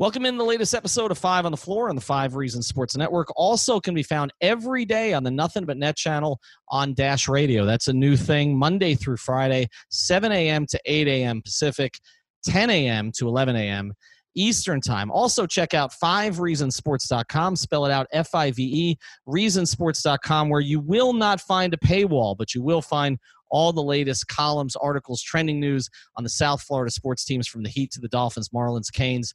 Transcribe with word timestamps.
Welcome 0.00 0.24
in 0.24 0.38
the 0.38 0.44
latest 0.44 0.74
episode 0.74 1.10
of 1.10 1.18
Five 1.18 1.44
on 1.44 1.52
the 1.52 1.58
Floor 1.58 1.90
on 1.90 1.94
the 1.94 2.00
Five 2.00 2.34
Reasons 2.34 2.66
Sports 2.66 2.96
Network. 2.96 3.28
Also 3.36 3.78
can 3.78 3.92
be 3.92 4.02
found 4.02 4.32
every 4.40 4.86
day 4.86 5.12
on 5.12 5.24
the 5.24 5.30
Nothing 5.30 5.66
But 5.66 5.76
Net 5.76 5.94
channel 5.94 6.40
on 6.70 6.94
Dash 6.94 7.28
Radio. 7.28 7.66
That's 7.66 7.86
a 7.86 7.92
new 7.92 8.16
thing, 8.16 8.58
Monday 8.58 8.94
through 8.94 9.18
Friday, 9.18 9.68
7 9.90 10.32
a.m. 10.32 10.64
to 10.70 10.80
8 10.86 11.06
a.m. 11.06 11.42
Pacific, 11.42 11.98
10 12.46 12.70
a.m. 12.70 13.12
to 13.18 13.28
11 13.28 13.56
a.m. 13.56 13.92
Eastern 14.34 14.80
Time. 14.80 15.10
Also, 15.10 15.46
check 15.46 15.74
out 15.74 15.92
5reasonsports.com. 16.02 17.56
Spell 17.56 17.84
it 17.84 17.92
out 17.92 18.06
F 18.10 18.34
I 18.34 18.52
V 18.52 18.62
E, 18.62 18.98
reasonsports.com, 19.28 20.48
where 20.48 20.62
you 20.62 20.80
will 20.80 21.12
not 21.12 21.42
find 21.42 21.74
a 21.74 21.76
paywall, 21.76 22.34
but 22.38 22.54
you 22.54 22.62
will 22.62 22.80
find 22.80 23.18
all 23.50 23.70
the 23.70 23.82
latest 23.82 24.28
columns, 24.28 24.76
articles, 24.76 25.20
trending 25.20 25.60
news 25.60 25.90
on 26.16 26.24
the 26.24 26.30
South 26.30 26.62
Florida 26.62 26.90
sports 26.90 27.22
teams 27.22 27.46
from 27.46 27.62
the 27.62 27.68
Heat 27.68 27.90
to 27.90 28.00
the 28.00 28.08
Dolphins, 28.08 28.48
Marlins, 28.48 28.90
Canes 28.90 29.34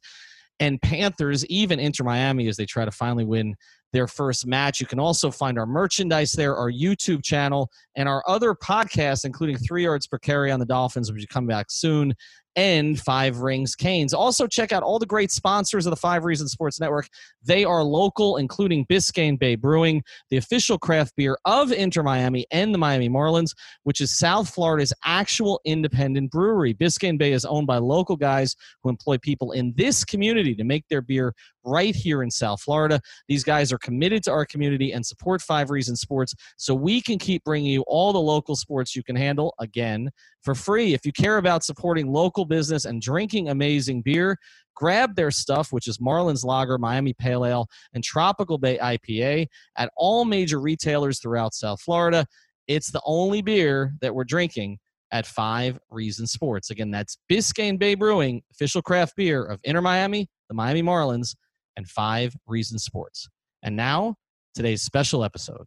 and 0.60 0.80
Panthers, 0.80 1.44
even 1.46 1.78
Inter 1.78 2.04
Miami, 2.04 2.48
as 2.48 2.56
they 2.56 2.66
try 2.66 2.84
to 2.84 2.90
finally 2.90 3.24
win 3.24 3.54
their 3.92 4.06
first 4.06 4.46
match. 4.46 4.80
You 4.80 4.86
can 4.86 4.98
also 4.98 5.30
find 5.30 5.58
our 5.58 5.66
merchandise 5.66 6.32
there, 6.32 6.56
our 6.56 6.70
YouTube 6.70 7.22
channel, 7.22 7.70
and 7.96 8.08
our 8.08 8.22
other 8.26 8.54
podcasts, 8.54 9.24
including 9.24 9.58
Three 9.58 9.84
Yards 9.84 10.06
Per 10.06 10.18
Carry 10.18 10.50
on 10.50 10.60
the 10.60 10.66
Dolphins, 10.66 11.10
which 11.12 11.20
will 11.20 11.26
come 11.32 11.46
back 11.46 11.66
soon, 11.70 12.14
and 12.56 12.98
Five 12.98 13.38
Rings 13.38 13.76
Canes. 13.76 14.12
Also, 14.12 14.46
check 14.46 14.72
out 14.72 14.82
all 14.82 14.98
the 14.98 15.06
great 15.06 15.30
sponsors 15.30 15.86
of 15.86 15.90
the 15.90 15.96
Five 15.96 16.24
Reasons 16.24 16.52
Sports 16.52 16.80
Network. 16.80 17.08
They 17.44 17.64
are 17.64 17.82
local, 17.84 18.38
including 18.38 18.86
Biscayne 18.86 19.38
Bay 19.38 19.54
Brewing, 19.54 20.02
the 20.30 20.38
official 20.38 20.78
craft 20.78 21.14
beer 21.16 21.38
of 21.44 21.70
Inter 21.70 22.02
Miami 22.02 22.46
and 22.50 22.74
the 22.74 22.78
Miami 22.78 23.08
Marlins, 23.08 23.50
which 23.84 24.00
is 24.00 24.16
South 24.16 24.48
Florida's 24.48 24.92
actual 25.04 25.60
independent 25.64 26.30
brewery. 26.30 26.74
Biscayne 26.74 27.18
Bay 27.18 27.32
is 27.32 27.44
owned 27.44 27.66
by 27.66 27.78
local 27.78 28.16
guys 28.16 28.56
who 28.82 28.88
employ 28.88 29.18
people 29.18 29.52
in 29.52 29.72
this 29.76 30.04
community 30.04 30.54
to 30.54 30.64
make 30.64 30.84
their 30.88 31.02
beer 31.02 31.34
right 31.66 31.94
here 31.94 32.22
in 32.22 32.30
South 32.30 32.62
Florida. 32.62 33.00
These 33.28 33.44
guys 33.44 33.72
are 33.72 33.78
committed 33.78 34.22
to 34.24 34.32
our 34.32 34.46
community 34.46 34.92
and 34.92 35.04
support 35.04 35.42
Five 35.42 35.70
Reasons 35.70 36.00
Sports 36.00 36.34
so 36.56 36.74
we 36.74 37.02
can 37.02 37.18
keep 37.18 37.44
bringing 37.44 37.70
you 37.70 37.84
all 37.86 38.12
the 38.12 38.20
local 38.20 38.56
sports 38.56 38.94
you 38.96 39.02
can 39.02 39.16
handle 39.16 39.54
again 39.58 40.10
for 40.42 40.54
free. 40.54 40.94
If 40.94 41.04
you 41.04 41.12
care 41.12 41.38
about 41.38 41.64
supporting 41.64 42.06
local 42.06 42.44
business 42.44 42.84
and 42.84 43.02
drinking 43.02 43.48
amazing 43.48 44.02
beer, 44.02 44.38
grab 44.74 45.16
their 45.16 45.30
stuff, 45.30 45.72
which 45.72 45.88
is 45.88 45.98
Marlins 45.98 46.44
Lager, 46.44 46.78
Miami 46.78 47.14
Pale 47.14 47.44
Ale, 47.44 47.66
and 47.94 48.04
Tropical 48.04 48.58
Bay 48.58 48.78
IPA 48.78 49.48
at 49.76 49.90
all 49.96 50.24
major 50.24 50.60
retailers 50.60 51.18
throughout 51.20 51.54
South 51.54 51.80
Florida. 51.80 52.26
It's 52.68 52.90
the 52.90 53.02
only 53.04 53.42
beer 53.42 53.94
that 54.00 54.14
we're 54.14 54.24
drinking 54.24 54.78
at 55.12 55.26
Five 55.26 55.78
Reasons 55.90 56.32
Sports. 56.32 56.70
Again, 56.70 56.90
that's 56.90 57.18
Biscayne 57.30 57.78
Bay 57.78 57.94
Brewing, 57.94 58.42
official 58.50 58.82
craft 58.82 59.16
beer 59.16 59.44
of 59.44 59.60
Inter 59.64 59.80
Miami, 59.80 60.28
the 60.48 60.54
Miami 60.54 60.82
Marlins, 60.82 61.34
and 61.76 61.88
Five 61.88 62.36
Reasons 62.46 62.84
Sports. 62.84 63.28
And 63.62 63.76
now, 63.76 64.16
today's 64.54 64.82
special 64.82 65.24
episode. 65.24 65.66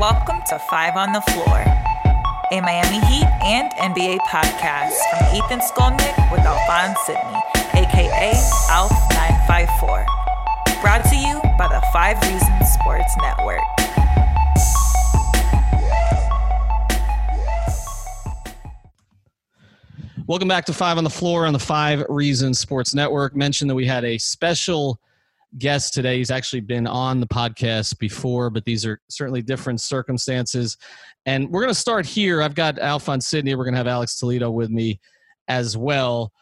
Welcome 0.00 0.40
to 0.48 0.58
Five 0.70 0.96
on 0.96 1.12
the 1.12 1.20
Floor, 1.20 1.58
a 2.52 2.60
Miami 2.60 2.98
Heat 3.06 3.26
and 3.42 3.70
NBA 3.74 4.18
podcast 4.28 4.98
from 5.10 5.36
Ethan 5.36 5.60
Skolnick 5.60 6.32
with 6.32 6.40
Alphonse 6.40 6.98
Sidney, 7.06 7.40
aka 7.74 8.32
ALF954. 8.70 10.06
Brought 10.82 11.04
to 11.04 11.16
you 11.16 11.40
by 11.56 11.68
the 11.68 11.82
Five 11.92 12.20
Reasons 12.22 12.72
Sports 12.72 13.14
Network. 13.22 13.60
Welcome 20.26 20.48
back 20.48 20.64
to 20.64 20.72
Five 20.72 20.96
on 20.96 21.04
the 21.04 21.10
Floor 21.10 21.44
on 21.44 21.52
the 21.52 21.58
Five 21.58 22.02
Reasons 22.08 22.58
Sports 22.58 22.94
Network. 22.94 23.36
Mentioned 23.36 23.68
that 23.68 23.74
we 23.74 23.84
had 23.84 24.06
a 24.06 24.16
special 24.16 24.98
guest 25.58 25.92
today. 25.92 26.16
He's 26.16 26.30
actually 26.30 26.62
been 26.62 26.86
on 26.86 27.20
the 27.20 27.26
podcast 27.26 27.98
before, 27.98 28.48
but 28.48 28.64
these 28.64 28.86
are 28.86 29.02
certainly 29.10 29.42
different 29.42 29.82
circumstances. 29.82 30.78
And 31.26 31.50
we're 31.50 31.60
going 31.60 31.74
to 31.74 31.78
start 31.78 32.06
here. 32.06 32.40
I've 32.40 32.54
got 32.54 32.78
Alphonse 32.78 33.26
Sidney. 33.26 33.54
We're 33.54 33.64
going 33.64 33.74
to 33.74 33.78
have 33.78 33.86
Alex 33.86 34.18
Toledo 34.18 34.50
with 34.50 34.70
me 34.70 34.98
as 35.48 35.76
well. 35.76 36.32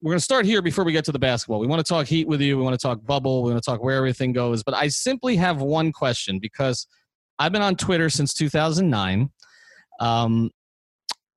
We're 0.00 0.12
going 0.12 0.20
to 0.20 0.24
start 0.24 0.46
here 0.46 0.62
before 0.62 0.84
we 0.84 0.92
get 0.92 1.04
to 1.06 1.12
the 1.12 1.18
basketball. 1.18 1.58
We 1.58 1.66
want 1.66 1.84
to 1.84 1.92
talk 1.92 2.06
Heat 2.06 2.28
with 2.28 2.40
you. 2.40 2.56
We 2.56 2.62
want 2.62 2.78
to 2.78 2.86
talk 2.86 3.04
bubble. 3.04 3.42
We 3.42 3.50
want 3.50 3.64
to 3.64 3.68
talk 3.68 3.82
where 3.82 3.96
everything 3.96 4.32
goes. 4.32 4.62
But 4.62 4.74
I 4.74 4.86
simply 4.86 5.34
have 5.34 5.60
one 5.60 5.90
question 5.90 6.38
because 6.38 6.86
I've 7.36 7.50
been 7.50 7.62
on 7.62 7.74
Twitter 7.74 8.08
since 8.08 8.32
2009. 8.32 9.28
Um, 9.98 10.52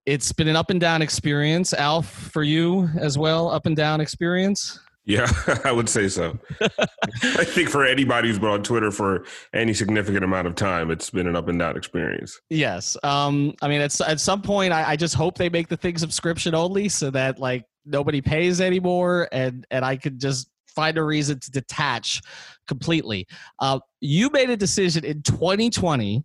it's 0.07 0.33
been 0.33 0.49
an 0.49 0.57
up 0.57 0.71
and 0.71 0.81
down 0.81 1.03
experience. 1.03 1.73
Alf, 1.73 2.07
for 2.07 2.43
you 2.43 2.89
as 2.99 3.17
well, 3.17 3.51
up 3.51 3.67
and 3.67 3.77
down 3.77 4.01
experience. 4.01 4.81
Yeah, 5.05 5.29
I 5.65 5.73
would 5.73 5.89
say 5.89 6.09
so. 6.09 6.39
I 6.61 7.45
think 7.45 7.69
for 7.69 7.85
anybody 7.85 8.29
who's 8.29 8.39
been 8.39 8.51
on 8.51 8.63
Twitter 8.63 8.91
for 8.91 9.25
any 9.53 9.75
significant 9.75 10.25
amount 10.25 10.47
of 10.47 10.55
time, 10.55 10.91
it's 10.91 11.11
been 11.11 11.27
an 11.27 11.35
up 11.35 11.49
and 11.49 11.59
down 11.59 11.77
experience. 11.77 12.41
Yes. 12.51 12.97
Um, 13.03 13.55
I 13.63 13.69
mean, 13.69 13.81
at, 13.81 14.01
at 14.03 14.21
some 14.21 14.43
point, 14.43 14.73
I, 14.73 14.91
I 14.91 14.97
just 14.97 15.15
hope 15.15 15.39
they 15.39 15.49
make 15.49 15.69
the 15.69 15.77
thing 15.77 15.99
subscription 15.99 16.55
only 16.55 16.89
so 16.89 17.11
that 17.11 17.39
like 17.39 17.65
nobody 17.84 18.21
pays 18.21 18.61
anymore 18.61 19.29
and, 19.33 19.67
and 19.71 19.84
I 19.84 19.97
could 19.97 20.21
just 20.21 20.49
find 20.69 20.97
a 20.97 21.03
reason 21.03 21.41
to 21.41 21.51
detach 21.51 22.23
completely. 22.69 23.27
Uh, 23.59 23.81
you 24.01 24.31
made 24.31 24.51
a 24.51 24.57
decision 24.57 25.05
in 25.05 25.23
2020 25.23 26.25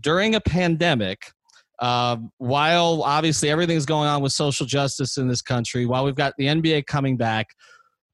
during 0.00 0.34
a 0.34 0.40
pandemic 0.40 1.33
uh, 1.78 2.16
while 2.38 3.02
obviously 3.02 3.50
everything's 3.50 3.86
going 3.86 4.08
on 4.08 4.22
with 4.22 4.32
social 4.32 4.66
justice 4.66 5.16
in 5.16 5.28
this 5.28 5.42
country, 5.42 5.86
while 5.86 6.04
we've 6.04 6.14
got 6.14 6.34
the 6.38 6.46
NBA 6.46 6.86
coming 6.86 7.16
back, 7.16 7.48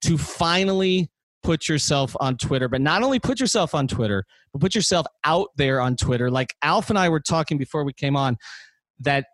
to 0.03 0.16
finally 0.16 1.10
put 1.43 1.69
yourself 1.69 2.16
on 2.21 2.37
Twitter, 2.37 2.69
but 2.69 2.81
not 2.81 3.03
only 3.03 3.19
put 3.19 3.41
yourself 3.41 3.75
on 3.75 3.87
Twitter, 3.87 4.25
but 4.53 4.60
put 4.60 4.75
yourself 4.75 5.06
out 5.25 5.48
there 5.56 5.81
on 5.81 5.97
Twitter. 5.97 6.31
Like 6.31 6.54
Alf 6.62 6.91
and 6.91 6.98
I 6.98 7.09
were 7.09 7.21
talking 7.21 7.59
before 7.59 7.84
we 7.84 7.93
came 7.93 8.16
on, 8.16 8.37
that 9.00 9.26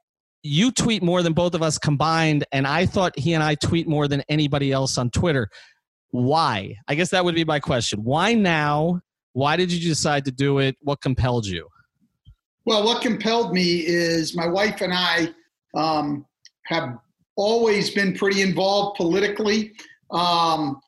you 0.42 0.70
tweet 0.70 1.02
more 1.02 1.22
than 1.22 1.32
both 1.32 1.54
of 1.54 1.62
us 1.62 1.78
combined, 1.78 2.44
and 2.52 2.66
I 2.66 2.86
thought 2.86 3.18
he 3.18 3.34
and 3.34 3.42
I 3.42 3.56
tweet 3.56 3.88
more 3.88 4.06
than 4.08 4.22
anybody 4.28 4.72
else 4.72 4.98
on 4.98 5.10
Twitter. 5.10 5.48
Why? 6.10 6.76
I 6.86 6.94
guess 6.94 7.10
that 7.10 7.24
would 7.24 7.34
be 7.34 7.44
my 7.44 7.60
question. 7.60 8.00
Why 8.04 8.34
now? 8.34 9.00
Why 9.32 9.56
did 9.56 9.72
you 9.72 9.80
decide 9.86 10.24
to 10.26 10.30
do 10.30 10.58
it? 10.58 10.76
What 10.80 11.00
compelled 11.00 11.46
you? 11.46 11.68
Well, 12.66 12.84
what 12.84 13.00
compelled 13.00 13.52
me 13.52 13.86
is 13.86 14.36
my 14.36 14.46
wife 14.46 14.80
and 14.80 14.92
I 14.92 15.32
um, 15.74 16.26
have 16.64 16.98
always 17.36 17.90
been 17.90 18.12
pretty 18.12 18.42
involved 18.42 18.96
politically. 18.96 19.72
Um, 20.10 20.80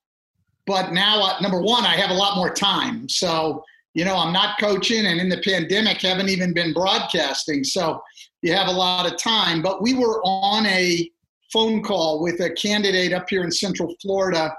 but 0.66 0.92
now, 0.92 1.22
uh, 1.22 1.40
number 1.40 1.62
one, 1.62 1.86
I 1.86 1.94
have 1.94 2.10
a 2.10 2.14
lot 2.14 2.36
more 2.36 2.52
time. 2.52 3.08
So, 3.08 3.64
you 3.94 4.04
know, 4.04 4.16
I'm 4.16 4.32
not 4.32 4.58
coaching 4.58 5.06
and 5.06 5.20
in 5.20 5.28
the 5.28 5.40
pandemic 5.44 6.02
haven't 6.02 6.28
even 6.28 6.52
been 6.52 6.72
broadcasting. 6.72 7.62
So 7.62 8.02
you 8.42 8.52
have 8.52 8.66
a 8.66 8.72
lot 8.72 9.10
of 9.10 9.16
time. 9.16 9.62
But 9.62 9.80
we 9.80 9.94
were 9.94 10.20
on 10.24 10.66
a 10.66 11.08
phone 11.52 11.82
call 11.82 12.20
with 12.20 12.40
a 12.40 12.50
candidate 12.50 13.12
up 13.12 13.30
here 13.30 13.44
in 13.44 13.52
Central 13.52 13.94
Florida 14.02 14.52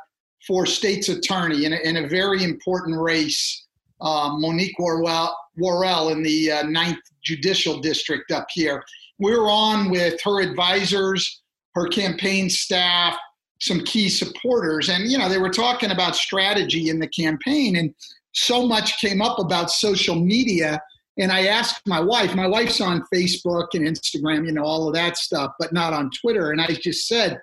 for 0.48 0.66
state's 0.66 1.10
attorney 1.10 1.66
in 1.66 1.74
a, 1.74 1.78
in 1.78 1.98
a 1.98 2.08
very 2.08 2.46
important 2.46 2.98
race, 2.98 3.68
uh, 4.00 4.38
Monique 4.38 4.80
Worrell, 4.80 5.36
Worrell 5.60 6.10
in 6.10 6.24
the 6.24 6.52
uh, 6.52 6.64
Ninth 6.64 7.00
Judicial 7.24 7.80
District 7.80 8.32
up 8.32 8.48
here. 8.52 8.84
We 9.20 9.32
were 9.32 9.50
on 9.50 9.90
with 9.90 10.20
her 10.24 10.42
advisors, 10.42 11.42
her 11.76 11.88
campaign 11.88 12.50
staff, 12.50 13.18
some 13.62 13.82
key 13.82 14.10
supporters, 14.10 14.90
and 14.90 15.12
you 15.12 15.18
know 15.18 15.28
they 15.28 15.38
were 15.38 15.50
talking 15.50 15.92
about 15.92 16.16
strategy 16.16 16.90
in 16.90 17.00
the 17.00 17.08
campaign, 17.08 17.76
and 17.76 17.94
so 18.34 18.66
much 18.66 19.00
came 19.00 19.22
up 19.22 19.40
about 19.40 19.72
social 19.72 20.16
media. 20.16 20.82
And 21.18 21.34
I 21.34 21.48
asked 21.48 21.82
my 21.86 22.00
wife. 22.00 22.34
My 22.34 22.48
wife's 22.48 22.80
on 22.80 23.04
Facebook 23.14 23.68
and 23.74 23.86
Instagram, 23.86 24.46
you 24.46 24.54
know, 24.54 24.64
all 24.64 24.88
of 24.88 24.94
that 24.94 25.18
stuff, 25.18 25.52
but 25.60 25.74
not 25.74 25.92
on 25.92 26.10
Twitter. 26.12 26.52
And 26.52 26.62
I 26.62 26.68
just 26.68 27.10
said, 27.10 27.42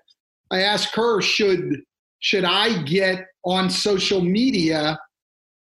I 0.51 0.63
asked 0.63 0.95
her, 0.95 1.21
should 1.21 1.83
should 2.21 2.45
I 2.45 2.83
get 2.85 3.27
on 3.45 3.69
social 3.69 4.23
media 4.23 4.99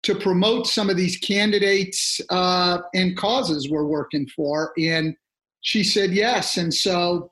to 0.03 0.15
promote 0.15 0.67
some 0.67 0.89
of 0.89 0.97
these 0.97 1.17
candidates 1.17 2.19
uh, 2.29 2.79
and 2.93 3.17
causes 3.17 3.69
we're 3.69 3.85
working 3.85 4.27
for? 4.35 4.73
And 4.77 5.15
she 5.61 5.83
said 5.83 6.11
yes. 6.11 6.57
And 6.57 6.73
so 6.73 7.31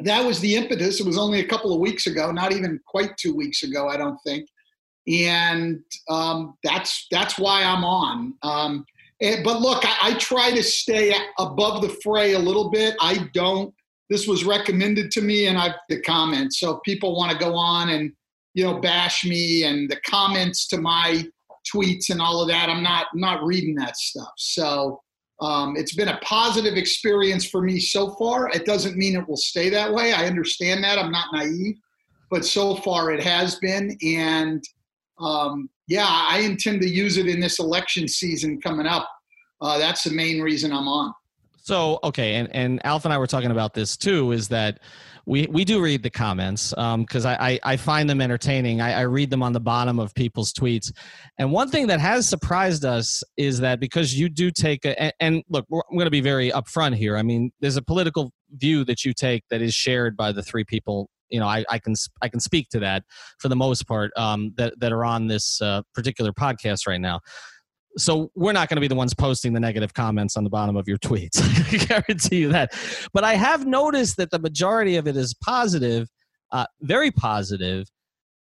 that 0.00 0.24
was 0.24 0.40
the 0.40 0.56
impetus. 0.56 1.00
It 1.00 1.06
was 1.06 1.18
only 1.18 1.40
a 1.40 1.46
couple 1.46 1.72
of 1.72 1.80
weeks 1.80 2.06
ago, 2.06 2.30
not 2.30 2.52
even 2.52 2.80
quite 2.86 3.16
two 3.16 3.34
weeks 3.34 3.62
ago, 3.62 3.88
I 3.88 3.96
don't 3.96 4.18
think. 4.24 4.48
And 5.08 5.80
um, 6.08 6.54
that's 6.62 7.06
that's 7.10 7.38
why 7.38 7.64
I'm 7.64 7.84
on. 7.84 8.34
Um, 8.42 8.86
and, 9.20 9.42
but 9.42 9.60
look, 9.60 9.84
I, 9.84 10.10
I 10.10 10.14
try 10.14 10.50
to 10.52 10.62
stay 10.62 11.14
above 11.38 11.82
the 11.82 11.88
fray 12.02 12.34
a 12.34 12.38
little 12.38 12.70
bit. 12.70 12.94
I 13.00 13.28
don't. 13.34 13.74
This 14.10 14.26
was 14.26 14.44
recommended 14.44 15.10
to 15.12 15.22
me, 15.22 15.46
and 15.46 15.58
I've 15.58 15.74
the 15.88 16.00
comments. 16.02 16.60
So 16.60 16.80
people 16.84 17.16
want 17.16 17.32
to 17.32 17.38
go 17.38 17.54
on 17.54 17.88
and 17.88 18.12
you 18.54 18.64
know 18.64 18.78
bash 18.78 19.24
me 19.24 19.64
and 19.64 19.90
the 19.90 19.96
comments 20.06 20.68
to 20.68 20.76
my 20.78 21.24
tweets 21.72 22.10
and 22.10 22.20
all 22.20 22.42
of 22.42 22.48
that, 22.48 22.68
I'm 22.68 22.82
not 22.82 23.06
not 23.14 23.44
reading 23.44 23.74
that 23.76 23.96
stuff. 23.96 24.32
So 24.36 25.00
um, 25.40 25.76
it's 25.76 25.94
been 25.94 26.08
a 26.08 26.18
positive 26.18 26.74
experience 26.74 27.48
for 27.48 27.62
me 27.62 27.80
so 27.80 28.14
far. 28.14 28.48
It 28.50 28.64
doesn't 28.64 28.96
mean 28.96 29.16
it 29.16 29.28
will 29.28 29.36
stay 29.36 29.68
that 29.70 29.92
way. 29.92 30.12
I 30.12 30.26
understand 30.26 30.84
that. 30.84 30.98
I'm 30.98 31.10
not 31.10 31.32
naive, 31.32 31.76
but 32.30 32.44
so 32.44 32.76
far 32.76 33.10
it 33.10 33.22
has 33.22 33.56
been. 33.56 33.96
And 34.02 34.62
um, 35.18 35.68
yeah, 35.88 36.06
I 36.08 36.40
intend 36.40 36.80
to 36.82 36.88
use 36.88 37.16
it 37.16 37.26
in 37.26 37.40
this 37.40 37.58
election 37.58 38.06
season 38.06 38.60
coming 38.60 38.86
up. 38.86 39.08
Uh, 39.60 39.78
that's 39.78 40.04
the 40.04 40.12
main 40.12 40.40
reason 40.40 40.72
I'm 40.72 40.88
on. 40.88 41.12
So 41.62 42.00
okay, 42.02 42.34
and 42.34 42.48
and 42.54 42.84
Alf 42.84 43.04
and 43.04 43.14
I 43.14 43.18
were 43.18 43.28
talking 43.28 43.52
about 43.52 43.72
this 43.74 43.96
too. 43.96 44.32
Is 44.32 44.48
that 44.48 44.80
we 45.26 45.46
we 45.46 45.64
do 45.64 45.82
read 45.82 46.02
the 46.02 46.10
comments 46.10 46.70
because 46.70 47.26
um, 47.26 47.36
I, 47.38 47.52
I, 47.52 47.60
I 47.72 47.76
find 47.76 48.08
them 48.08 48.20
entertaining. 48.20 48.80
I, 48.80 48.92
I 48.92 49.00
read 49.02 49.30
them 49.30 49.42
on 49.42 49.52
the 49.52 49.60
bottom 49.60 49.98
of 49.98 50.14
people's 50.14 50.52
tweets, 50.52 50.92
and 51.38 51.52
one 51.52 51.68
thing 51.68 51.86
that 51.88 52.00
has 52.00 52.28
surprised 52.28 52.84
us 52.84 53.22
is 53.36 53.60
that 53.60 53.80
because 53.80 54.14
you 54.14 54.28
do 54.28 54.50
take 54.50 54.84
a 54.84 55.00
and, 55.00 55.12
and 55.20 55.42
look, 55.48 55.66
I'm 55.72 55.96
going 55.96 56.06
to 56.06 56.10
be 56.10 56.20
very 56.20 56.50
upfront 56.50 56.96
here. 56.96 57.16
I 57.16 57.22
mean, 57.22 57.52
there's 57.60 57.76
a 57.76 57.82
political 57.82 58.32
view 58.50 58.84
that 58.84 59.04
you 59.04 59.14
take 59.14 59.44
that 59.50 59.62
is 59.62 59.74
shared 59.74 60.16
by 60.16 60.32
the 60.32 60.42
three 60.42 60.64
people 60.64 61.08
you 61.30 61.40
know 61.40 61.46
I, 61.46 61.64
I 61.70 61.78
can 61.78 61.94
I 62.20 62.28
can 62.28 62.38
speak 62.38 62.68
to 62.70 62.80
that 62.80 63.04
for 63.38 63.48
the 63.48 63.56
most 63.56 63.88
part 63.88 64.12
um, 64.16 64.52
that 64.56 64.78
that 64.78 64.92
are 64.92 65.04
on 65.04 65.26
this 65.26 65.60
uh, 65.60 65.82
particular 65.94 66.32
podcast 66.32 66.86
right 66.86 67.00
now 67.00 67.20
so 67.96 68.30
we're 68.34 68.52
not 68.52 68.68
going 68.68 68.76
to 68.76 68.80
be 68.80 68.88
the 68.88 68.94
ones 68.94 69.14
posting 69.14 69.52
the 69.52 69.60
negative 69.60 69.94
comments 69.94 70.36
on 70.36 70.44
the 70.44 70.50
bottom 70.50 70.76
of 70.76 70.88
your 70.88 70.98
tweets. 70.98 71.40
I 71.72 71.84
guarantee 71.84 72.40
you 72.40 72.48
that. 72.52 72.72
But 73.12 73.24
I 73.24 73.34
have 73.34 73.66
noticed 73.66 74.16
that 74.16 74.30
the 74.30 74.38
majority 74.38 74.96
of 74.96 75.06
it 75.06 75.16
is 75.16 75.34
positive, 75.34 76.08
uh, 76.50 76.66
very 76.80 77.10
positive. 77.10 77.86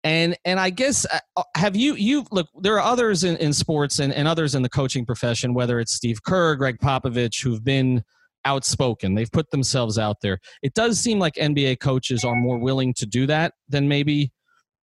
And 0.04 0.36
and 0.44 0.60
I 0.60 0.70
guess 0.70 1.06
uh, 1.06 1.18
uh 1.36 1.42
have 1.56 1.74
you 1.74 1.94
you 1.94 2.24
look 2.30 2.46
there 2.60 2.74
are 2.74 2.92
others 2.92 3.24
in, 3.24 3.36
in 3.38 3.52
sports 3.52 3.98
and, 3.98 4.12
and 4.12 4.28
others 4.28 4.54
in 4.54 4.62
the 4.62 4.68
coaching 4.68 5.04
profession, 5.04 5.54
whether 5.54 5.80
it's 5.80 5.92
Steve 5.92 6.22
Kerr, 6.22 6.54
Gregg 6.54 6.78
Popovich, 6.78 7.42
who've 7.42 7.64
been 7.64 8.04
outspoken. 8.44 9.14
They've 9.14 9.30
put 9.30 9.50
themselves 9.50 9.98
out 9.98 10.16
there. 10.22 10.38
It 10.62 10.74
does 10.74 11.00
seem 11.00 11.18
like 11.18 11.34
NBA 11.34 11.80
coaches 11.80 12.24
are 12.24 12.36
more 12.36 12.58
willing 12.58 12.94
to 12.94 13.06
do 13.06 13.26
that 13.26 13.54
than 13.68 13.88
maybe 13.88 14.30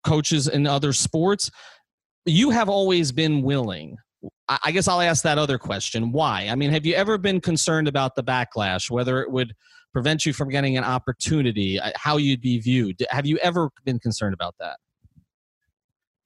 coaches 0.03 0.47
in 0.47 0.65
other 0.65 0.93
sports. 0.93 1.51
You 2.25 2.49
have 2.49 2.67
always 2.67 3.11
been 3.11 3.43
willing 3.43 3.97
I 4.47 4.71
guess 4.71 4.87
I'll 4.87 5.01
ask 5.01 5.23
that 5.23 5.37
other 5.37 5.57
question. 5.57 6.11
Why? 6.11 6.47
I 6.49 6.55
mean, 6.55 6.69
have 6.71 6.85
you 6.85 6.93
ever 6.95 7.17
been 7.17 7.41
concerned 7.41 7.87
about 7.87 8.15
the 8.15 8.23
backlash, 8.23 8.89
whether 8.89 9.21
it 9.21 9.31
would 9.31 9.53
prevent 9.93 10.25
you 10.25 10.33
from 10.33 10.49
getting 10.49 10.77
an 10.77 10.83
opportunity, 10.83 11.79
uh, 11.79 11.91
how 11.95 12.17
you'd 12.17 12.41
be 12.41 12.59
viewed? 12.59 13.01
Have 13.09 13.25
you 13.25 13.37
ever 13.37 13.69
been 13.85 13.99
concerned 13.99 14.33
about 14.33 14.55
that? 14.59 14.77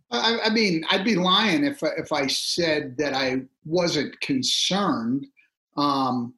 I, 0.10 0.40
I 0.46 0.50
mean, 0.50 0.84
I'd 0.90 1.04
be 1.04 1.16
lying 1.16 1.66
if 1.66 1.84
if 1.84 2.12
I 2.12 2.28
said 2.28 2.96
that 2.98 3.14
I 3.14 3.42
wasn't 3.66 4.20
concerned. 4.22 5.28
Um, 5.76 6.34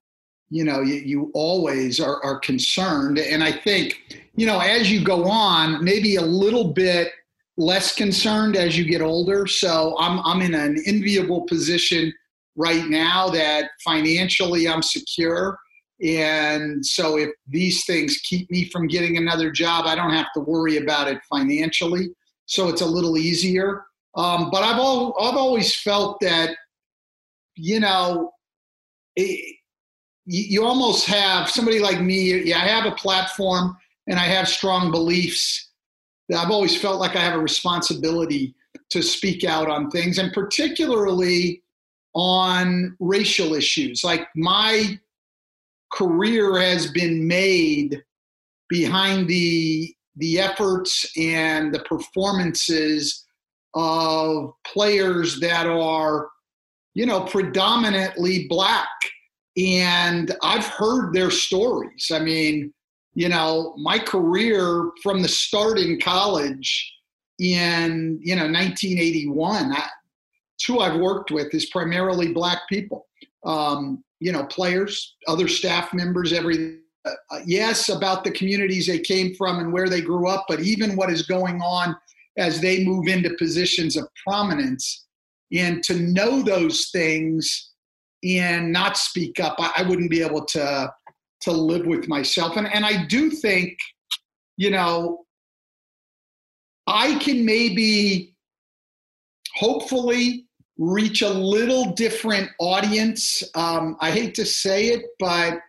you 0.50 0.64
know, 0.64 0.82
you, 0.82 0.96
you 0.96 1.32
always 1.36 2.00
are, 2.00 2.22
are 2.24 2.40
concerned, 2.40 3.20
and 3.20 3.44
I 3.44 3.52
think 3.52 4.24
you 4.36 4.48
know 4.48 4.60
as 4.60 4.92
you 4.92 5.04
go 5.04 5.26
on, 5.30 5.84
maybe 5.84 6.16
a 6.16 6.22
little 6.22 6.74
bit 6.74 7.12
less 7.60 7.94
concerned 7.94 8.56
as 8.56 8.78
you 8.78 8.86
get 8.86 9.02
older. 9.02 9.46
So 9.46 9.96
I'm 10.00 10.20
I'm 10.26 10.42
in 10.42 10.56
an 10.56 10.82
enviable 10.88 11.42
position 11.42 12.12
right 12.56 12.86
now 12.86 13.30
that 13.30 13.70
financially 13.84 14.68
I'm 14.68 14.82
secure. 14.82 15.60
And 16.02 16.84
so 16.86 17.18
if 17.18 17.30
these 17.48 17.86
things 17.86 18.18
keep 18.24 18.50
me 18.50 18.70
from 18.70 18.88
getting 18.88 19.18
another 19.18 19.52
job, 19.52 19.86
I 19.86 19.96
don't 19.96 20.14
have 20.14 20.32
to 20.36 20.40
worry 20.40 20.78
about 20.78 21.10
it 21.10 21.20
financially. 21.30 22.08
So 22.46 22.70
it's 22.70 22.82
a 22.82 22.86
little 22.86 23.18
easier. 23.18 23.84
Um, 24.16 24.50
but 24.50 24.64
I've 24.64 24.80
all, 24.80 25.14
I've 25.22 25.36
always 25.36 25.76
felt 25.76 26.20
that, 26.22 26.56
you 27.56 27.82
know, 27.82 28.32
it, 29.18 29.58
you, 30.26 30.64
almost 30.64 31.06
have 31.08 31.50
somebody 31.50 31.80
like 31.80 32.00
me. 32.00 32.44
Yeah, 32.44 32.60
I 32.60 32.68
have 32.68 32.86
a 32.86 32.96
platform 32.96 33.76
and 34.08 34.18
I 34.18 34.24
have 34.24 34.48
strong 34.48 34.92
beliefs 34.92 35.69
I've 36.36 36.52
always 36.52 36.80
felt 36.80 37.00
like 37.00 37.16
I 37.16 37.22
have 37.22 37.36
a 37.36 37.42
responsibility 37.42 38.54
to 38.92 39.02
speak 39.02 39.44
out 39.44 39.70
on 39.70 39.90
things, 39.90 40.18
and 40.18 40.32
particularly 40.34 41.64
on 42.14 42.96
racial 43.00 43.54
issues. 43.54 44.04
Like 44.04 44.28
my 44.36 45.00
career 45.92 46.60
has 46.60 46.92
been 46.92 47.28
made 47.28 48.04
behind 48.68 49.28
the 49.28 49.94
the 50.16 50.40
efforts 50.40 51.10
and 51.18 51.74
the 51.74 51.80
performances 51.80 53.26
of 53.74 54.52
players 54.68 55.40
that 55.40 55.66
are, 55.66 56.28
you 56.94 57.06
know, 57.06 57.22
predominantly 57.22 58.46
black. 58.48 58.90
And 59.56 60.36
I've 60.44 60.66
heard 60.66 61.14
their 61.14 61.32
stories. 61.32 62.12
I 62.14 62.20
mean, 62.20 62.74
you 63.14 63.30
know, 63.30 63.76
my 63.78 64.00
career 64.00 64.92
from 65.02 65.22
the 65.22 65.28
start 65.28 65.78
in 65.78 66.00
college 66.00 66.94
in, 67.40 68.20
you 68.22 68.36
know, 68.36 68.44
1981, 68.44 69.72
I, 69.72 69.88
who 70.68 70.80
I've 70.80 71.00
worked 71.00 71.32
with 71.32 71.54
is 71.54 71.68
primarily 71.68 72.34
black 72.34 72.60
people. 72.70 73.08
Um, 73.46 74.04
you 74.20 74.32
know, 74.32 74.44
players, 74.46 75.16
other 75.28 75.48
staff 75.48 75.94
members, 75.94 76.34
every 76.34 76.80
uh, 77.06 77.12
uh, 77.32 77.40
yes 77.46 77.88
about 77.88 78.26
the 78.26 78.32
communities 78.32 78.88
they 78.88 79.00
came 79.00 79.34
from 79.36 79.60
and 79.60 79.72
where 79.72 79.88
they 79.88 80.02
grew 80.02 80.28
up, 80.28 80.46
but 80.50 80.60
even 80.60 80.98
what 80.98 81.10
is 81.10 81.22
going 81.22 81.62
on 81.62 81.96
as 82.38 82.60
they 82.60 82.84
move 82.84 83.08
into 83.08 83.34
positions 83.38 83.96
of 83.96 84.08
prominence, 84.26 85.06
and 85.54 85.82
to 85.84 85.96
know 85.96 86.42
those 86.42 86.90
things 86.92 87.72
and 88.24 88.72
not 88.72 88.98
speak 88.98 89.40
up, 89.40 89.56
I, 89.58 89.72
I 89.78 89.84
wouldn't 89.84 90.12
be 90.12 90.22
able 90.22 90.44
to 90.46 90.94
to 91.42 91.52
live 91.52 91.86
with 91.86 92.08
myself. 92.08 92.58
And, 92.58 92.68
and 92.74 92.86
I 92.86 93.06
do 93.06 93.30
think, 93.30 93.78
you 94.58 94.72
know, 94.72 95.26
I 96.88 97.16
can 97.20 97.46
maybe 97.46 98.36
hopefully 99.56 100.46
reach 100.78 101.22
a 101.22 101.30
little 101.30 101.92
different 101.94 102.50
audience. 102.60 103.44
Um, 103.56 103.98
I 104.00 104.12
hate 104.12 104.34
to 104.36 104.46
say 104.46 104.88
it, 104.88 105.06
but 105.20 105.60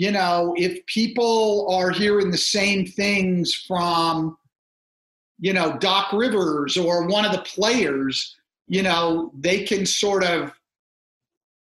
you 0.00 0.10
know, 0.10 0.54
if 0.56 0.84
people 0.86 1.68
are 1.70 1.90
hearing 1.90 2.30
the 2.30 2.38
same 2.38 2.86
things 2.86 3.54
from, 3.54 4.38
you 5.38 5.52
know, 5.52 5.76
Doc 5.76 6.14
Rivers 6.14 6.78
or 6.78 7.06
one 7.06 7.26
of 7.26 7.32
the 7.32 7.42
players, 7.42 8.34
you 8.66 8.82
know, 8.82 9.30
they 9.38 9.62
can 9.62 9.84
sort 9.84 10.24
of 10.24 10.52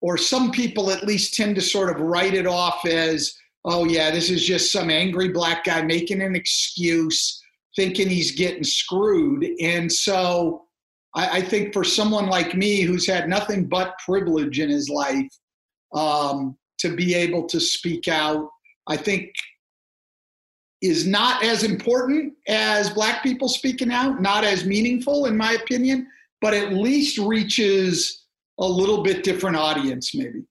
or 0.03 0.17
some 0.17 0.51
people 0.51 0.91
at 0.91 1.05
least 1.05 1.33
tend 1.33 1.55
to 1.55 1.61
sort 1.61 1.89
of 1.89 2.01
write 2.01 2.33
it 2.33 2.45
off 2.45 2.85
as, 2.85 3.33
oh, 3.63 3.85
yeah, 3.85 4.11
this 4.11 4.29
is 4.29 4.45
just 4.45 4.69
some 4.69 4.89
angry 4.89 5.29
black 5.29 5.63
guy 5.63 5.81
making 5.81 6.21
an 6.21 6.35
excuse, 6.35 7.41
thinking 7.77 8.09
he's 8.09 8.35
getting 8.35 8.65
screwed. 8.65 9.45
And 9.61 9.89
so 9.89 10.65
I, 11.15 11.37
I 11.37 11.41
think 11.41 11.71
for 11.71 11.85
someone 11.85 12.27
like 12.27 12.53
me 12.53 12.81
who's 12.81 13.07
had 13.07 13.29
nothing 13.29 13.69
but 13.69 13.97
privilege 14.05 14.59
in 14.59 14.69
his 14.69 14.89
life, 14.89 15.29
um, 15.95 16.57
to 16.79 16.93
be 16.93 17.15
able 17.15 17.47
to 17.47 17.61
speak 17.61 18.09
out, 18.09 18.49
I 18.87 18.97
think 18.97 19.29
is 20.81 21.07
not 21.07 21.45
as 21.45 21.63
important 21.63 22.33
as 22.49 22.89
black 22.89 23.23
people 23.23 23.47
speaking 23.47 23.89
out, 23.89 24.21
not 24.21 24.43
as 24.43 24.65
meaningful, 24.65 25.27
in 25.27 25.37
my 25.37 25.53
opinion, 25.53 26.07
but 26.41 26.53
at 26.53 26.73
least 26.73 27.17
reaches 27.17 28.22
a 28.59 28.65
little 28.65 29.03
bit 29.03 29.23
different 29.23 29.55
audience, 29.55 30.13
maybe. 30.13 30.43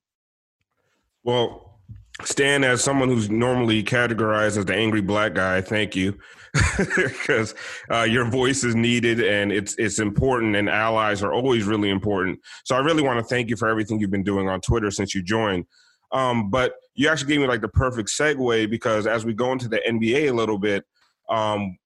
Well, 1.24 1.80
Stan, 2.22 2.64
as 2.64 2.82
someone 2.82 3.08
who's 3.08 3.30
normally 3.30 3.82
categorized 3.82 4.56
as 4.58 4.64
the 4.64 4.74
angry 4.74 5.00
black 5.00 5.34
guy, 5.34 5.60
thank 5.60 5.96
you. 5.96 6.18
because 6.76 7.54
uh, 7.90 8.02
your 8.02 8.26
voice 8.26 8.62
is 8.62 8.74
needed 8.74 9.20
and 9.20 9.50
it's 9.50 9.74
it's 9.78 9.98
important, 9.98 10.54
and 10.54 10.68
allies 10.68 11.22
are 11.22 11.32
always 11.32 11.64
really 11.64 11.88
important. 11.88 12.38
So 12.64 12.76
I 12.76 12.80
really 12.80 13.02
want 13.02 13.18
to 13.18 13.24
thank 13.24 13.48
you 13.48 13.56
for 13.56 13.68
everything 13.68 13.98
you've 13.98 14.10
been 14.10 14.22
doing 14.22 14.48
on 14.50 14.60
Twitter 14.60 14.90
since 14.90 15.14
you 15.14 15.22
joined. 15.22 15.64
Um, 16.12 16.50
but 16.50 16.74
you 16.94 17.08
actually 17.08 17.28
gave 17.28 17.40
me 17.40 17.46
like 17.46 17.62
the 17.62 17.68
perfect 17.68 18.10
segue 18.10 18.68
because 18.68 19.06
as 19.06 19.24
we 19.24 19.32
go 19.32 19.50
into 19.50 19.66
the 19.66 19.80
NBA 19.88 20.28
a 20.28 20.32
little 20.32 20.58
bit, 20.58 20.84
um, 21.30 21.78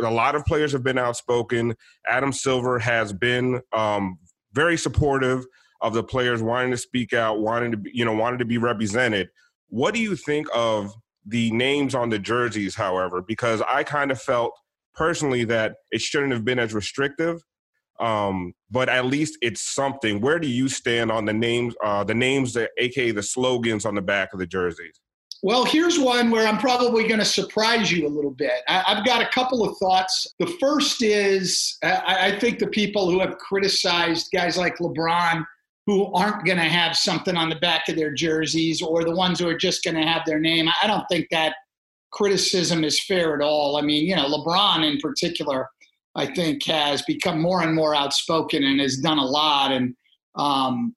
a 0.00 0.10
lot 0.10 0.36
of 0.36 0.44
players 0.44 0.70
have 0.70 0.84
been 0.84 0.98
outspoken. 0.98 1.74
Adam 2.08 2.32
Silver 2.32 2.78
has 2.78 3.12
been 3.12 3.60
um, 3.72 4.16
very 4.58 4.76
supportive 4.76 5.46
of 5.80 5.94
the 5.94 6.02
players 6.02 6.42
wanting 6.42 6.72
to 6.72 6.76
speak 6.76 7.12
out, 7.12 7.38
wanting 7.38 7.70
to 7.70 7.76
be, 7.76 7.92
you 7.94 8.04
know, 8.04 8.12
wanting 8.12 8.40
to 8.40 8.44
be 8.44 8.58
represented. 8.58 9.28
What 9.68 9.94
do 9.94 10.00
you 10.00 10.16
think 10.16 10.48
of 10.52 10.92
the 11.24 11.52
names 11.52 11.94
on 11.94 12.08
the 12.10 12.18
jerseys, 12.18 12.74
however? 12.74 13.22
Because 13.22 13.62
I 13.70 13.84
kind 13.84 14.10
of 14.10 14.20
felt 14.20 14.52
personally 14.94 15.44
that 15.44 15.76
it 15.92 16.00
shouldn't 16.00 16.32
have 16.32 16.44
been 16.44 16.58
as 16.58 16.74
restrictive. 16.74 17.40
Um, 18.00 18.52
but 18.68 18.88
at 18.88 19.06
least 19.06 19.38
it's 19.42 19.60
something. 19.60 20.20
Where 20.20 20.40
do 20.40 20.48
you 20.48 20.68
stand 20.68 21.12
on 21.12 21.24
the 21.24 21.32
names, 21.32 21.74
uh, 21.84 22.02
the 22.02 22.14
names, 22.14 22.52
that, 22.54 22.70
aka 22.78 23.12
the 23.12 23.22
slogans 23.22 23.84
on 23.84 23.94
the 23.94 24.02
back 24.02 24.32
of 24.32 24.40
the 24.40 24.46
jerseys? 24.46 25.00
Well, 25.42 25.64
here's 25.64 26.00
one 26.00 26.30
where 26.30 26.48
I'm 26.48 26.58
probably 26.58 27.06
going 27.06 27.20
to 27.20 27.24
surprise 27.24 27.92
you 27.92 28.06
a 28.06 28.10
little 28.10 28.32
bit. 28.32 28.62
I, 28.66 28.94
have 28.94 29.06
got 29.06 29.22
a 29.22 29.28
couple 29.28 29.62
of 29.62 29.76
thoughts. 29.78 30.26
The 30.40 30.48
first 30.60 31.00
is 31.02 31.78
I, 31.82 32.32
I 32.32 32.38
think 32.40 32.58
the 32.58 32.66
people 32.66 33.08
who 33.08 33.20
have 33.20 33.38
criticized 33.38 34.30
guys 34.32 34.56
like 34.56 34.78
LeBron 34.78 35.44
who 35.86 36.12
aren't 36.12 36.44
going 36.44 36.58
to 36.58 36.64
have 36.64 36.96
something 36.96 37.36
on 37.36 37.48
the 37.48 37.56
back 37.56 37.88
of 37.88 37.96
their 37.96 38.12
jerseys 38.12 38.82
or 38.82 39.04
the 39.04 39.14
ones 39.14 39.38
who 39.38 39.48
are 39.48 39.56
just 39.56 39.84
going 39.84 39.96
to 39.96 40.02
have 40.02 40.22
their 40.26 40.40
name. 40.40 40.68
I 40.82 40.86
don't 40.86 41.06
think 41.08 41.28
that 41.30 41.54
criticism 42.10 42.82
is 42.84 43.02
fair 43.04 43.34
at 43.34 43.40
all. 43.40 43.76
I 43.76 43.82
mean, 43.82 44.06
you 44.06 44.16
know, 44.16 44.26
LeBron 44.26 44.84
in 44.84 44.98
particular, 44.98 45.68
I 46.16 46.26
think, 46.26 46.66
has 46.66 47.00
become 47.02 47.40
more 47.40 47.62
and 47.62 47.74
more 47.74 47.94
outspoken 47.94 48.64
and 48.64 48.80
has 48.80 48.98
done 48.98 49.18
a 49.18 49.24
lot. 49.24 49.72
And 49.72 49.94
um, 50.34 50.94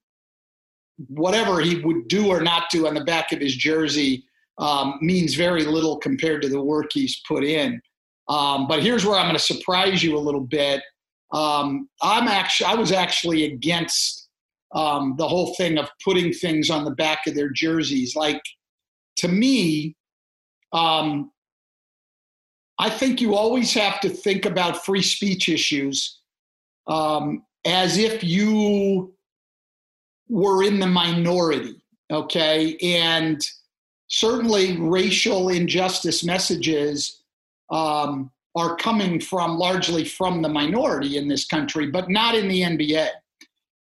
whatever 1.08 1.60
he 1.60 1.78
would 1.78 2.08
do 2.08 2.28
or 2.28 2.42
not 2.42 2.64
do 2.70 2.86
on 2.86 2.94
the 2.94 3.04
back 3.04 3.32
of 3.32 3.40
his 3.40 3.56
jersey 3.56 4.24
um, 4.58 4.98
means 5.00 5.34
very 5.34 5.64
little 5.64 5.98
compared 5.98 6.42
to 6.42 6.48
the 6.48 6.62
work 6.62 6.90
he's 6.92 7.20
put 7.26 7.44
in. 7.44 7.80
Um, 8.28 8.66
but 8.66 8.82
here's 8.82 9.04
where 9.04 9.18
I'm 9.18 9.26
going 9.26 9.36
to 9.36 9.42
surprise 9.42 10.02
you 10.02 10.16
a 10.16 10.20
little 10.20 10.40
bit. 10.40 10.82
Um, 11.32 11.88
I'm 12.02 12.28
actually, 12.28 12.66
I 12.66 12.74
was 12.74 12.92
actually 12.92 13.44
against 13.44 14.28
um, 14.74 15.14
the 15.18 15.26
whole 15.26 15.54
thing 15.54 15.78
of 15.78 15.90
putting 16.04 16.32
things 16.32 16.70
on 16.70 16.84
the 16.84 16.90
back 16.92 17.26
of 17.26 17.34
their 17.34 17.50
jerseys. 17.50 18.14
Like, 18.14 18.40
to 19.16 19.28
me, 19.28 19.96
um, 20.72 21.30
I 22.78 22.90
think 22.90 23.20
you 23.20 23.34
always 23.34 23.72
have 23.74 24.00
to 24.00 24.08
think 24.08 24.44
about 24.44 24.84
free 24.84 25.02
speech 25.02 25.48
issues 25.48 26.20
um, 26.86 27.44
as 27.64 27.98
if 27.98 28.24
you 28.24 29.14
were 30.28 30.62
in 30.62 30.80
the 30.80 30.86
minority, 30.86 31.82
okay? 32.10 32.76
And 32.82 33.40
certainly 34.12 34.76
racial 34.78 35.48
injustice 35.48 36.22
messages 36.22 37.22
um, 37.70 38.30
are 38.54 38.76
coming 38.76 39.18
from 39.18 39.56
largely 39.56 40.04
from 40.04 40.42
the 40.42 40.48
minority 40.48 41.16
in 41.16 41.26
this 41.26 41.46
country, 41.46 41.90
but 41.90 42.10
not 42.10 42.34
in 42.34 42.46
the 42.46 42.60
NBA. 42.60 43.08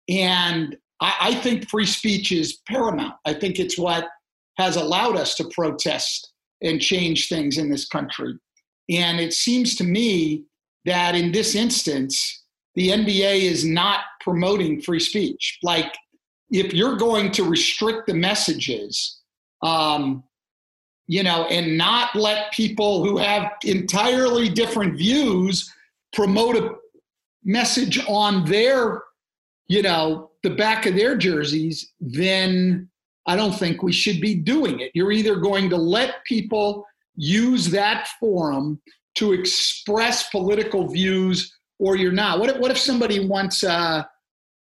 And 0.10 0.78
I, 1.02 1.16
I 1.20 1.36
think 1.36 1.70
free 1.70 1.86
speech 1.86 2.32
is 2.32 2.60
paramount. 2.68 3.16
I 3.26 3.34
think 3.34 3.60
it's 3.60 3.78
what 3.78 4.08
has 4.58 4.78
allowed 4.78 5.18
us 5.18 5.36
to 5.36 5.50
protest 5.54 6.32
and 6.62 6.80
change 6.80 7.28
things 7.28 7.58
in 7.58 7.70
this 7.70 7.86
country. 7.86 8.34
And 8.90 9.20
it 9.20 9.34
seems 9.34 9.76
to 9.78 9.84
me 9.84 10.46
that 10.86 11.14
in 11.14 11.34
this 11.34 11.56
instance, 11.56 12.44
the 12.76 12.90
NBA 12.90 13.42
is 13.42 13.66
not 13.66 14.00
promoting 14.22 14.82
free 14.82 15.00
speech. 15.00 15.60
Like, 15.62 15.94
if 16.50 16.74
you're 16.74 16.98
going 16.98 17.32
to 17.32 17.44
restrict 17.44 18.08
the 18.08 18.14
messages, 18.14 19.21
um, 19.62 20.24
you 21.08 21.24
know, 21.24 21.46
and 21.46 21.78
not 21.78 22.16
let 22.16 22.52
people 22.54 23.04
who 23.04 23.18
have 23.18 23.52
entirely 23.64 24.50
different 24.50 24.98
views 24.98 25.72
promote 26.14 26.56
a 26.56 26.76
message 27.44 28.04
on 28.08 28.46
their, 28.46 29.02
you 29.68 29.82
know, 29.82 30.32
the 30.44 30.50
back 30.50 30.86
of 30.86 30.96
their 30.96 31.16
jerseys, 31.16 31.92
then 32.00 32.90
I 33.28 33.36
don't 33.36 33.54
think 33.54 33.84
we 33.84 33.92
should 33.92 34.20
be 34.20 34.36
doing 34.36 34.80
it. 34.80 34.92
You're 34.94 35.12
either 35.12 35.36
going 35.36 35.70
to 35.70 35.78
let 35.78 36.24
people 36.26 36.86
use 37.16 37.70
that 37.72 38.08
forum 38.20 38.82
to 39.16 39.34
express 39.34 40.30
political 40.30 40.88
views 40.88 41.56
or 41.80 41.96
you're 41.96 42.12
not. 42.12 42.40
What 42.40 42.50
if, 42.50 42.58
what 42.58 42.72
if 42.72 42.78
somebody 42.78 43.28
wants 43.28 43.64
a, 43.64 44.10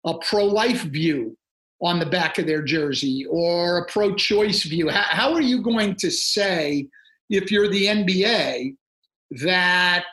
a 0.05 0.19
pro 0.19 0.45
life 0.45 0.83
view 0.83 1.37
on 1.81 1.99
the 1.99 2.07
back 2.07 2.39
of 2.39 2.47
their 2.47 2.63
jersey 2.63 3.25
or 3.31 3.79
a 3.79 3.87
pro 3.87 4.15
choice 4.15 4.65
view? 4.65 4.89
How, 4.89 5.03
how 5.03 5.33
are 5.33 5.41
you 5.41 5.63
going 5.63 5.95
to 5.97 6.11
say, 6.11 6.89
if 7.31 7.51
you're 7.51 7.69
the 7.69 7.87
NBA, 7.87 8.77
that 9.43 10.05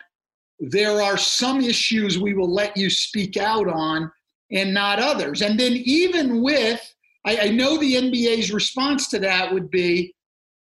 there 0.59 1.01
are 1.01 1.17
some 1.17 1.61
issues 1.61 2.19
we 2.19 2.33
will 2.33 2.51
let 2.51 2.75
you 2.77 2.89
speak 2.89 3.37
out 3.37 3.67
on 3.67 4.11
and 4.51 4.73
not 4.73 4.99
others. 4.99 5.41
And 5.41 5.59
then, 5.59 5.73
even 5.73 6.41
with, 6.41 6.81
I, 7.25 7.37
I 7.37 7.49
know 7.49 7.77
the 7.77 7.95
NBA's 7.95 8.53
response 8.53 9.07
to 9.09 9.19
that 9.19 9.53
would 9.53 9.69
be 9.69 10.13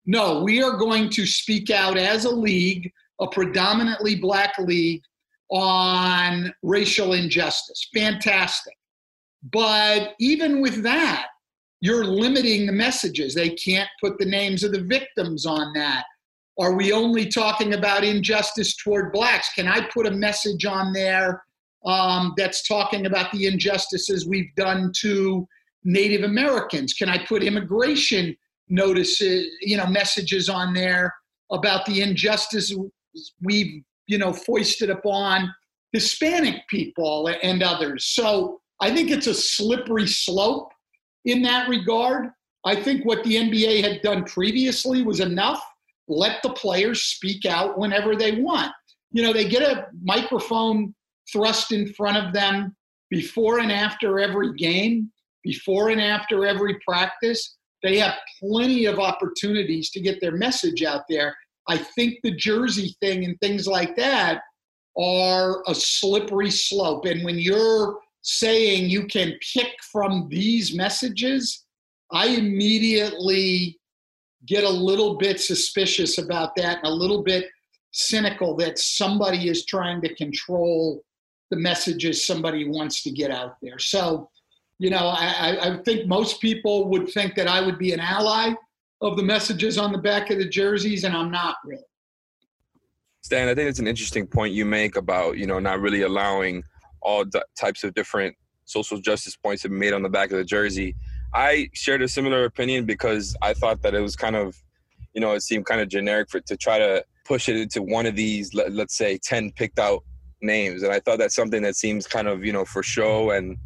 no, 0.05 0.41
we 0.41 0.63
are 0.63 0.77
going 0.77 1.09
to 1.11 1.25
speak 1.25 1.69
out 1.69 1.97
as 1.97 2.23
a 2.23 2.29
league, 2.29 2.91
a 3.19 3.27
predominantly 3.27 4.15
black 4.15 4.57
league, 4.57 5.01
on 5.49 6.53
racial 6.63 7.13
injustice. 7.13 7.89
Fantastic. 7.93 8.76
But 9.43 10.13
even 10.19 10.61
with 10.61 10.83
that, 10.83 11.27
you're 11.79 12.05
limiting 12.05 12.65
the 12.65 12.71
messages. 12.71 13.35
They 13.35 13.49
can't 13.49 13.89
put 14.01 14.17
the 14.17 14.25
names 14.25 14.63
of 14.63 14.71
the 14.71 14.81
victims 14.81 15.45
on 15.45 15.73
that. 15.73 16.05
Are 16.59 16.75
we 16.75 16.91
only 16.91 17.27
talking 17.27 17.75
about 17.75 18.03
injustice 18.03 18.75
toward 18.75 19.13
blacks? 19.13 19.53
Can 19.53 19.67
I 19.67 19.87
put 19.93 20.07
a 20.07 20.11
message 20.11 20.65
on 20.65 20.91
there 20.91 21.43
um, 21.85 22.33
that's 22.35 22.67
talking 22.67 23.05
about 23.05 23.31
the 23.31 23.45
injustices 23.45 24.27
we've 24.27 24.53
done 24.55 24.91
to 25.01 25.47
Native 25.83 26.23
Americans? 26.23 26.93
Can 26.93 27.09
I 27.09 27.23
put 27.23 27.43
immigration 27.43 28.35
notices, 28.69 29.47
you 29.61 29.77
know, 29.77 29.85
messages 29.85 30.49
on 30.49 30.73
there 30.73 31.13
about 31.51 31.85
the 31.85 32.01
injustice 32.01 32.73
we've, 33.43 33.83
you 34.07 34.17
know, 34.17 34.33
foisted 34.33 34.89
upon 34.89 35.53
Hispanic 35.91 36.67
people 36.69 37.29
and 37.43 37.61
others? 37.61 38.05
So 38.05 38.61
I 38.79 38.93
think 38.93 39.09
it's 39.09 39.27
a 39.27 39.33
slippery 39.33 40.07
slope 40.07 40.71
in 41.25 41.41
that 41.43 41.67
regard. 41.67 42.29
I 42.65 42.75
think 42.75 43.05
what 43.05 43.23
the 43.23 43.35
NBA 43.35 43.81
had 43.81 44.01
done 44.01 44.23
previously 44.25 45.01
was 45.01 45.19
enough. 45.19 45.63
Let 46.07 46.41
the 46.43 46.49
players 46.49 47.03
speak 47.03 47.45
out 47.45 47.77
whenever 47.77 48.15
they 48.15 48.39
want. 48.39 48.71
You 49.11 49.23
know, 49.23 49.33
they 49.33 49.47
get 49.47 49.61
a 49.61 49.87
microphone 50.01 50.93
thrust 51.31 51.71
in 51.71 51.93
front 51.93 52.17
of 52.17 52.33
them 52.33 52.75
before 53.09 53.59
and 53.59 53.71
after 53.71 54.19
every 54.19 54.53
game, 54.53 55.11
before 55.43 55.89
and 55.89 56.01
after 56.01 56.45
every 56.45 56.77
practice. 56.87 57.55
They 57.83 57.97
have 57.99 58.15
plenty 58.39 58.85
of 58.85 58.99
opportunities 58.99 59.91
to 59.91 60.01
get 60.01 60.19
their 60.19 60.31
message 60.31 60.83
out 60.83 61.03
there. 61.09 61.35
I 61.69 61.77
think 61.77 62.15
the 62.23 62.35
jersey 62.35 62.95
thing 63.01 63.23
and 63.25 63.39
things 63.39 63.67
like 63.67 63.95
that 63.97 64.41
are 64.97 65.61
a 65.67 65.75
slippery 65.75 66.49
slope. 66.49 67.05
And 67.05 67.23
when 67.23 67.37
you're 67.37 67.99
saying 68.27 68.89
you 68.89 69.07
can 69.07 69.33
pick 69.53 69.71
from 69.89 70.27
these 70.29 70.75
messages, 70.75 71.63
I 72.11 72.27
immediately 72.27 73.79
get 74.45 74.65
a 74.65 74.69
little 74.69 75.15
bit 75.15 75.39
suspicious 75.39 76.17
about 76.17 76.53
that 76.57 76.79
a 76.83 76.91
little 76.91 77.23
bit 77.23 77.45
cynical 77.91 78.53
that 78.57 78.77
somebody 78.77 79.47
is 79.47 79.65
trying 79.65 80.01
to 80.01 80.13
control 80.15 81.01
the 81.51 81.57
messages 81.57 82.25
somebody 82.25 82.69
wants 82.69 83.01
to 83.03 83.11
get 83.11 83.31
out 83.31 83.55
there. 83.61 83.79
So, 83.79 84.29
you 84.77 84.89
know, 84.89 85.07
I, 85.07 85.57
I 85.61 85.77
think 85.83 86.05
most 86.05 86.41
people 86.41 86.89
would 86.89 87.09
think 87.09 87.33
that 87.35 87.47
I 87.47 87.61
would 87.61 87.79
be 87.79 87.93
an 87.93 88.01
ally 88.01 88.53
of 88.99 89.15
the 89.15 89.23
messages 89.23 89.77
on 89.77 89.93
the 89.93 89.97
back 89.97 90.31
of 90.31 90.37
the 90.37 90.47
jerseys, 90.47 91.05
and 91.05 91.15
I'm 91.15 91.31
not 91.31 91.55
really. 91.63 91.81
Stan, 93.21 93.47
I 93.47 93.55
think 93.55 93.69
it's 93.69 93.79
an 93.79 93.87
interesting 93.87 94.27
point 94.27 94.53
you 94.53 94.65
make 94.65 94.97
about, 94.97 95.37
you 95.37 95.47
know, 95.47 95.59
not 95.59 95.79
really 95.79 96.01
allowing 96.01 96.61
all 97.07 97.23
d- 97.23 97.41
types 97.57 97.85
of 97.85 97.93
different 97.93 98.35
social 98.65 98.99
justice 98.99 99.37
points 99.37 99.63
have 99.63 99.71
be 99.71 99.77
made 99.77 99.93
on 99.93 100.03
the 100.03 100.09
back 100.09 100.29
of 100.29 100.37
the 100.37 100.43
jersey. 100.43 100.93
I 101.33 101.69
shared 101.73 102.01
a 102.01 102.07
similar 102.07 102.43
opinion 102.43 102.85
because 102.85 103.35
I 103.41 103.53
thought 103.53 103.81
that 103.83 103.95
it 103.95 104.01
was 104.01 104.17
kind 104.17 104.35
of, 104.35 104.61
you 105.13 105.21
know, 105.21 105.31
it 105.31 105.41
seemed 105.41 105.65
kind 105.65 105.79
of 105.79 105.87
generic 105.87 106.29
for 106.29 106.41
to 106.41 106.57
try 106.57 106.77
to 106.77 107.03
push 107.25 107.47
it 107.47 107.55
into 107.55 107.81
one 107.81 108.05
of 108.05 108.15
these, 108.17 108.53
let, 108.53 108.73
let's 108.73 108.97
say, 108.97 109.17
10 109.17 109.53
picked 109.53 109.79
out 109.79 110.03
names. 110.41 110.83
And 110.83 110.91
I 110.91 110.99
thought 110.99 111.17
that's 111.17 111.35
something 111.35 111.63
that 111.63 111.77
seems 111.77 112.07
kind 112.07 112.27
of, 112.27 112.43
you 112.43 112.51
know, 112.51 112.65
for 112.65 112.83
show 112.83 113.31
and 113.31 113.57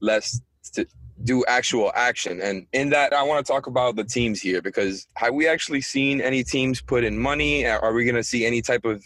less 0.00 0.40
to 0.74 0.86
do 1.24 1.44
actual 1.46 1.90
action. 1.96 2.40
And 2.40 2.66
in 2.72 2.90
that, 2.90 3.12
I 3.12 3.24
want 3.24 3.44
to 3.44 3.52
talk 3.52 3.66
about 3.66 3.96
the 3.96 4.04
teams 4.04 4.40
here 4.40 4.62
because 4.62 5.08
have 5.16 5.34
we 5.34 5.48
actually 5.48 5.80
seen 5.80 6.20
any 6.20 6.44
teams 6.44 6.80
put 6.80 7.02
in 7.02 7.18
money? 7.18 7.66
Are 7.66 7.92
we 7.92 8.04
going 8.04 8.16
to 8.16 8.22
see 8.22 8.46
any 8.46 8.62
type 8.62 8.84
of 8.84 9.04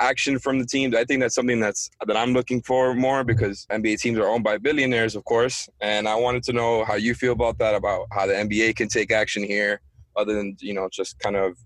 action 0.00 0.38
from 0.38 0.58
the 0.58 0.66
teams. 0.66 0.96
I 0.96 1.04
think 1.04 1.20
that's 1.20 1.34
something 1.34 1.60
that's 1.60 1.90
that 2.06 2.16
I'm 2.16 2.32
looking 2.32 2.62
for 2.62 2.94
more 2.94 3.22
because 3.22 3.66
NBA 3.70 4.00
teams 4.00 4.18
are 4.18 4.26
owned 4.26 4.42
by 4.42 4.58
billionaires, 4.58 5.14
of 5.14 5.24
course. 5.24 5.68
And 5.80 6.08
I 6.08 6.16
wanted 6.16 6.42
to 6.44 6.52
know 6.52 6.84
how 6.84 6.94
you 6.94 7.14
feel 7.14 7.32
about 7.32 7.58
that, 7.58 7.74
about 7.74 8.06
how 8.10 8.26
the 8.26 8.32
NBA 8.32 8.76
can 8.76 8.88
take 8.88 9.12
action 9.12 9.44
here, 9.44 9.80
other 10.16 10.34
than 10.34 10.56
you 10.60 10.74
know 10.74 10.88
just 10.90 11.18
kind 11.20 11.36
of 11.36 11.56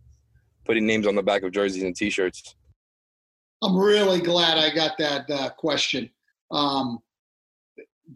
putting 0.66 0.86
names 0.86 1.06
on 1.06 1.14
the 1.14 1.22
back 1.22 1.42
of 1.42 1.52
jerseys 1.52 1.82
and 1.82 1.94
T-shirts. 1.94 2.56
I'm 3.62 3.76
really 3.76 4.20
glad 4.20 4.58
I 4.58 4.74
got 4.74 4.98
that 4.98 5.30
uh, 5.30 5.50
question. 5.50 6.10
Um, 6.50 6.98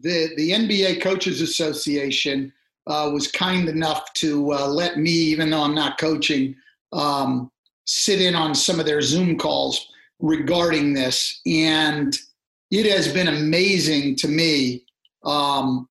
the 0.01 0.29
the 0.35 0.51
NBA 0.51 1.01
Coaches 1.01 1.41
Association 1.41 2.51
uh, 2.87 3.09
was 3.11 3.27
kind 3.27 3.69
enough 3.69 4.13
to 4.13 4.53
uh, 4.53 4.67
let 4.67 4.97
me, 4.97 5.11
even 5.11 5.49
though 5.49 5.61
I'm 5.61 5.75
not 5.75 5.97
coaching, 5.97 6.55
um, 6.91 7.51
sit 7.85 8.21
in 8.21 8.35
on 8.35 8.53
some 8.53 8.79
of 8.79 8.85
their 8.85 9.01
Zoom 9.01 9.37
calls 9.37 9.87
regarding 10.19 10.93
this, 10.93 11.41
and 11.45 12.17
it 12.71 12.85
has 12.85 13.11
been 13.13 13.27
amazing 13.27 14.15
to 14.17 14.27
me 14.27 14.85
um, 15.23 15.87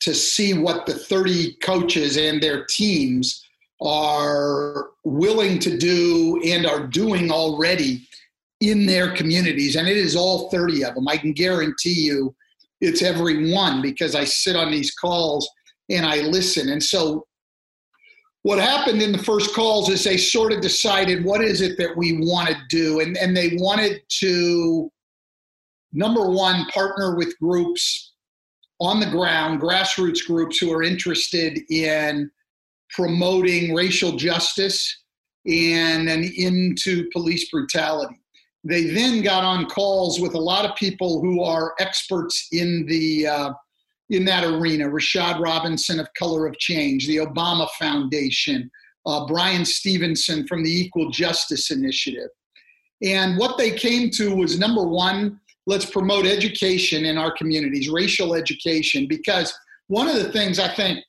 to 0.00 0.14
see 0.14 0.54
what 0.54 0.86
the 0.86 0.94
30 0.94 1.54
coaches 1.62 2.16
and 2.16 2.42
their 2.42 2.64
teams 2.66 3.44
are 3.80 4.90
willing 5.04 5.58
to 5.58 5.76
do 5.76 6.40
and 6.44 6.66
are 6.66 6.86
doing 6.86 7.30
already 7.30 8.06
in 8.60 8.86
their 8.86 9.12
communities. 9.14 9.74
And 9.74 9.88
it 9.88 9.96
is 9.96 10.14
all 10.14 10.50
30 10.50 10.84
of 10.84 10.94
them. 10.94 11.08
I 11.08 11.16
can 11.16 11.32
guarantee 11.32 12.00
you 12.00 12.34
it's 12.80 13.02
every 13.02 13.52
one 13.52 13.82
because 13.82 14.14
I 14.14 14.24
sit 14.24 14.56
on 14.56 14.70
these 14.70 14.92
calls 14.92 15.48
and 15.88 16.06
I 16.06 16.20
listen. 16.20 16.68
And 16.68 16.82
so 16.82 17.26
what 18.42 18.58
happened 18.58 19.00
in 19.00 19.12
the 19.12 19.18
first 19.18 19.54
calls 19.54 19.88
is 19.88 20.02
they 20.04 20.16
sort 20.16 20.52
of 20.52 20.60
decided 20.60 21.24
what 21.24 21.42
is 21.42 21.60
it 21.60 21.78
that 21.78 21.96
we 21.96 22.18
want 22.18 22.48
to 22.48 22.56
do? 22.68 23.00
And, 23.00 23.16
and 23.16 23.36
they 23.36 23.56
wanted 23.56 24.02
to 24.20 24.90
number 25.92 26.28
one 26.28 26.66
partner 26.66 27.16
with 27.16 27.38
groups 27.38 28.14
on 28.80 28.98
the 28.98 29.10
ground 29.10 29.60
grassroots 29.60 30.26
groups 30.26 30.58
who 30.58 30.72
are 30.72 30.82
interested 30.82 31.60
in 31.70 32.28
promoting 32.90 33.74
racial 33.74 34.16
justice 34.16 35.02
and 35.46 36.08
an 36.08 36.30
into 36.36 37.08
police 37.12 37.48
brutality. 37.48 38.20
They 38.64 38.90
then 38.90 39.22
got 39.22 39.44
on 39.44 39.66
calls 39.66 40.20
with 40.20 40.34
a 40.34 40.40
lot 40.40 40.64
of 40.64 40.76
people 40.76 41.20
who 41.20 41.42
are 41.42 41.74
experts 41.78 42.48
in 42.52 42.86
the 42.86 43.26
uh, 43.26 43.52
in 44.10 44.24
that 44.26 44.44
arena. 44.44 44.86
Rashad 44.86 45.40
Robinson 45.40 46.00
of 46.00 46.08
Color 46.18 46.46
of 46.46 46.58
Change, 46.58 47.06
the 47.06 47.16
Obama 47.16 47.68
Foundation, 47.78 48.70
uh, 49.06 49.26
Bryan 49.26 49.64
Stevenson 49.64 50.46
from 50.46 50.62
the 50.62 50.70
Equal 50.70 51.10
Justice 51.10 51.70
Initiative. 51.70 52.28
And 53.02 53.36
what 53.38 53.58
they 53.58 53.72
came 53.72 54.10
to 54.10 54.34
was 54.34 54.58
number 54.58 54.86
one, 54.86 55.40
let's 55.66 55.86
promote 55.86 56.24
education 56.24 57.04
in 57.04 57.18
our 57.18 57.32
communities, 57.32 57.88
racial 57.88 58.34
education, 58.34 59.06
because 59.08 59.52
one 59.88 60.08
of 60.08 60.16
the 60.16 60.30
things 60.32 60.58
I 60.58 60.72
think 60.74 61.00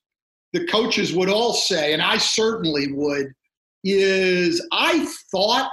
the 0.53 0.65
coaches 0.67 1.13
would 1.13 1.29
all 1.29 1.53
say, 1.53 1.93
and 1.93 2.01
I 2.01 2.17
certainly 2.17 2.91
would, 2.93 3.27
is 3.83 4.65
I 4.71 5.05
thought 5.31 5.69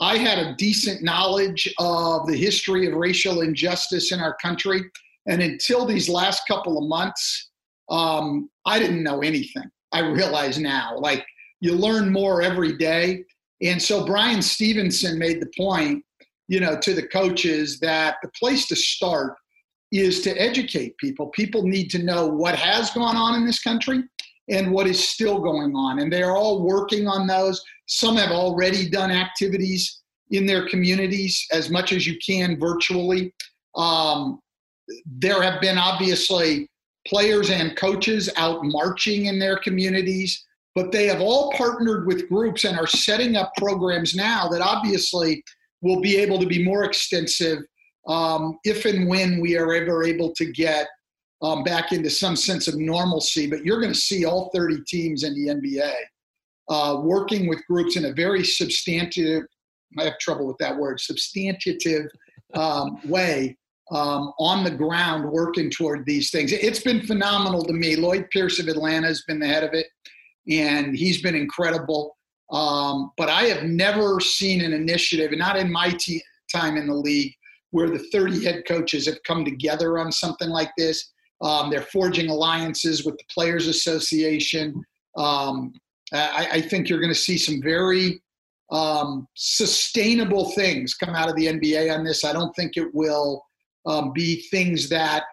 I 0.00 0.16
had 0.16 0.38
a 0.38 0.54
decent 0.56 1.02
knowledge 1.02 1.72
of 1.78 2.26
the 2.26 2.36
history 2.36 2.86
of 2.86 2.94
racial 2.94 3.42
injustice 3.42 4.12
in 4.12 4.20
our 4.20 4.34
country. 4.42 4.82
And 5.30 5.40
until 5.40 5.86
these 5.86 6.08
last 6.08 6.42
couple 6.48 6.76
of 6.76 6.88
months, 6.88 7.50
um, 7.88 8.50
I 8.66 8.78
didn't 8.80 9.02
know 9.02 9.20
anything. 9.20 9.70
I 9.92 10.00
realize 10.00 10.58
now, 10.58 10.98
like 10.98 11.24
you 11.60 11.74
learn 11.74 12.12
more 12.12 12.42
every 12.42 12.76
day. 12.76 13.24
And 13.62 13.80
so 13.80 14.04
Bryan 14.04 14.42
Stevenson 14.42 15.18
made 15.18 15.40
the 15.40 15.50
point, 15.56 16.04
you 16.48 16.58
know, 16.58 16.76
to 16.80 16.94
the 16.94 17.06
coaches 17.06 17.78
that 17.80 18.16
the 18.22 18.30
place 18.38 18.66
to 18.68 18.76
start 18.76 19.34
is 19.92 20.20
to 20.22 20.30
educate 20.30 20.96
people. 20.98 21.28
People 21.28 21.62
need 21.62 21.90
to 21.90 22.02
know 22.02 22.26
what 22.26 22.56
has 22.56 22.90
gone 22.90 23.16
on 23.16 23.36
in 23.36 23.46
this 23.46 23.60
country 23.60 24.02
and 24.48 24.72
what 24.72 24.88
is 24.88 25.08
still 25.08 25.38
going 25.40 25.74
on. 25.76 26.00
And 26.00 26.12
they're 26.12 26.36
all 26.36 26.64
working 26.64 27.06
on 27.06 27.28
those. 27.28 27.62
Some 27.86 28.16
have 28.16 28.32
already 28.32 28.88
done 28.88 29.12
activities 29.12 30.02
in 30.30 30.46
their 30.46 30.68
communities 30.68 31.44
as 31.52 31.70
much 31.70 31.92
as 31.92 32.06
you 32.06 32.16
can 32.24 32.58
virtually. 32.58 33.32
Um, 33.76 34.40
there 35.06 35.42
have 35.42 35.60
been 35.60 35.78
obviously 35.78 36.68
players 37.06 37.50
and 37.50 37.76
coaches 37.76 38.30
out 38.36 38.60
marching 38.62 39.26
in 39.26 39.38
their 39.38 39.58
communities, 39.58 40.44
but 40.74 40.92
they 40.92 41.06
have 41.06 41.20
all 41.20 41.52
partnered 41.52 42.06
with 42.06 42.28
groups 42.28 42.64
and 42.64 42.78
are 42.78 42.86
setting 42.86 43.36
up 43.36 43.52
programs 43.56 44.14
now 44.14 44.48
that 44.48 44.60
obviously 44.60 45.42
will 45.82 46.00
be 46.00 46.16
able 46.16 46.38
to 46.38 46.46
be 46.46 46.64
more 46.64 46.84
extensive 46.84 47.58
um, 48.06 48.58
if 48.64 48.84
and 48.84 49.08
when 49.08 49.40
we 49.40 49.56
are 49.56 49.72
ever 49.72 50.04
able 50.04 50.32
to 50.34 50.50
get 50.52 50.88
um, 51.42 51.62
back 51.64 51.92
into 51.92 52.10
some 52.10 52.36
sense 52.36 52.68
of 52.68 52.76
normalcy. 52.76 53.48
But 53.48 53.64
you're 53.64 53.80
going 53.80 53.92
to 53.92 53.98
see 53.98 54.24
all 54.24 54.50
30 54.54 54.82
teams 54.86 55.24
in 55.24 55.34
the 55.34 55.54
NBA 55.54 55.94
uh, 56.68 57.00
working 57.00 57.48
with 57.48 57.66
groups 57.66 57.96
in 57.96 58.04
a 58.06 58.12
very 58.12 58.44
substantive, 58.44 59.44
I 59.98 60.04
have 60.04 60.18
trouble 60.18 60.46
with 60.46 60.58
that 60.58 60.76
word, 60.76 61.00
substantive 61.00 62.06
um, 62.54 63.00
way 63.08 63.56
um, 63.90 64.32
on 64.38 64.62
the 64.62 64.70
ground 64.70 65.30
working 65.30 65.70
toward 65.70 66.06
these 66.06 66.30
things. 66.30 66.52
It's 66.52 66.80
been 66.80 67.02
phenomenal 67.02 67.64
to 67.64 67.72
me. 67.72 67.96
Lloyd 67.96 68.28
Pierce 68.30 68.60
of 68.60 68.68
Atlanta 68.68 69.08
has 69.08 69.22
been 69.26 69.40
the 69.40 69.46
head 69.46 69.64
of 69.64 69.74
it, 69.74 69.86
and 70.48 70.96
he's 70.96 71.22
been 71.22 71.34
incredible. 71.34 72.16
Um, 72.52 73.12
but 73.16 73.28
I 73.28 73.44
have 73.44 73.64
never 73.64 74.20
seen 74.20 74.60
an 74.60 74.72
initiative, 74.72 75.36
not 75.36 75.56
in 75.56 75.70
my 75.70 75.90
t- 75.98 76.22
time 76.52 76.76
in 76.76 76.86
the 76.86 76.94
league, 76.94 77.32
where 77.70 77.88
the 77.88 78.04
30 78.12 78.44
head 78.44 78.62
coaches 78.66 79.06
have 79.06 79.22
come 79.26 79.44
together 79.44 79.98
on 79.98 80.10
something 80.10 80.48
like 80.48 80.70
this. 80.76 81.12
Um, 81.42 81.70
they're 81.70 81.82
forging 81.82 82.28
alliances 82.28 83.04
with 83.04 83.16
the 83.16 83.24
Players 83.32 83.66
Association. 83.66 84.74
Um, 85.16 85.72
I, 86.12 86.48
I, 86.52 86.60
think 86.60 86.88
you're 86.88 87.00
going 87.00 87.12
to 87.12 87.18
see 87.18 87.38
some 87.38 87.62
very 87.62 88.22
um, 88.70 89.26
sustainable 89.34 90.50
things 90.52 90.94
come 90.94 91.14
out 91.14 91.28
of 91.28 91.36
the 91.36 91.46
NBA 91.46 91.96
on 91.96 92.04
this. 92.04 92.24
I 92.24 92.32
don't 92.32 92.54
think 92.56 92.76
it 92.76 92.92
will 92.92 93.42
um, 93.86 94.12
be 94.12 94.42
things 94.50 94.88
that 94.88 95.24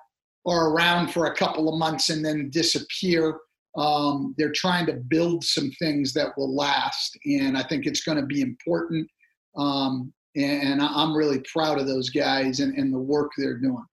are 0.46 0.70
around 0.70 1.10
for 1.12 1.26
a 1.26 1.36
couple 1.36 1.72
of 1.72 1.78
months 1.78 2.10
and 2.10 2.24
then 2.24 2.50
disappear. 2.50 3.40
Um, 3.78 4.34
they're 4.38 4.54
trying 4.54 4.86
to 4.88 4.94
build 4.94 5.44
some 5.44 5.70
things 5.80 6.14
that 6.14 6.30
will 6.38 6.56
last, 6.56 7.18
and 7.26 7.58
I 7.58 7.64
think 7.64 7.86
it's 7.86 8.04
going 8.04 8.18
to 8.18 8.26
be 8.26 8.42
important. 8.42 9.08
Um, 9.56 10.14
and, 10.36 10.82
I'm 10.82 11.16
really 11.16 11.44
proud 11.52 11.80
of 11.80 11.88
those 11.88 12.10
guys 12.10 12.60
and, 12.60 12.78
and 12.78 12.94
the 12.94 13.00
work 13.00 13.32
they're 13.38 13.58
doing. 13.58 13.84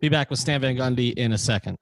Be 0.00 0.08
back 0.08 0.28
with 0.30 0.38
Stan 0.38 0.60
Van 0.60 0.76
Gundy 0.76 1.14
in 1.14 1.32
a 1.32 1.38
second. 1.38 1.78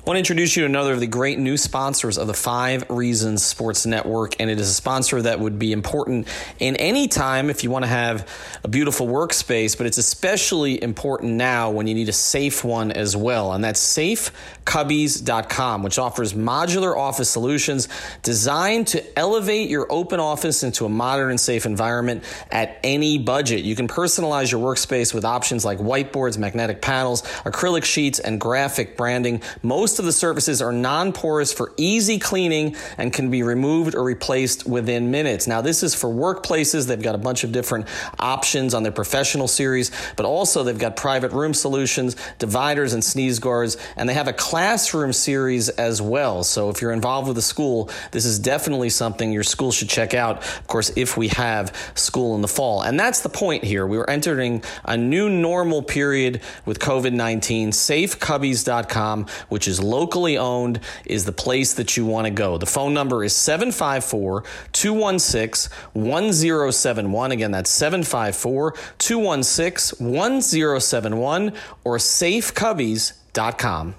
I 0.00 0.02
want 0.04 0.16
to 0.16 0.20
introduce 0.20 0.56
you 0.56 0.62
to 0.62 0.66
another 0.66 0.94
of 0.94 1.00
the 1.00 1.06
great 1.06 1.38
new 1.38 1.58
sponsors 1.58 2.16
of 2.16 2.26
the 2.26 2.32
Five 2.32 2.88
Reasons 2.88 3.44
Sports 3.44 3.84
Network, 3.84 4.40
and 4.40 4.48
it 4.48 4.58
is 4.58 4.70
a 4.70 4.72
sponsor 4.72 5.20
that 5.20 5.40
would 5.40 5.58
be 5.58 5.72
important 5.72 6.26
in 6.58 6.74
any 6.76 7.06
time 7.06 7.50
if 7.50 7.62
you 7.62 7.70
want 7.70 7.84
to 7.84 7.88
have 7.90 8.26
a 8.64 8.68
beautiful 8.68 9.06
workspace, 9.06 9.76
but 9.76 9.86
it's 9.86 9.98
especially 9.98 10.82
important 10.82 11.34
now 11.34 11.70
when 11.70 11.86
you 11.86 11.94
need 11.94 12.08
a 12.08 12.14
safe 12.14 12.64
one 12.64 12.90
as 12.92 13.14
well, 13.14 13.52
and 13.52 13.62
that's 13.62 13.78
safecubbies.com, 13.94 15.82
which 15.82 15.98
offers 15.98 16.32
modular 16.32 16.96
office 16.96 17.28
solutions 17.28 17.86
designed 18.22 18.86
to 18.86 19.18
elevate 19.18 19.68
your 19.68 19.86
open 19.92 20.18
office 20.18 20.62
into 20.62 20.86
a 20.86 20.88
modern 20.88 21.28
and 21.28 21.38
safe 21.38 21.66
environment 21.66 22.24
at 22.50 22.80
any 22.82 23.18
budget. 23.18 23.64
You 23.64 23.76
can 23.76 23.86
personalize 23.86 24.50
your 24.50 24.62
workspace 24.62 25.12
with 25.12 25.26
options 25.26 25.62
like 25.62 25.76
whiteboards, 25.76 26.38
magnetic 26.38 26.80
panels, 26.80 27.20
acrylic 27.44 27.84
sheets, 27.84 28.18
and 28.18 28.40
graphic 28.40 28.96
branding. 28.96 29.42
Most 29.62 29.89
most 29.90 29.98
of 29.98 30.04
the 30.04 30.12
surfaces 30.12 30.62
are 30.62 30.70
non-porous 30.70 31.52
for 31.52 31.72
easy 31.76 32.20
cleaning 32.20 32.76
and 32.96 33.12
can 33.12 33.28
be 33.28 33.42
removed 33.42 33.96
or 33.96 34.04
replaced 34.04 34.64
within 34.64 35.10
minutes. 35.10 35.48
Now, 35.48 35.62
this 35.62 35.82
is 35.82 35.96
for 35.96 36.08
workplaces. 36.08 36.86
They've 36.86 37.02
got 37.02 37.16
a 37.16 37.18
bunch 37.18 37.42
of 37.42 37.50
different 37.50 37.88
options 38.20 38.72
on 38.72 38.84
their 38.84 38.92
professional 38.92 39.48
series, 39.48 39.90
but 40.14 40.26
also 40.26 40.62
they've 40.62 40.78
got 40.78 40.94
private 40.94 41.32
room 41.32 41.52
solutions, 41.52 42.14
dividers 42.38 42.92
and 42.92 43.02
sneeze 43.02 43.40
guards, 43.40 43.78
and 43.96 44.08
they 44.08 44.14
have 44.14 44.28
a 44.28 44.32
classroom 44.32 45.12
series 45.12 45.68
as 45.70 46.00
well. 46.00 46.44
So 46.44 46.70
if 46.70 46.80
you're 46.80 46.92
involved 46.92 47.26
with 47.26 47.38
a 47.38 47.42
school, 47.42 47.90
this 48.12 48.24
is 48.24 48.38
definitely 48.38 48.90
something 48.90 49.32
your 49.32 49.42
school 49.42 49.72
should 49.72 49.88
check 49.88 50.14
out. 50.14 50.36
Of 50.36 50.68
course, 50.68 50.92
if 50.94 51.16
we 51.16 51.26
have 51.28 51.74
school 51.96 52.36
in 52.36 52.42
the 52.42 52.48
fall. 52.48 52.82
And 52.82 53.00
that's 53.00 53.22
the 53.22 53.28
point 53.28 53.64
here. 53.64 53.88
We 53.88 53.98
are 53.98 54.08
entering 54.08 54.62
a 54.84 54.96
new 54.96 55.28
normal 55.28 55.82
period 55.82 56.42
with 56.64 56.78
COVID-19. 56.78 57.70
Safecubbies.com, 57.70 59.26
which 59.48 59.66
is 59.66 59.79
locally 59.80 60.38
owned, 60.38 60.80
is 61.06 61.24
the 61.24 61.32
place 61.32 61.74
that 61.74 61.96
you 61.96 62.06
want 62.06 62.26
to 62.26 62.30
go. 62.30 62.58
The 62.58 62.66
phone 62.66 62.94
number 62.94 63.24
is 63.24 63.34
754 63.34 64.44
216 64.72 65.72
1071. 65.92 67.32
Again, 67.32 67.50
that's 67.50 67.70
754 67.70 68.74
216 68.98 70.06
1071 70.06 71.52
or 71.84 71.96
safecubbies.com. 71.98 73.94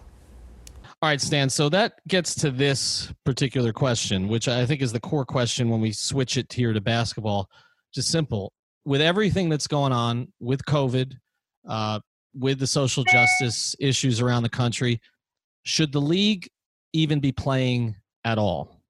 All 1.04 1.10
right, 1.10 1.20
Stan. 1.20 1.50
So 1.50 1.68
that 1.70 1.94
gets 2.08 2.36
to 2.36 2.52
this 2.52 3.12
particular 3.26 3.74
question, 3.74 4.28
which 4.28 4.48
I 4.48 4.68
think 4.68 4.84
is 4.84 4.94
the 4.94 5.00
core 5.00 5.26
question 5.26 5.68
when 5.68 5.82
we 5.82 5.92
switch 5.92 6.38
it 6.38 6.54
here 6.54 6.74
to 6.74 6.82
basketball. 6.82 7.50
Just 7.92 8.10
simple. 8.10 8.54
with 8.86 9.02
everything 9.02 9.50
that's 9.50 9.68
going 9.68 9.92
on 9.92 10.32
with 10.40 10.64
COVID, 10.66 11.14
uh, 11.68 12.00
with 12.34 12.60
the 12.60 12.68
social 12.68 13.04
justice 13.04 13.76
issues 13.80 14.22
around 14.22 14.44
the 14.44 14.50
country, 14.50 15.00
should 15.64 15.92
the 15.92 16.02
league 16.02 16.50
even 16.94 17.20
be 17.20 17.32
playing 17.32 17.96
at 18.26 18.38
all? 18.38 18.82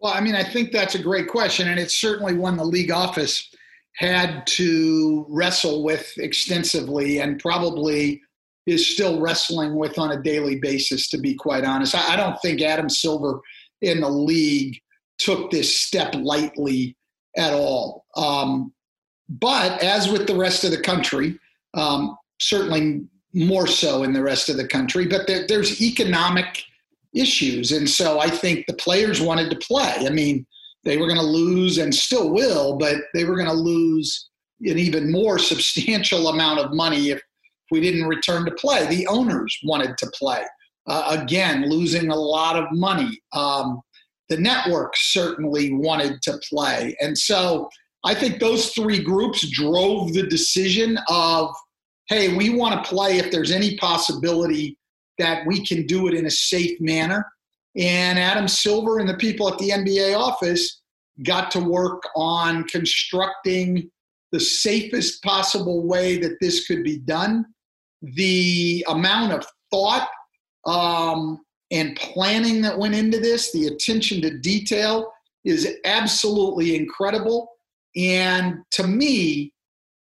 Well, 0.00 0.12
I 0.12 0.20
mean, 0.20 0.34
I 0.34 0.42
think 0.42 0.72
that's 0.72 0.94
a 0.94 1.02
great 1.02 1.28
question, 1.28 1.68
and 1.68 1.78
it's 1.78 1.96
certainly 1.96 2.34
one 2.34 2.56
the 2.56 2.64
league 2.64 2.90
office 2.90 3.48
had 3.96 4.46
to 4.46 5.26
wrestle 5.28 5.84
with 5.84 6.12
extensively 6.18 7.20
and 7.20 7.38
probably 7.38 8.20
is 8.66 8.92
still 8.92 9.20
wrestling 9.20 9.76
with 9.76 9.98
on 9.98 10.12
a 10.12 10.22
daily 10.22 10.56
basis, 10.56 11.08
to 11.10 11.18
be 11.18 11.34
quite 11.34 11.64
honest. 11.64 11.94
I, 11.94 12.16
don't 12.16 12.40
think 12.40 12.62
Adam 12.62 12.88
Silver 12.88 13.40
in 13.80 14.00
the 14.00 14.08
league 14.08 14.80
took 15.18 15.50
this 15.50 15.80
step 15.80 16.14
lightly 16.14 16.96
at 17.36 17.52
all. 17.52 18.06
Um, 18.16 18.72
but 19.28 19.82
as 19.82 20.08
with 20.08 20.26
the 20.26 20.36
rest 20.36 20.64
of 20.64 20.70
the 20.70 20.80
country, 20.80 21.38
um, 21.74 22.16
certainly 22.40 23.04
more 23.34 23.66
so 23.66 24.02
in 24.02 24.12
the 24.12 24.22
rest 24.22 24.48
of 24.48 24.56
the 24.56 24.66
country, 24.66 25.06
but 25.06 25.26
there, 25.26 25.46
there's 25.46 25.80
economic 25.80 26.64
issues. 27.14 27.72
And 27.72 27.88
so 27.88 28.20
I 28.20 28.28
think 28.28 28.66
the 28.66 28.74
players 28.74 29.20
wanted 29.20 29.50
to 29.50 29.56
play. 29.56 30.04
I 30.06 30.10
mean, 30.10 30.46
they 30.84 30.96
were 30.96 31.06
going 31.06 31.18
to 31.18 31.24
lose 31.24 31.78
and 31.78 31.94
still 31.94 32.32
will, 32.32 32.76
but 32.76 32.96
they 33.14 33.24
were 33.24 33.36
going 33.36 33.48
to 33.48 33.52
lose 33.52 34.28
an 34.60 34.78
even 34.78 35.10
more 35.10 35.38
substantial 35.38 36.28
amount 36.28 36.60
of 36.60 36.72
money 36.72 37.10
if 37.10 37.20
we 37.70 37.80
didn't 37.80 38.06
return 38.06 38.44
to 38.44 38.52
play. 38.52 38.86
The 38.86 39.06
owners 39.06 39.56
wanted 39.64 39.96
to 39.98 40.10
play. 40.18 40.42
Uh, 40.86 41.16
again, 41.20 41.68
losing 41.70 42.10
a 42.10 42.16
lot 42.16 42.56
of 42.56 42.66
money. 42.72 43.20
Um, 43.32 43.80
the 44.28 44.36
network 44.36 44.94
certainly 44.96 45.72
wanted 45.72 46.20
to 46.22 46.38
play. 46.48 46.96
And 47.00 47.16
so 47.16 47.68
I 48.04 48.14
think 48.14 48.40
those 48.40 48.70
three 48.70 49.02
groups 49.02 49.48
drove 49.50 50.12
the 50.12 50.26
decision 50.26 50.98
of, 51.08 51.54
hey, 52.12 52.36
we 52.36 52.50
want 52.50 52.74
to 52.74 52.90
play 52.90 53.16
if 53.16 53.30
there's 53.30 53.50
any 53.50 53.74
possibility 53.78 54.76
that 55.18 55.46
we 55.46 55.64
can 55.64 55.86
do 55.86 56.08
it 56.08 56.14
in 56.14 56.26
a 56.26 56.30
safe 56.30 56.78
manner. 56.78 57.26
And 57.74 58.18
Adam 58.18 58.48
Silver 58.48 58.98
and 58.98 59.08
the 59.08 59.16
people 59.16 59.48
at 59.48 59.56
the 59.56 59.70
NBA 59.70 60.14
office 60.18 60.82
got 61.24 61.50
to 61.52 61.60
work 61.60 62.02
on 62.14 62.64
constructing 62.64 63.90
the 64.30 64.40
safest 64.40 65.22
possible 65.22 65.86
way 65.86 66.18
that 66.18 66.36
this 66.38 66.66
could 66.66 66.84
be 66.84 66.98
done. 66.98 67.46
The 68.02 68.84
amount 68.88 69.32
of 69.32 69.46
thought 69.70 70.08
um, 70.66 71.40
and 71.70 71.96
planning 71.96 72.60
that 72.60 72.78
went 72.78 72.94
into 72.94 73.20
this, 73.20 73.52
the 73.52 73.68
attention 73.68 74.20
to 74.20 74.38
detail 74.38 75.10
is 75.46 75.76
absolutely 75.86 76.76
incredible. 76.76 77.48
And 77.96 78.58
to 78.72 78.86
me, 78.86 79.54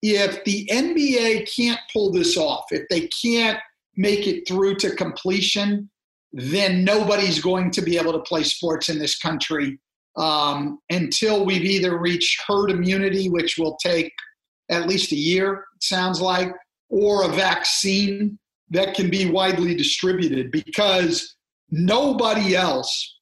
if 0.02 0.44
the 0.44 0.68
NBA 0.70 1.48
can't 1.54 1.80
pull 1.92 2.12
this 2.12 2.36
off, 2.36 2.66
if 2.70 2.88
they 2.88 3.08
can't 3.22 3.58
make 3.96 4.26
it 4.26 4.46
through 4.46 4.76
to 4.76 4.94
completion, 4.94 5.90
then 6.32 6.84
nobody's 6.84 7.40
going 7.40 7.70
to 7.72 7.82
be 7.82 7.98
able 7.98 8.12
to 8.12 8.20
play 8.20 8.44
sports 8.44 8.88
in 8.88 8.98
this 8.98 9.18
country 9.18 9.78
um, 10.16 10.78
until 10.90 11.44
we've 11.44 11.64
either 11.64 11.98
reached 11.98 12.42
herd 12.46 12.70
immunity, 12.70 13.28
which 13.28 13.56
will 13.58 13.76
take 13.76 14.12
at 14.70 14.86
least 14.86 15.12
a 15.12 15.16
year, 15.16 15.64
it 15.74 15.82
sounds 15.82 16.20
like, 16.20 16.52
or 16.90 17.24
a 17.24 17.28
vaccine 17.28 18.38
that 18.70 18.94
can 18.94 19.08
be 19.10 19.30
widely 19.30 19.74
distributed 19.74 20.50
because 20.50 21.36
nobody 21.70 22.54
else 22.54 23.16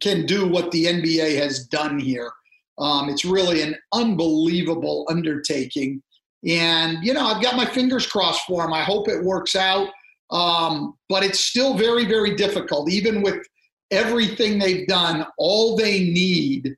can 0.00 0.26
do 0.26 0.48
what 0.48 0.70
the 0.70 0.86
NBA 0.86 1.36
has 1.38 1.66
done 1.66 1.98
here. 1.98 2.30
Um, 2.78 3.08
it's 3.08 3.24
really 3.24 3.62
an 3.62 3.76
unbelievable 3.92 5.06
undertaking. 5.10 6.02
And, 6.48 6.98
you 7.04 7.12
know, 7.12 7.24
I've 7.26 7.42
got 7.42 7.56
my 7.56 7.66
fingers 7.66 8.06
crossed 8.06 8.44
for 8.46 8.64
him. 8.64 8.72
I 8.72 8.82
hope 8.82 9.08
it 9.08 9.22
works 9.22 9.54
out. 9.54 9.88
Um, 10.30 10.94
but 11.08 11.22
it's 11.22 11.40
still 11.40 11.74
very, 11.74 12.06
very 12.06 12.34
difficult. 12.34 12.90
Even 12.90 13.22
with 13.22 13.46
everything 13.90 14.58
they've 14.58 14.86
done, 14.86 15.26
all 15.38 15.76
they 15.76 16.00
need 16.00 16.74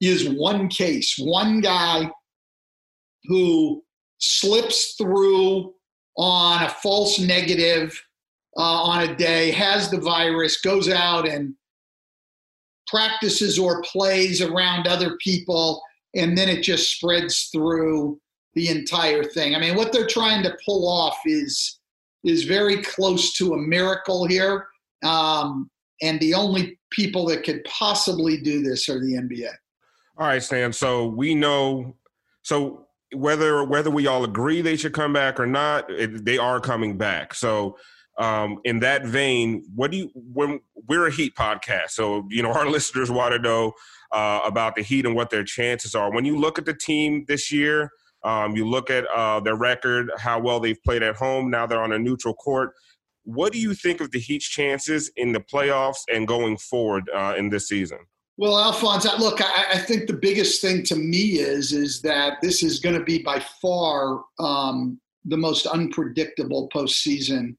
is 0.00 0.28
one 0.28 0.68
case, 0.68 1.16
one 1.18 1.60
guy 1.60 2.10
who 3.24 3.82
slips 4.18 4.94
through 4.96 5.74
on 6.16 6.62
a 6.64 6.68
false 6.68 7.18
negative 7.18 8.00
uh, 8.56 8.82
on 8.82 9.08
a 9.08 9.16
day, 9.16 9.50
has 9.50 9.90
the 9.90 10.00
virus, 10.00 10.60
goes 10.60 10.88
out 10.88 11.28
and 11.28 11.54
practices 12.88 13.58
or 13.58 13.82
plays 13.82 14.40
around 14.40 14.86
other 14.86 15.16
people, 15.16 15.82
and 16.14 16.36
then 16.36 16.48
it 16.48 16.62
just 16.62 16.90
spreads 16.92 17.48
through 17.52 18.20
the 18.54 18.68
entire 18.68 19.22
thing. 19.22 19.54
I 19.54 19.58
mean, 19.58 19.76
what 19.76 19.92
they're 19.92 20.06
trying 20.06 20.42
to 20.42 20.56
pull 20.64 20.88
off 20.88 21.18
is 21.24 21.78
is 22.24 22.44
very 22.44 22.82
close 22.82 23.32
to 23.34 23.54
a 23.54 23.58
miracle 23.58 24.26
here. 24.26 24.66
Um, 25.04 25.70
and 26.02 26.18
the 26.20 26.34
only 26.34 26.78
people 26.90 27.26
that 27.26 27.44
could 27.44 27.62
possibly 27.64 28.40
do 28.40 28.62
this 28.62 28.88
are 28.88 28.98
the 28.98 29.14
NBA. 29.14 29.50
All 30.16 30.26
right, 30.26 30.42
Stan. 30.42 30.72
So 30.72 31.06
we 31.06 31.34
know. 31.34 31.94
So 32.42 32.86
whether 33.14 33.64
whether 33.64 33.90
we 33.90 34.06
all 34.06 34.24
agree 34.24 34.60
they 34.60 34.76
should 34.76 34.92
come 34.92 35.12
back 35.12 35.38
or 35.38 35.46
not, 35.46 35.88
they 35.88 36.38
are 36.38 36.60
coming 36.60 36.98
back. 36.98 37.34
So 37.34 37.76
um, 38.18 38.58
in 38.64 38.80
that 38.80 39.06
vein, 39.06 39.64
what 39.74 39.90
do 39.90 39.96
you 39.96 40.10
when 40.14 40.60
we're 40.88 41.06
a 41.06 41.12
Heat 41.12 41.34
podcast, 41.36 41.90
so 41.90 42.26
you 42.30 42.42
know 42.42 42.52
our 42.52 42.68
listeners 42.68 43.10
want 43.10 43.32
to 43.32 43.38
know 43.38 43.72
uh, 44.12 44.40
about 44.44 44.74
the 44.74 44.82
Heat 44.82 45.06
and 45.06 45.14
what 45.14 45.30
their 45.30 45.44
chances 45.44 45.94
are. 45.94 46.12
When 46.12 46.24
you 46.24 46.36
look 46.36 46.58
at 46.58 46.66
the 46.66 46.74
team 46.74 47.24
this 47.28 47.52
year, 47.52 47.90
um, 48.24 48.56
you 48.56 48.66
look 48.66 48.90
at 48.90 49.06
uh, 49.06 49.40
their 49.40 49.56
record, 49.56 50.10
how 50.18 50.40
well 50.40 50.60
they've 50.60 50.82
played 50.82 51.02
at 51.02 51.16
home. 51.16 51.50
Now 51.50 51.66
they're 51.66 51.82
on 51.82 51.92
a 51.92 51.98
neutral 51.98 52.34
court. 52.34 52.72
What 53.24 53.52
do 53.52 53.60
you 53.60 53.74
think 53.74 54.00
of 54.00 54.10
the 54.10 54.18
Heat's 54.18 54.48
chances 54.48 55.10
in 55.16 55.32
the 55.32 55.40
playoffs 55.40 56.00
and 56.12 56.26
going 56.26 56.56
forward 56.56 57.08
uh, 57.14 57.34
in 57.36 57.50
this 57.50 57.68
season? 57.68 57.98
Well, 58.38 58.56
Alphonse, 58.56 59.04
look, 59.18 59.40
I, 59.42 59.66
I, 59.74 59.78
think 59.78 60.06
the 60.06 60.14
biggest 60.14 60.62
thing 60.62 60.84
to 60.84 60.94
me 60.94 61.40
is 61.40 61.72
is 61.72 62.00
that 62.02 62.34
this 62.40 62.62
is 62.62 62.78
going 62.78 62.96
to 62.96 63.04
be 63.04 63.18
by 63.18 63.44
far 63.60 64.22
um, 64.38 65.00
the 65.24 65.36
most 65.36 65.66
unpredictable 65.66 66.68
postseason 66.72 67.56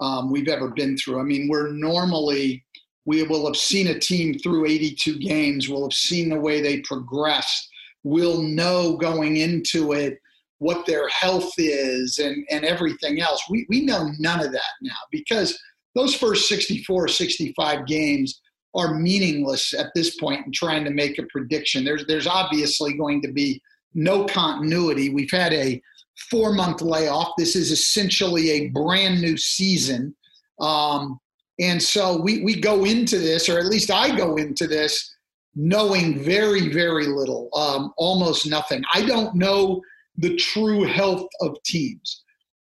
um, 0.00 0.30
we've 0.30 0.48
ever 0.48 0.68
been 0.68 0.96
through. 0.96 1.20
I 1.20 1.24
mean, 1.24 1.48
we're 1.48 1.72
normally 1.72 2.64
we 3.06 3.22
will 3.22 3.46
have 3.46 3.56
seen 3.56 3.88
a 3.88 3.98
team 3.98 4.38
through 4.38 4.66
82 4.66 5.18
games. 5.18 5.68
We'll 5.68 5.84
have 5.84 5.92
seen 5.92 6.28
the 6.28 6.38
way 6.38 6.60
they 6.60 6.80
progressed 6.80 7.68
will 8.04 8.42
know 8.42 8.96
going 8.96 9.36
into 9.36 9.92
it 9.92 10.18
what 10.58 10.86
their 10.86 11.08
health 11.08 11.52
is 11.56 12.18
and, 12.18 12.44
and 12.50 12.64
everything 12.64 13.20
else. 13.20 13.42
We, 13.50 13.66
we 13.68 13.84
know 13.84 14.10
none 14.18 14.44
of 14.44 14.52
that 14.52 14.72
now 14.82 14.96
because 15.10 15.58
those 15.94 16.14
first 16.14 16.48
64, 16.48 17.08
65 17.08 17.86
games 17.86 18.40
are 18.74 18.94
meaningless 18.94 19.74
at 19.74 19.90
this 19.94 20.16
point 20.16 20.46
in 20.46 20.52
trying 20.52 20.84
to 20.84 20.90
make 20.90 21.18
a 21.18 21.24
prediction. 21.24 21.84
There's, 21.84 22.06
there's 22.06 22.26
obviously 22.26 22.92
going 22.92 23.22
to 23.22 23.32
be 23.32 23.60
no 23.94 24.26
continuity. 24.26 25.08
We've 25.08 25.30
had 25.30 25.52
a 25.52 25.80
four 26.30 26.52
month 26.52 26.82
layoff. 26.82 27.32
This 27.38 27.56
is 27.56 27.70
essentially 27.70 28.50
a 28.50 28.68
brand 28.68 29.20
new 29.20 29.36
season. 29.36 30.14
Um, 30.60 31.18
and 31.58 31.82
so 31.82 32.20
we, 32.20 32.42
we 32.42 32.60
go 32.60 32.84
into 32.84 33.18
this, 33.18 33.48
or 33.48 33.58
at 33.58 33.66
least 33.66 33.90
I 33.90 34.16
go 34.16 34.36
into 34.36 34.66
this, 34.66 35.14
knowing 35.54 36.22
very, 36.22 36.68
very 36.72 37.06
little, 37.06 37.48
um, 37.54 37.92
almost 37.96 38.48
nothing. 38.48 38.82
I 38.94 39.02
don't 39.02 39.34
know 39.34 39.82
the 40.16 40.36
true 40.36 40.84
health 40.84 41.26
of 41.40 41.56
teams. 41.64 42.22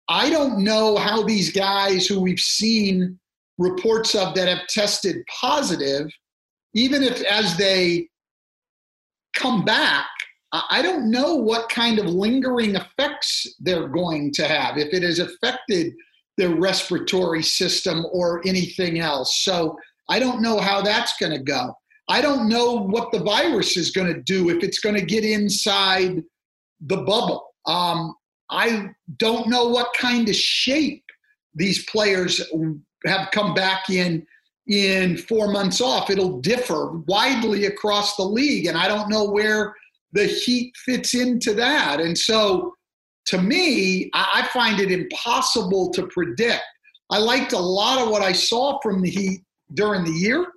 I 0.07 0.29
don't 0.29 0.63
know 0.63 0.97
how 0.97 1.23
these 1.23 1.51
guys 1.51 2.05
who 2.05 2.19
we've 2.19 2.39
seen 2.39 3.17
reports 3.57 4.15
of 4.15 4.35
that 4.35 4.47
have 4.47 4.67
tested 4.67 5.17
positive, 5.27 6.07
even 6.73 7.03
if 7.03 7.21
as 7.23 7.55
they 7.55 8.09
come 9.35 9.63
back, 9.63 10.07
I 10.53 10.81
don't 10.81 11.09
know 11.09 11.35
what 11.35 11.69
kind 11.69 11.97
of 11.97 12.07
lingering 12.07 12.75
effects 12.75 13.47
they're 13.59 13.87
going 13.87 14.33
to 14.33 14.47
have, 14.47 14.77
if 14.77 14.93
it 14.93 15.01
has 15.03 15.19
affected 15.19 15.93
their 16.37 16.55
respiratory 16.55 17.43
system 17.43 18.05
or 18.11 18.41
anything 18.45 18.99
else. 18.99 19.43
So 19.43 19.77
I 20.09 20.19
don't 20.19 20.41
know 20.41 20.59
how 20.59 20.81
that's 20.81 21.17
going 21.17 21.31
to 21.31 21.43
go. 21.43 21.73
I 22.09 22.19
don't 22.19 22.49
know 22.49 22.73
what 22.73 23.11
the 23.11 23.19
virus 23.19 23.77
is 23.77 23.91
going 23.91 24.13
to 24.13 24.21
do 24.21 24.49
if 24.49 24.63
it's 24.63 24.79
going 24.79 24.95
to 24.95 25.05
get 25.05 25.23
inside 25.23 26.21
the 26.81 26.97
bubble. 26.97 27.47
Um, 27.65 28.15
I 28.49 28.89
don't 29.17 29.47
know 29.47 29.69
what 29.69 29.93
kind 29.97 30.27
of 30.27 30.35
shape 30.35 31.05
these 31.55 31.85
players 31.85 32.41
have 33.05 33.31
come 33.31 33.53
back 33.53 33.89
in 33.89 34.25
in 34.67 35.17
four 35.17 35.51
months 35.51 35.79
off. 35.79 36.09
It'll 36.09 36.41
differ 36.41 36.91
widely 37.07 37.65
across 37.65 38.15
the 38.15 38.23
league, 38.23 38.65
and 38.65 38.77
I 38.77 38.87
don't 38.87 39.09
know 39.09 39.29
where 39.29 39.75
the 40.13 40.25
Heat 40.25 40.73
fits 40.85 41.13
into 41.13 41.53
that. 41.55 41.99
And 41.99 42.17
so, 42.17 42.73
to 43.27 43.41
me, 43.41 44.09
I 44.13 44.49
find 44.53 44.79
it 44.79 44.91
impossible 44.91 45.91
to 45.91 46.07
predict. 46.07 46.63
I 47.11 47.19
liked 47.19 47.53
a 47.53 47.59
lot 47.59 48.01
of 48.01 48.09
what 48.09 48.21
I 48.21 48.31
saw 48.31 48.79
from 48.81 49.01
the 49.01 49.09
Heat 49.09 49.41
during 49.73 50.03
the 50.03 50.11
year. 50.11 50.47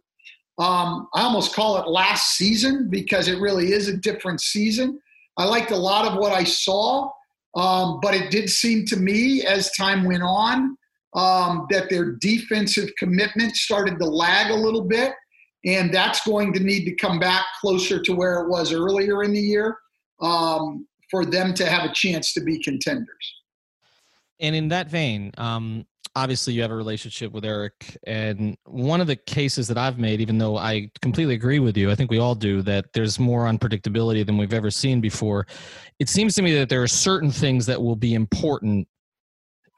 Um, 0.59 1.09
I 1.15 1.23
almost 1.23 1.55
call 1.55 1.79
it 1.79 1.89
last 1.89 2.37
season 2.37 2.89
because 2.89 3.29
it 3.29 3.41
really 3.41 3.73
is 3.73 3.89
a 3.89 3.97
different 3.97 4.41
season. 4.41 5.01
I 5.37 5.45
liked 5.45 5.73
a 5.73 5.77
lot 5.77 6.07
of 6.07 6.19
what 6.19 6.33
I 6.33 6.45
saw, 6.45 7.11
um, 7.57 7.99
but 8.01 8.15
it 8.15 8.31
did 8.31 8.49
seem 8.49 8.85
to 8.87 8.97
me 8.97 9.45
as 9.45 9.71
time 9.73 10.05
went 10.05 10.23
on 10.23 10.77
um, 11.15 11.67
that 11.71 11.91
their 11.91 12.13
defensive 12.13 12.91
commitment 12.99 13.57
started 13.57 13.99
to 13.99 14.07
lag 14.07 14.51
a 14.51 14.55
little 14.55 14.85
bit, 14.85 15.13
and 15.65 15.93
that's 15.93 16.27
going 16.27 16.53
to 16.53 16.61
need 16.61 16.85
to 16.85 16.95
come 16.95 17.19
back 17.19 17.45
closer 17.61 18.01
to 18.03 18.13
where 18.13 18.41
it 18.41 18.49
was 18.49 18.73
earlier 18.73 19.23
in 19.23 19.33
the 19.33 19.41
year 19.41 19.79
um, 20.21 20.87
for 21.11 21.25
them 21.25 21.55
to 21.55 21.67
have 21.67 21.89
a 21.89 21.93
chance 21.93 22.33
to 22.35 22.41
be 22.41 22.59
contenders. 22.63 23.35
And 24.41 24.55
in 24.55 24.69
that 24.69 24.89
vein, 24.91 25.33
um, 25.39 25.87
obviously 26.17 26.55
you 26.55 26.63
have 26.63 26.71
a 26.71 26.77
relationship 26.77 27.33
with 27.33 27.45
Erik, 27.45 27.97
and 28.07 28.57
one 28.65 29.01
of 29.01 29.07
the 29.07 29.17
cases 29.17 29.69
that 29.69 29.79
I've 29.79 29.99
made, 29.99 30.21
even 30.21 30.39
though 30.39 30.57
I 30.57 30.91
completely 31.03 31.35
agree 31.35 31.61
with 31.61 31.77
you, 31.77 31.91
I 31.91 31.95
think 31.95 32.11
we 32.11 32.19
all 32.19 32.35
do, 32.35 32.63
that 32.63 32.87
there's 32.93 33.19
more 33.19 33.45
unpredictability 33.45 34.25
than 34.27 34.37
we've 34.37 34.53
ever 34.53 34.71
seen 34.71 35.01
before. 35.01 35.47
It 35.99 36.09
seems 36.09 36.35
to 36.35 36.43
me 36.43 36.55
that 36.59 36.69
there 36.69 36.83
are 36.83 36.89
certain 36.89 37.31
things 37.31 37.67
that 37.67 37.81
will 37.81 37.97
be 37.97 38.15
important 38.15 38.89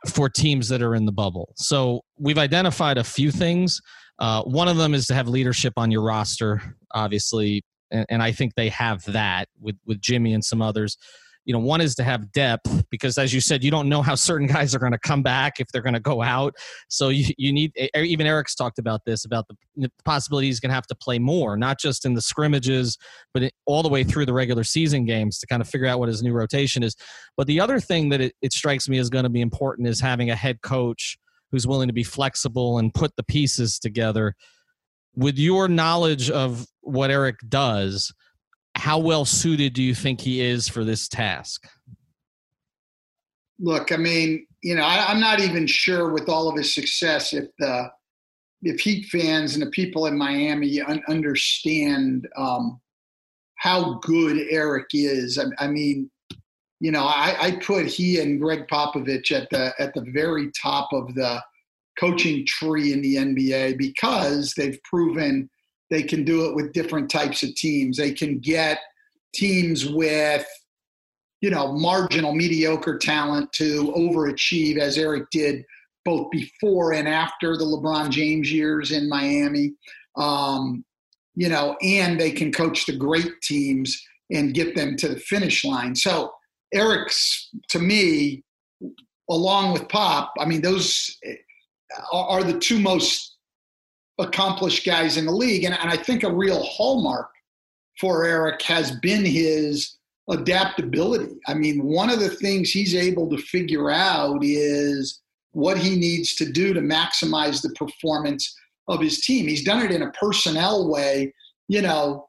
for 0.08 0.28
teams 0.28 0.68
that 0.68 0.82
are 0.82 0.94
in 0.94 1.06
the 1.06 1.12
bubble. 1.12 1.52
So 1.56 2.02
we've 2.18 2.38
identified 2.38 2.98
a 2.98 3.04
few 3.04 3.30
things. 3.30 3.80
Uh, 4.18 4.42
one 4.42 4.68
of 4.68 4.76
them 4.76 4.94
is 4.94 5.06
to 5.06 5.14
have 5.14 5.28
leadership 5.28 5.74
on 5.76 5.90
your 5.90 6.02
roster, 6.02 6.76
obviously, 6.94 7.62
and, 7.90 8.06
and 8.08 8.22
I 8.22 8.32
think 8.32 8.54
they 8.54 8.68
have 8.70 9.04
that 9.06 9.48
with 9.60 9.76
with 9.86 10.00
Jimmy 10.00 10.32
and 10.32 10.44
some 10.44 10.62
others. 10.62 10.96
You 11.44 11.52
know 11.52 11.60
one 11.60 11.80
is 11.80 11.94
to 11.96 12.02
have 12.02 12.32
depth 12.32 12.84
because 12.90 13.18
as 13.18 13.32
you 13.32 13.40
said 13.40 13.62
you 13.62 13.70
don't 13.70 13.88
know 13.88 14.02
how 14.02 14.16
certain 14.16 14.46
guys 14.56 14.74
are 14.74 14.80
going 14.80 14.92
to 14.92 14.98
come 14.98 15.22
back 15.22 15.60
if 15.60 15.68
they're 15.68 15.82
going 15.82 15.94
to 15.94 16.00
go 16.00 16.20
out. 16.20 16.54
So 16.88 17.10
you, 17.10 17.32
you 17.38 17.52
need 17.52 17.72
even 17.94 18.26
Erik's 18.26 18.56
talked 18.56 18.80
about 18.80 19.02
this 19.04 19.24
about 19.24 19.46
the, 19.46 19.54
the 19.76 19.90
possibility 20.04 20.48
he's 20.48 20.58
going 20.58 20.70
to 20.70 20.74
have 20.74 20.88
to 20.88 20.96
play 20.96 21.20
more 21.20 21.56
not 21.56 21.78
just 21.78 22.04
in 22.04 22.14
the 22.14 22.20
scrimmages 22.20 22.98
but 23.32 23.44
it, 23.44 23.52
all 23.64 23.84
the 23.84 23.88
way 23.88 24.02
through 24.02 24.26
the 24.26 24.32
regular 24.32 24.64
season 24.64 25.04
games 25.04 25.38
to 25.38 25.46
kind 25.46 25.62
of 25.62 25.68
figure 25.68 25.86
out 25.86 26.00
what 26.00 26.08
his 26.08 26.20
new 26.20 26.32
rotation 26.32 26.82
is. 26.82 26.96
But 27.36 27.46
the 27.46 27.60
other 27.60 27.78
thing 27.78 28.08
that 28.08 28.20
it, 28.20 28.34
it 28.42 28.52
strikes 28.52 28.88
me 28.88 28.98
is 28.98 29.08
going 29.08 29.24
to 29.24 29.30
be 29.30 29.40
important 29.40 29.86
is 29.86 30.00
having 30.00 30.30
a 30.30 30.34
head 30.34 30.62
coach 30.62 31.16
who's 31.50 31.66
willing 31.66 31.88
to 31.88 31.94
be 31.94 32.02
flexible 32.02 32.78
and 32.78 32.94
put 32.94 33.14
the 33.16 33.22
pieces 33.22 33.78
together 33.78 34.34
with 35.14 35.38
your 35.38 35.68
knowledge 35.68 36.30
of 36.30 36.66
what 36.82 37.10
Erik 37.10 37.36
does 37.48 38.12
how 38.76 38.98
well 38.98 39.24
suited 39.24 39.72
do 39.72 39.82
you 39.82 39.94
think 39.94 40.20
he 40.20 40.40
is 40.40 40.68
for 40.68 40.84
this 40.84 41.08
task? 41.08 41.66
Look, 43.58 43.90
I 43.90 43.96
mean, 43.96 44.46
you 44.62 44.74
know, 44.74 44.84
I, 44.84 45.10
am 45.10 45.18
not 45.18 45.40
even 45.40 45.66
sure 45.66 46.12
with 46.12 46.28
all 46.28 46.48
of 46.48 46.56
his 46.56 46.74
success 46.74 47.32
if 47.32 47.46
the 47.58 47.90
if 48.62 48.80
Heat 48.80 49.06
fans 49.06 49.54
and 49.54 49.62
the 49.62 49.70
people 49.70 50.06
in 50.06 50.16
Miami 50.16 50.80
un- 50.80 51.02
understand 51.08 52.28
um, 52.36 52.80
how 53.56 53.98
good 54.00 54.46
Erik 54.50 54.88
is. 54.92 55.38
I, 55.38 55.64
I 55.64 55.68
mean, 55.68 56.10
you 56.80 56.90
know, 56.90 57.04
I, 57.04 57.36
I, 57.40 57.50
put 57.56 57.86
he 57.86 58.20
and 58.20 58.40
Gregg 58.40 58.68
Popovich 58.68 59.32
at 59.32 59.48
the 59.50 59.72
at 59.78 59.94
the 59.94 60.04
very 60.12 60.50
top 60.60 60.92
of 60.92 61.14
the 61.14 61.42
coaching 61.98 62.44
tree 62.46 62.92
in 62.92 63.00
the 63.00 63.14
NBA 63.16 63.78
because 63.78 64.52
they've 64.54 64.78
proven 64.84 65.48
they 65.90 66.02
can 66.02 66.24
do 66.24 66.46
it 66.46 66.54
with 66.54 66.72
different 66.72 67.10
types 67.10 67.42
of 67.42 67.54
teams. 67.54 67.96
They 67.96 68.12
can 68.12 68.38
get 68.40 68.80
teams 69.34 69.88
with, 69.88 70.46
you 71.40 71.50
know, 71.50 71.72
marginal 71.72 72.34
mediocre 72.34 72.98
talent 72.98 73.52
to 73.54 73.92
overachieve, 73.96 74.78
as 74.78 74.98
Erik 74.98 75.30
did 75.30 75.64
both 76.04 76.30
before 76.30 76.92
and 76.92 77.08
after 77.08 77.56
the 77.56 77.64
LeBron 77.64 78.10
James 78.10 78.50
years 78.52 78.90
in 78.90 79.08
Miami. 79.08 79.74
Um, 80.16 80.84
you 81.34 81.48
know, 81.48 81.76
and 81.82 82.18
they 82.18 82.30
can 82.30 82.50
coach 82.50 82.86
the 82.86 82.96
great 82.96 83.40
teams 83.42 84.02
and 84.32 84.54
get 84.54 84.74
them 84.74 84.96
to 84.96 85.08
the 85.08 85.20
finish 85.20 85.64
line. 85.64 85.94
So 85.94 86.32
Erik's, 86.72 87.48
to 87.68 87.78
me, 87.78 88.42
along 89.30 89.72
with 89.72 89.88
Pop, 89.88 90.32
I 90.38 90.44
mean, 90.44 90.62
those 90.62 91.16
eh, 91.24 91.34
are 92.12 92.42
the 92.42 92.58
two 92.58 92.78
most 92.78 93.36
accomplished 94.18 94.84
guys 94.86 95.16
in 95.16 95.26
the 95.26 95.32
league. 95.32 95.64
And, 95.64 95.74
and 95.74 95.90
I 95.90 95.96
think 95.96 96.22
a 96.22 96.32
real 96.32 96.62
hallmark 96.62 97.30
for 98.00 98.24
Erik 98.24 98.62
has 98.62 98.92
been 99.00 99.24
his 99.24 99.96
adaptability. 100.28 101.36
I 101.46 101.54
mean, 101.54 101.84
one 101.84 102.10
of 102.10 102.20
the 102.20 102.30
things 102.30 102.70
he's 102.70 102.94
able 102.94 103.28
to 103.30 103.38
figure 103.38 103.90
out 103.90 104.38
is 104.42 105.20
what 105.52 105.78
he 105.78 105.96
needs 105.96 106.34
to 106.36 106.50
do 106.50 106.74
to 106.74 106.80
maximize 106.80 107.62
the 107.62 107.70
performance 107.70 108.54
of 108.88 109.00
his 109.00 109.20
team. 109.20 109.46
He's 109.48 109.64
done 109.64 109.82
it 109.84 109.90
in 109.90 110.02
a 110.02 110.12
personnel 110.12 110.88
way, 110.88 111.32
you 111.68 111.82
know, 111.82 112.28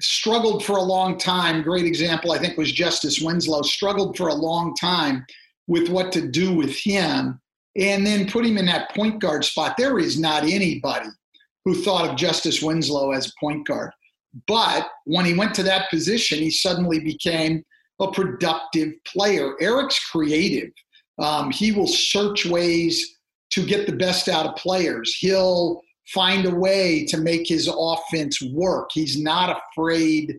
struggled 0.00 0.64
for 0.64 0.76
a 0.76 0.82
long 0.82 1.18
time. 1.18 1.62
Great 1.62 1.84
example, 1.84 2.32
I 2.32 2.38
think, 2.38 2.56
was 2.56 2.72
Justice 2.72 3.20
Winslow, 3.20 3.62
struggled 3.62 4.16
for 4.16 4.28
a 4.28 4.34
long 4.34 4.74
time 4.74 5.24
with 5.66 5.88
what 5.88 6.12
to 6.12 6.28
do 6.28 6.52
with 6.54 6.74
him 6.76 7.40
and 7.76 8.06
then 8.06 8.28
put 8.28 8.44
him 8.44 8.58
in 8.58 8.66
that 8.66 8.94
point 8.94 9.20
guard 9.20 9.44
spot. 9.44 9.76
There 9.76 9.98
is 9.98 10.18
not 10.18 10.44
anybody 10.44 11.08
who 11.64 11.74
thought 11.74 12.08
of 12.08 12.16
Justice 12.16 12.62
Winslow 12.62 13.12
as 13.12 13.28
a 13.28 13.32
point 13.40 13.66
guard. 13.66 13.90
But 14.46 14.88
when 15.04 15.24
he 15.24 15.34
went 15.34 15.54
to 15.56 15.62
that 15.64 15.90
position, 15.90 16.38
he 16.38 16.50
suddenly 16.50 17.00
became 17.00 17.64
a 18.00 18.10
productive 18.10 18.92
player. 19.06 19.54
Erik's 19.60 19.98
creative. 20.10 20.70
Um, 21.18 21.50
he 21.50 21.72
will 21.72 21.86
search 21.86 22.46
ways 22.46 23.18
to 23.50 23.64
get 23.64 23.86
the 23.86 23.92
best 23.92 24.28
out 24.28 24.46
of 24.46 24.56
players. 24.56 25.14
He'll 25.18 25.82
find 26.12 26.46
a 26.46 26.54
way 26.54 27.04
to 27.06 27.18
make 27.18 27.48
his 27.48 27.70
offense 27.72 28.40
work. 28.52 28.90
He's 28.92 29.20
not 29.20 29.60
afraid 29.70 30.38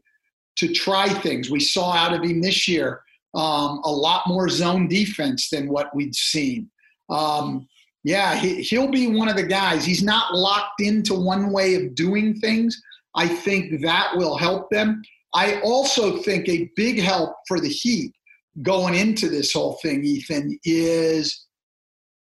to 0.57 0.73
try 0.73 1.09
things. 1.09 1.49
We 1.49 1.59
saw 1.59 1.93
out 1.93 2.13
of 2.13 2.23
him 2.23 2.41
this 2.41 2.67
year 2.67 3.01
um, 3.33 3.81
a 3.83 3.91
lot 3.91 4.27
more 4.27 4.49
zone 4.49 4.87
defense 4.87 5.49
than 5.49 5.67
what 5.67 5.95
we'd 5.95 6.15
seen. 6.15 6.69
Um, 7.09 7.67
yeah, 8.03 8.35
he, 8.35 8.61
he'll 8.61 8.91
be 8.91 9.07
one 9.07 9.29
of 9.29 9.35
the 9.35 9.43
guys. 9.43 9.85
He's 9.85 10.03
not 10.03 10.35
locked 10.35 10.81
into 10.81 11.13
one 11.13 11.51
way 11.51 11.75
of 11.75 11.95
doing 11.95 12.35
things. 12.35 12.79
I 13.15 13.27
think 13.27 13.81
that 13.81 14.15
will 14.15 14.37
help 14.37 14.69
them. 14.69 15.01
I 15.33 15.59
also 15.61 16.17
think 16.17 16.47
a 16.47 16.69
big 16.75 16.99
help 16.99 17.35
for 17.47 17.59
the 17.59 17.69
Heat 17.69 18.13
going 18.61 18.93
into 18.93 19.29
this 19.29 19.53
whole 19.53 19.79
thing, 19.81 20.03
Ethan, 20.03 20.59
is 20.63 21.47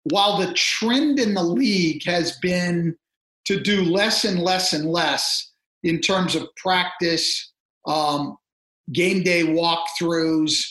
while 0.04 0.38
the 0.38 0.54
trend 0.54 1.20
in 1.20 1.34
the 1.34 1.44
league 1.44 2.06
has 2.06 2.38
been 2.38 2.96
to 3.46 3.60
do 3.60 3.84
less 3.84 4.26
and 4.26 4.40
less 4.40 4.74
and 4.74 4.86
less 4.86 5.52
in 5.84 6.02
terms 6.02 6.36
of 6.36 6.48
practice, 6.56 7.52
um, 7.86 8.38
game 8.92 9.24
day 9.24 9.44
walkthroughs, 9.44 10.64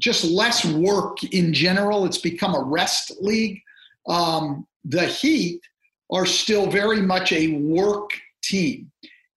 just 0.00 0.24
less 0.24 0.64
work 0.64 1.22
in 1.24 1.52
general. 1.52 2.04
It's 2.04 2.18
become 2.18 2.54
a 2.54 2.62
rest 2.62 3.12
league. 3.20 3.60
Um, 4.06 4.66
the 4.84 5.06
Heat 5.06 5.60
are 6.10 6.26
still 6.26 6.70
very 6.70 7.00
much 7.00 7.32
a 7.32 7.56
work 7.58 8.10
team. 8.42 8.90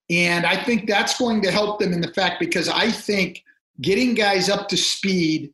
And 0.10 0.46
I 0.46 0.62
think 0.62 0.88
that's 0.88 1.18
going 1.18 1.42
to 1.44 1.52
help 1.52 1.80
them 1.80 1.94
in 1.94 2.02
the 2.02 2.14
fact 2.14 2.40
because 2.40 2.70
I 2.70 2.92
think 2.92 3.44
getting 3.82 4.14
guys 4.14 4.50
up 4.50 4.68
to 4.70 4.78
speed, 4.78 5.52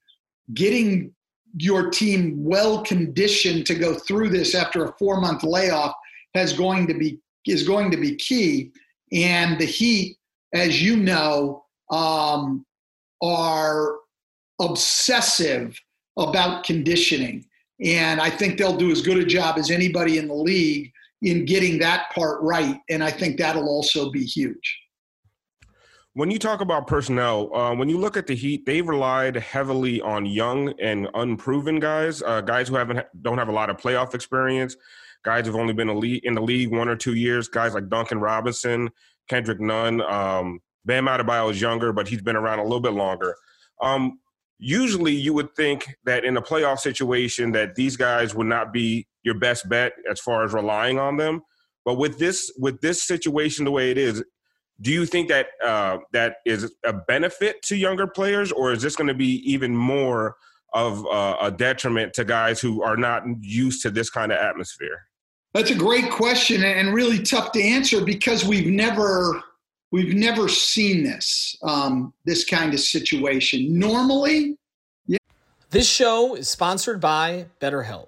getting 0.53 1.13
your 1.57 1.89
team 1.89 2.43
well 2.43 2.83
conditioned 2.83 3.65
to 3.67 3.75
go 3.75 3.93
through 3.93 4.29
this 4.29 4.55
after 4.55 4.85
a 4.85 4.93
four 4.97 5.19
month 5.21 5.43
layoff 5.43 5.93
has 6.33 6.53
going 6.53 6.87
to 6.87 6.93
be 6.93 7.19
is 7.45 7.67
going 7.67 7.91
to 7.91 7.97
be 7.97 8.15
key. 8.15 8.71
And 9.11 9.59
the 9.59 9.65
Heat, 9.65 10.17
as 10.53 10.81
you 10.81 10.95
know, 10.95 11.65
um, 11.89 12.65
are 13.21 13.97
obsessive 14.59 15.79
about 16.17 16.63
conditioning. 16.63 17.45
And 17.83 18.21
I 18.21 18.29
think 18.29 18.57
they'll 18.57 18.77
do 18.77 18.91
as 18.91 19.01
good 19.01 19.17
a 19.17 19.25
job 19.25 19.57
as 19.57 19.71
anybody 19.71 20.17
in 20.17 20.27
the 20.27 20.35
league 20.35 20.91
in 21.23 21.45
getting 21.45 21.79
that 21.79 22.11
part 22.13 22.41
right. 22.41 22.79
And 22.89 23.03
I 23.03 23.11
think 23.11 23.37
that'll 23.37 23.67
also 23.67 24.11
be 24.11 24.23
huge. 24.23 24.77
When 26.13 26.29
you 26.29 26.39
talk 26.39 26.59
about 26.59 26.87
personnel, 26.87 27.55
uh, 27.55 27.73
when 27.73 27.87
you 27.87 27.97
look 27.97 28.17
at 28.17 28.27
the 28.27 28.35
Heat, 28.35 28.65
they've 28.65 28.85
relied 28.85 29.37
heavily 29.37 30.01
on 30.01 30.25
young 30.25 30.73
and 30.79 31.07
unproven 31.13 31.79
guys, 31.79 32.21
uh, 32.21 32.41
guys 32.41 32.67
who 32.67 32.75
haven't 32.75 33.05
don't 33.21 33.37
have 33.37 33.47
a 33.47 33.53
lot 33.53 33.69
of 33.69 33.77
playoff 33.77 34.13
experience, 34.13 34.75
guys 35.23 35.45
who've 35.45 35.55
only 35.55 35.73
been 35.73 35.89
in 35.89 36.33
the 36.33 36.41
league 36.41 36.71
one 36.71 36.89
or 36.89 36.95
two 36.95 37.15
years, 37.15 37.47
guys 37.47 37.73
like 37.73 37.89
Duncan 37.89 38.19
Robinson, 38.19 38.89
Kendrick 39.29 39.59
Nunn, 39.59 40.01
um, 40.01 40.59
Bam 40.85 41.05
Adebayo 41.05 41.51
is 41.51 41.61
younger, 41.61 41.93
but 41.93 42.07
he's 42.07 42.21
been 42.21 42.35
around 42.35 42.59
a 42.59 42.63
little 42.63 42.79
bit 42.79 42.93
longer. 42.93 43.35
Um, 43.81 44.19
usually 44.61 45.13
you 45.13 45.33
would 45.33 45.53
think 45.55 45.95
that 46.05 46.23
in 46.23 46.37
a 46.37 46.41
playoff 46.41 46.79
situation 46.79 47.51
that 47.51 47.75
these 47.75 47.97
guys 47.97 48.35
would 48.35 48.47
not 48.47 48.71
be 48.71 49.07
your 49.23 49.37
best 49.37 49.67
bet 49.67 49.93
as 50.09 50.19
far 50.19 50.43
as 50.43 50.53
relying 50.53 50.99
on 50.99 51.17
them 51.17 51.41
but 51.83 51.95
with 51.95 52.19
this 52.19 52.53
with 52.59 52.79
this 52.81 53.03
situation 53.03 53.65
the 53.65 53.71
way 53.71 53.89
it 53.89 53.97
is 53.97 54.23
do 54.79 54.91
you 54.91 55.05
think 55.05 55.27
that 55.29 55.47
uh, 55.63 55.97
that 56.11 56.37
is 56.45 56.73
a 56.85 56.93
benefit 56.93 57.61
to 57.63 57.75
younger 57.75 58.07
players 58.07 58.51
or 58.51 58.71
is 58.71 58.81
this 58.81 58.95
going 58.95 59.07
to 59.07 59.13
be 59.15 59.41
even 59.51 59.75
more 59.75 60.35
of 60.73 61.05
uh, 61.07 61.37
a 61.41 61.51
detriment 61.51 62.13
to 62.13 62.23
guys 62.23 62.61
who 62.61 62.81
are 62.81 62.97
not 62.97 63.23
used 63.41 63.81
to 63.81 63.89
this 63.89 64.09
kind 64.09 64.31
of 64.31 64.37
atmosphere 64.37 65.07
that's 65.53 65.71
a 65.71 65.75
great 65.75 66.09
question 66.09 66.63
and 66.63 66.93
really 66.93 67.21
tough 67.21 67.51
to 67.53 67.61
answer 67.61 68.03
because 68.03 68.45
we've 68.45 68.67
never 68.67 69.41
we've 69.91 70.15
never 70.15 70.47
seen 70.47 71.03
this 71.03 71.55
um, 71.63 72.13
this 72.25 72.45
kind 72.45 72.73
of 72.73 72.79
situation. 72.79 73.77
Normally, 73.77 74.57
yeah. 75.07 75.17
This 75.69 75.89
show 75.89 76.35
is 76.35 76.49
sponsored 76.49 76.99
by 76.99 77.47
BetterHelp. 77.59 78.07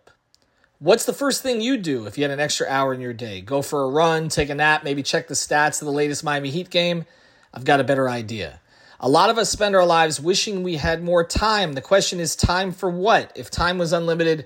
What's 0.80 1.06
the 1.06 1.14
first 1.14 1.42
thing 1.42 1.62
you 1.62 1.78
do 1.78 2.08
if 2.08 2.18
you 2.18 2.26
had 2.26 2.32
an 2.32 2.42
extra 2.42 2.68
hour 2.68 2.94
in 2.94 3.00
your 3.00 3.14
day? 3.14 3.40
Go 3.40 3.62
for 3.62 3.84
a 3.84 3.90
run, 3.90 4.28
take 4.28 4.50
a 4.50 4.56
nap, 4.56 4.84
maybe 4.84 5.02
check 5.02 5.30
the 5.30 5.34
stats 5.34 5.82
of 5.82 5.86
the 5.86 5.94
latest 5.94 6.26
Miami 6.26 6.50
Heat 6.50 6.70
game? 6.70 7.06
I've 7.54 7.64
got 7.64 7.80
a 7.80 7.86
better 7.86 8.10
idea. 8.10 8.60
A 9.00 9.08
lot 9.08 9.30
of 9.30 9.38
us 9.38 9.50
spend 9.50 9.76
our 9.76 9.86
lives 9.86 10.20
wishing 10.20 10.64
we 10.64 10.76
had 10.76 11.04
more 11.04 11.26
time. 11.26 11.74
The 11.74 11.82
question 11.82 12.20
is, 12.20 12.36
time 12.36 12.72
for 12.72 12.90
what? 12.90 13.32
If 13.36 13.50
time 13.50 13.78
was 13.78 13.94
unlimited, 13.94 14.46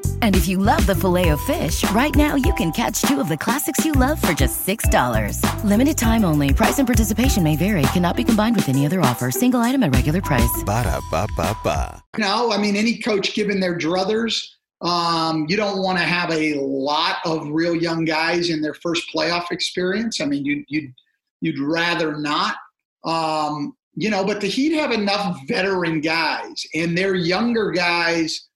And 0.21 0.35
if 0.35 0.47
you 0.47 0.57
love 0.57 0.85
the 0.87 0.95
filet 0.95 1.29
of 1.29 1.41
fish, 1.41 1.83
right 1.91 2.15
now 2.15 2.35
you 2.35 2.53
can 2.55 2.71
catch 2.71 3.01
two 3.03 3.19
of 3.19 3.29
the 3.29 3.37
classics 3.37 3.85
you 3.85 3.91
love 3.91 4.19
for 4.19 4.33
just 4.33 4.65
$6. 4.65 5.63
Limited 5.63 5.97
time 5.97 6.25
only. 6.25 6.53
Price 6.53 6.79
and 6.79 6.87
participation 6.87 7.43
may 7.43 7.55
vary. 7.55 7.83
Cannot 7.93 8.15
be 8.15 8.23
combined 8.23 8.55
with 8.55 8.69
any 8.69 8.85
other 8.85 9.01
offer. 9.01 9.29
Single 9.29 9.59
item 9.59 9.83
at 9.83 9.93
regular 9.93 10.21
price. 10.21 10.63
Ba 10.65 10.83
da 10.83 10.99
ba 11.11 11.27
ba 11.37 11.55
ba. 11.63 12.03
No, 12.17 12.51
I 12.51 12.57
mean, 12.57 12.75
any 12.75 12.97
coach 12.97 13.35
given 13.35 13.59
their 13.59 13.77
druthers, 13.77 14.43
um, 14.81 15.45
you 15.47 15.57
don't 15.57 15.83
want 15.83 15.99
to 15.99 16.03
have 16.03 16.31
a 16.31 16.55
lot 16.55 17.17
of 17.25 17.47
real 17.49 17.75
young 17.75 18.05
guys 18.05 18.49
in 18.49 18.61
their 18.61 18.73
first 18.73 19.03
playoff 19.13 19.51
experience. 19.51 20.19
I 20.19 20.25
mean, 20.25 20.43
you, 20.43 20.63
you'd 20.67 20.93
You'd 21.41 21.59
rather 21.59 22.17
not. 22.17 22.55
Um, 23.03 23.75
you 23.95 24.09
know, 24.09 24.23
but 24.23 24.39
the 24.39 24.47
Heat 24.47 24.73
have 24.73 24.91
enough 24.91 25.39
veteran 25.47 25.99
guys, 25.99 26.65
and 26.73 26.97
their 26.97 27.15
younger 27.15 27.71
guys 27.71 28.47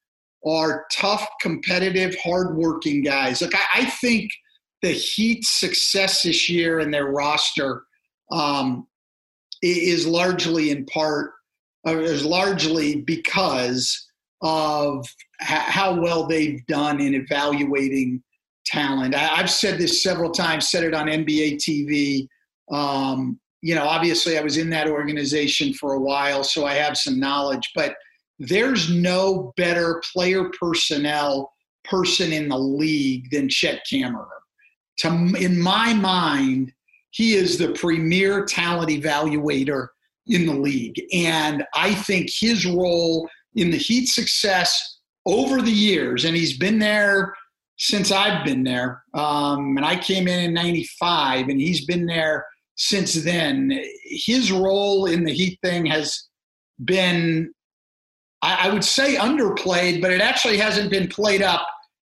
are 0.45 0.85
tough, 0.91 1.25
competitive, 1.41 2.15
hardworking 2.23 3.03
guys. 3.03 3.41
Look, 3.41 3.55
I, 3.55 3.81
I 3.81 3.85
think 3.85 4.31
the 4.81 4.91
Heat's 4.91 5.59
success 5.59 6.23
this 6.23 6.49
year 6.49 6.79
in 6.79 6.91
their 6.91 7.07
roster 7.07 7.83
um, 8.31 8.87
is 9.61 10.05
largely 10.05 10.69
in 10.69 10.85
part, 10.85 11.31
uh, 11.87 11.97
is 11.97 12.23
largely 12.23 13.01
because 13.01 14.07
of 14.41 15.07
how 15.39 15.99
well 15.99 16.27
they've 16.27 16.65
done 16.67 16.99
in 16.99 17.15
evaluating 17.15 18.21
talent. 18.65 19.15
I, 19.15 19.19
have 19.19 19.49
said 19.49 19.79
this 19.79 20.03
several 20.03 20.31
times, 20.31 20.69
said 20.69 20.83
it 20.83 20.93
on 20.93 21.07
NBA 21.07 21.55
TV. 21.55 22.27
Um, 22.71 23.39
you 23.61 23.73
know, 23.73 23.85
obviously, 23.85 24.37
I 24.37 24.41
was 24.41 24.57
in 24.57 24.69
that 24.71 24.87
organization 24.87 25.73
for 25.73 25.93
a 25.93 25.99
while, 25.99 26.43
so 26.43 26.65
I 26.65 26.75
have 26.75 26.97
some 26.97 27.19
knowledge. 27.19 27.71
But 27.73 27.95
there's 28.39 28.89
no 28.89 29.53
better 29.57 30.01
player 30.13 30.49
personnel 30.59 31.51
person 31.83 32.33
in 32.33 32.49
the 32.49 32.57
league 32.57 33.29
than 33.31 33.49
Chet 33.49 33.81
Kammerer. 33.91 34.27
To, 34.99 35.09
in 35.37 35.59
my 35.59 35.93
mind, 35.93 36.71
he 37.11 37.35
is 37.35 37.57
the 37.57 37.73
premier 37.73 38.45
talent 38.45 38.89
evaluator 38.89 39.87
in 40.27 40.45
the 40.45 40.53
league. 40.53 41.01
And 41.13 41.63
I 41.75 41.93
think 41.93 42.29
his 42.31 42.65
role 42.65 43.29
in 43.55 43.71
the 43.71 43.77
Heat 43.77 44.07
success 44.07 44.99
over 45.25 45.61
the 45.61 45.71
years, 45.71 46.25
and 46.25 46.35
he's 46.35 46.57
been 46.57 46.79
there 46.79 47.33
since 47.77 48.11
I've 48.11 48.45
been 48.45 48.63
there. 48.63 49.03
Um, 49.13 49.77
and 49.77 49.85
I 49.85 49.97
came 49.97 50.27
in 50.27 50.39
in 50.39 50.53
95, 50.53 51.47
and 51.47 51.59
he's 51.59 51.85
been 51.85 52.05
there 52.05 52.45
since 52.75 53.13
then. 53.13 53.71
His 54.03 54.51
role 54.51 55.05
in 55.05 55.23
the 55.23 55.33
Heat 55.33 55.59
thing 55.63 55.85
has 55.85 56.27
been, 56.83 57.53
I, 58.41 58.67
I 58.67 58.73
would 58.73 58.83
say, 58.83 59.15
underplayed, 59.15 60.01
but 60.01 60.11
it 60.11 60.21
actually 60.21 60.57
hasn't 60.57 60.91
been 60.91 61.07
played 61.07 61.41
up 61.41 61.67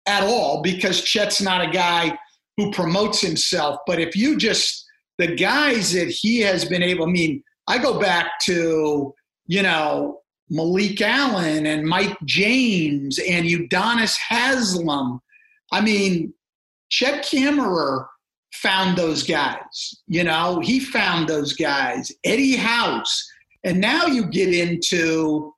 at 0.06 0.22
all 0.22 0.62
because 0.62 1.02
Chet's 1.02 1.40
not 1.40 1.66
a 1.66 1.70
guy 1.70 2.18
who 2.56 2.72
promotes 2.72 3.20
himself. 3.20 3.78
But 3.86 4.00
if 4.00 4.16
you 4.16 4.36
just, 4.36 4.84
the 5.18 5.34
guys 5.34 5.92
that 5.92 6.08
he 6.08 6.40
has 6.40 6.64
been 6.64 6.82
able, 6.82 7.06
I 7.06 7.10
mean, 7.10 7.42
I 7.68 7.78
go 7.78 8.00
back 8.00 8.40
to, 8.44 9.14
you 9.46 9.62
know, 9.62 10.20
Malik 10.50 11.00
Allen 11.02 11.66
and 11.66 11.86
Mike 11.86 12.16
James 12.24 13.18
and 13.18 13.46
Udonis 13.46 14.16
Haslem. 14.28 15.20
I 15.70 15.80
mean, 15.82 16.32
Chet 16.88 17.24
Kammerer 17.24 18.06
found 18.54 18.96
those 18.96 19.22
guys. 19.22 19.94
You 20.06 20.24
know, 20.24 20.60
he 20.60 20.80
found 20.80 21.28
those 21.28 21.52
guys. 21.52 22.10
Eddie 22.24 22.56
House. 22.56 23.30
And 23.64 23.80
now 23.80 24.06
you 24.06 24.26
get 24.26 24.52
into 24.54 25.52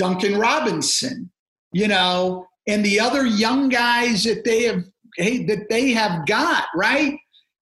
Duncan 0.00 0.38
Robinson, 0.38 1.30
you 1.72 1.86
know, 1.86 2.46
and 2.66 2.82
the 2.82 2.98
other 2.98 3.26
young 3.26 3.68
guys 3.68 4.24
that 4.24 4.44
they 4.46 4.62
have 4.62 4.82
hey, 5.16 5.44
that 5.44 5.68
they 5.68 5.90
have 5.90 6.26
got, 6.26 6.64
right? 6.74 7.18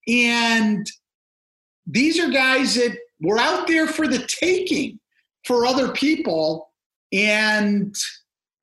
And 0.06 0.88
these 1.84 2.20
are 2.20 2.30
guys 2.30 2.76
that 2.76 2.96
were 3.20 3.40
out 3.40 3.66
there 3.66 3.88
for 3.88 4.06
the 4.06 4.24
taking 4.40 5.00
for 5.46 5.66
other 5.66 5.90
people, 5.90 6.70
and 7.12 7.92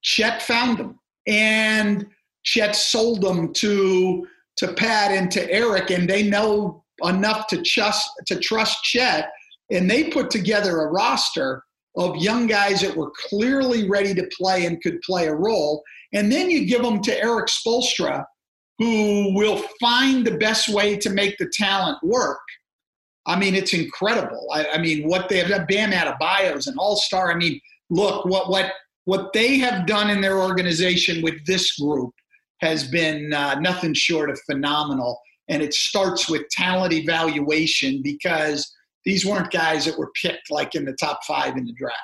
Chet 0.03 0.41
found 0.41 0.77
them. 0.77 0.97
And 1.27 2.07
Chet 2.43 2.77
sold 2.77 3.21
them 3.23 3.51
to 3.55 4.25
to 4.55 4.71
Pat 4.71 5.11
and 5.11 5.29
to 5.31 5.51
Erik, 5.51 5.89
and 5.89 6.09
they 6.09 6.23
know 6.23 6.85
enough 7.03 7.47
to 7.47 7.61
trust 7.61 8.09
to 8.27 8.39
trust 8.39 8.83
Chet, 8.83 9.29
and 9.69 9.91
they 9.91 10.05
put 10.05 10.29
together 10.29 10.79
a 10.79 10.91
roster 10.91 11.64
of 11.97 12.17
young 12.17 12.47
guys 12.47 12.81
that 12.81 12.95
were 12.95 13.11
clearly 13.29 13.87
ready 13.89 14.13
to 14.13 14.29
play 14.37 14.65
and 14.65 14.81
could 14.81 15.01
play 15.01 15.27
a 15.27 15.33
role. 15.33 15.83
And 16.13 16.31
then 16.31 16.49
you 16.49 16.65
give 16.65 16.81
them 16.81 17.01
to 17.01 17.23
Erik 17.23 17.47
Spoelstra, 17.47 18.23
who 18.79 19.33
will 19.33 19.63
find 19.79 20.25
the 20.25 20.37
best 20.37 20.69
way 20.69 20.97
to 20.97 21.09
make 21.09 21.37
the 21.37 21.49
talent 21.53 21.97
work. 22.03 22.39
I 23.25 23.39
mean, 23.39 23.55
it's 23.55 23.73
incredible. 23.73 24.47
I, 24.53 24.67
I 24.73 24.77
mean, 24.77 25.07
what 25.07 25.29
they 25.29 25.39
have 25.39 25.67
Bam 25.67 25.91
Adebayo's 25.91 26.67
an 26.67 26.75
all-star. 26.77 27.31
I 27.31 27.35
mean, 27.35 27.59
look 27.89 28.25
what 28.25 28.49
what 28.49 28.71
what 29.05 29.33
they 29.33 29.57
have 29.59 29.85
done 29.85 30.09
in 30.09 30.21
their 30.21 30.39
organization 30.39 31.21
with 31.23 31.45
this 31.45 31.75
group 31.77 32.13
has 32.61 32.87
been 32.87 33.33
uh, 33.33 33.55
nothing 33.59 33.93
short 33.93 34.29
of 34.29 34.39
phenomenal. 34.49 35.19
And 35.47 35.61
it 35.61 35.73
starts 35.73 36.27
with 36.29 36.49
talent 36.49 36.93
evaluation 36.93 38.01
because 38.01 38.71
these 39.05 39.25
weren't 39.25 39.51
guys 39.51 39.85
that 39.85 39.97
were 39.97 40.11
picked 40.21 40.51
like 40.51 40.75
in 40.75 40.83
the 40.83 40.93
top 40.93 41.23
five 41.25 41.55
in 41.57 41.65
the 41.65 41.73
draft. 41.73 41.97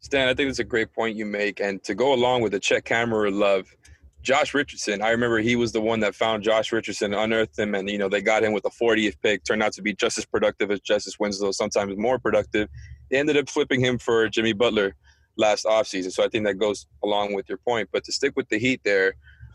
Stan, 0.00 0.28
I 0.28 0.34
think 0.34 0.50
it's 0.50 0.58
a 0.58 0.64
great 0.64 0.92
point 0.92 1.16
you 1.16 1.26
make. 1.26 1.60
And 1.60 1.82
to 1.84 1.94
go 1.94 2.14
along 2.14 2.42
with 2.42 2.52
the 2.52 2.60
Chet 2.60 2.84
Kammerer 2.84 3.32
love, 3.32 3.74
Josh 4.22 4.54
Richardson, 4.54 5.02
I 5.02 5.10
remember 5.10 5.38
he 5.38 5.56
was 5.56 5.72
the 5.72 5.80
one 5.80 6.00
that 6.00 6.14
found 6.14 6.42
Josh 6.42 6.72
Richardson, 6.72 7.14
unearthed 7.14 7.58
him, 7.58 7.74
and 7.74 7.88
you 7.88 7.96
know 7.96 8.08
they 8.08 8.20
got 8.20 8.42
him 8.42 8.52
with 8.52 8.64
a 8.64 8.70
40th 8.70 9.16
pick. 9.22 9.44
Turned 9.44 9.62
out 9.62 9.72
to 9.74 9.82
be 9.82 9.94
just 9.94 10.18
as 10.18 10.24
productive 10.24 10.70
as 10.70 10.80
Justice 10.80 11.18
Winslow, 11.18 11.52
sometimes 11.52 11.96
more 11.96 12.18
productive. 12.18 12.68
They 13.10 13.18
ended 13.18 13.36
up 13.36 13.48
flipping 13.48 13.80
him 13.80 13.98
for 13.98 14.28
Jimmy 14.28 14.52
Butler 14.52 14.94
last 15.36 15.64
offseason. 15.64 16.12
So 16.12 16.24
I 16.24 16.28
think 16.28 16.44
that 16.44 16.54
goes 16.54 16.86
along 17.04 17.34
with 17.34 17.48
your 17.48 17.58
point. 17.58 17.88
But 17.92 18.04
to 18.04 18.12
stick 18.12 18.32
with 18.36 18.48
the 18.48 18.58
Heat 18.58 18.80
there, 18.84 19.14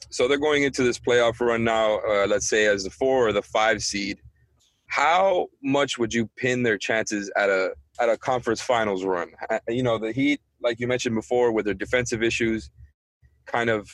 so 0.10 0.28
they're 0.28 0.38
going 0.38 0.64
into 0.64 0.84
this 0.84 0.98
playoff 0.98 1.40
run 1.40 1.64
now, 1.64 2.00
uh, 2.00 2.26
let's 2.28 2.50
say 2.50 2.66
as 2.66 2.84
the 2.84 2.90
four 2.90 3.28
or 3.28 3.34
the 3.34 3.42
five 3.42 3.84
seed. 3.84 4.20
How 4.92 5.48
much 5.64 5.98
would 5.98 6.14
you 6.14 6.30
pin 6.38 6.64
their 6.64 6.78
chances 6.78 7.32
at 7.36 7.50
a 7.50 7.72
at 8.00 8.10
a 8.10 8.18
conference 8.18 8.62
finals 8.62 9.04
run. 9.04 9.32
You 9.68 9.84
know, 9.84 9.98
the 9.98 10.12
Heat, 10.12 10.42
like 10.62 10.80
you 10.80 10.88
mentioned 10.88 11.16
before, 11.16 11.52
with 11.52 11.66
their 11.66 11.74
defensive 11.74 12.24
issues, 12.24 12.70
kind 13.46 13.70
of 13.70 13.90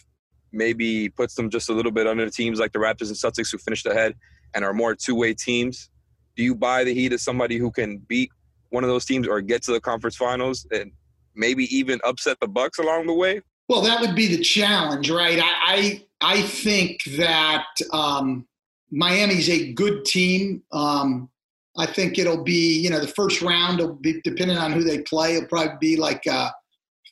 maybe 0.52 1.10
puts 1.10 1.36
them 1.36 1.50
just 1.50 1.70
a 1.70 1.74
little 1.74 1.92
bit 1.92 2.08
under 2.08 2.30
teams 2.30 2.60
like 2.60 2.72
the 2.72 2.80
Raptors 2.80 3.08
and 3.08 3.18
Celtics 3.18 3.52
who 3.52 3.58
finished 3.58 3.86
ahead 3.86 4.16
and 4.56 4.64
are 4.64 4.74
more 4.74 4.96
two-way 4.96 5.34
teams. 5.34 5.90
Do 6.38 6.44
you 6.44 6.56
buy 6.56 6.84
the 6.84 6.94
Heat 6.94 7.12
as 7.12 7.22
somebody 7.22 7.58
who 7.58 7.70
can 7.70 7.98
beat 8.08 8.30
one 8.70 8.84
of 8.84 8.90
those 8.90 9.06
teams 9.06 9.28
or 9.28 9.42
get 9.42 9.62
to 9.64 9.72
the 9.72 9.82
conference 9.82 10.16
finals 10.16 10.66
and 10.72 10.92
maybe 11.36 11.64
even 11.76 12.00
upset 12.06 12.38
the 12.40 12.48
Bucks 12.48 12.80
along 12.80 13.08
the 13.08 13.14
way? 13.14 13.42
Well, 13.68 13.82
that 13.82 14.00
would 14.00 14.16
be 14.16 14.28
the 14.28 14.42
challenge, 14.42 15.10
right? 15.10 15.40
I 15.40 15.52
I, 16.22 16.38
I 16.38 16.42
think 16.44 17.04
that 17.18 17.68
um, 17.92 18.48
Miami's 18.92 19.50
a 19.50 19.74
good 19.74 20.06
team. 20.06 20.64
Um, 20.72 21.30
I 21.78 21.86
think 21.86 22.18
it'll 22.18 22.44
be, 22.44 22.80
you 22.80 22.90
know, 22.90 23.00
the 23.00 23.08
first 23.08 23.42
round 23.42 23.80
will 23.80 23.94
be 23.94 24.22
depending 24.24 24.58
on 24.58 24.72
who 24.72 24.84
they 24.84 25.00
play. 25.00 25.36
It'll 25.36 25.50
probably 25.50 25.76
be 25.80 25.96
like 25.96 26.26
a 26.26 26.52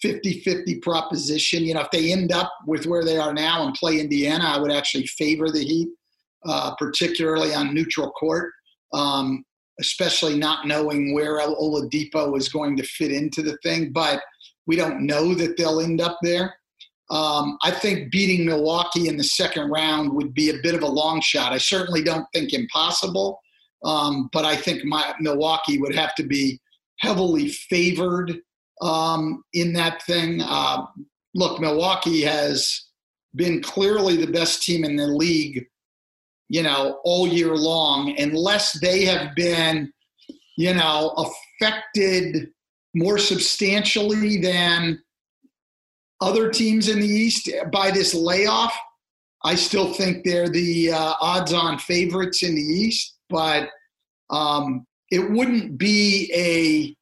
50-50 0.03 0.81
proposition. 0.81 1.63
You 1.63 1.75
know, 1.75 1.81
if 1.81 1.91
they 1.91 2.11
end 2.11 2.31
up 2.31 2.51
with 2.65 2.85
where 2.85 3.03
they 3.03 3.17
are 3.17 3.33
now 3.33 3.65
and 3.65 3.75
play 3.75 3.99
Indiana, 3.99 4.45
I 4.45 4.59
would 4.59 4.71
actually 4.71 5.05
favor 5.07 5.49
the 5.51 5.63
Heat, 5.63 5.89
uh, 6.45 6.75
particularly 6.77 7.53
on 7.53 7.73
neutral 7.73 8.11
court. 8.11 8.51
Um, 8.93 9.43
especially 9.79 10.37
not 10.37 10.67
knowing 10.67 11.13
where 11.13 11.39
Oladipo 11.39 12.37
is 12.37 12.49
going 12.49 12.77
to 12.77 12.83
fit 12.83 13.11
into 13.11 13.41
the 13.41 13.57
thing. 13.63 13.91
But 13.91 14.21
we 14.67 14.75
don't 14.75 15.05
know 15.05 15.33
that 15.35 15.57
they'll 15.57 15.81
end 15.81 16.01
up 16.01 16.17
there. 16.21 16.55
Um, 17.09 17.57
I 17.63 17.71
think 17.71 18.11
beating 18.11 18.45
Milwaukee 18.45 19.07
in 19.07 19.17
the 19.17 19.23
second 19.23 19.69
round 19.69 20.13
would 20.13 20.33
be 20.33 20.49
a 20.49 20.61
bit 20.63 20.73
of 20.75 20.81
a 20.81 20.87
long 20.87 21.21
shot. 21.21 21.53
I 21.53 21.59
certainly 21.59 22.03
don't 22.03 22.25
think 22.33 22.53
impossible, 22.53 23.39
um, 23.83 24.29
but 24.33 24.43
I 24.43 24.55
think 24.55 24.83
my, 24.83 25.13
Milwaukee 25.19 25.77
would 25.77 25.93
have 25.95 26.15
to 26.15 26.23
be 26.23 26.59
heavily 26.99 27.49
favored 27.49 28.39
um, 28.81 29.43
in 29.53 29.73
that 29.73 30.01
thing. 30.03 30.41
Uh, 30.41 30.85
look, 31.35 31.59
Milwaukee 31.59 32.21
has 32.21 32.85
been 33.35 33.61
clearly 33.61 34.17
the 34.17 34.31
best 34.31 34.63
team 34.63 34.83
in 34.83 34.95
the 34.95 35.07
league, 35.07 35.65
you 36.49 36.63
know, 36.63 36.99
all 37.03 37.27
year 37.27 37.55
long, 37.55 38.17
unless 38.17 38.79
they 38.79 39.05
have 39.05 39.35
been, 39.35 39.91
you 40.57 40.73
know, 40.73 41.13
affected 41.61 42.49
more 42.93 43.17
substantially 43.17 44.39
than 44.39 44.99
other 46.25 46.49
teams 46.49 46.89
in 46.89 46.99
the 46.99 47.07
East 47.07 47.49
by 47.71 47.91
this 47.91 48.13
layoff. 48.13 48.75
I 49.43 49.55
still 49.55 49.93
think 49.93 50.23
they're 50.23 50.49
the 50.49 50.91
uh, 50.91 51.13
odds 51.21 51.53
on 51.53 51.77
favorites 51.77 52.41
in 52.41 52.55
the 52.55 52.61
East, 52.61 53.15
but 53.29 53.69
um, 54.31 54.87
it 55.11 55.29
wouldn't 55.29 55.77
be 55.77 56.31
a 56.33 56.95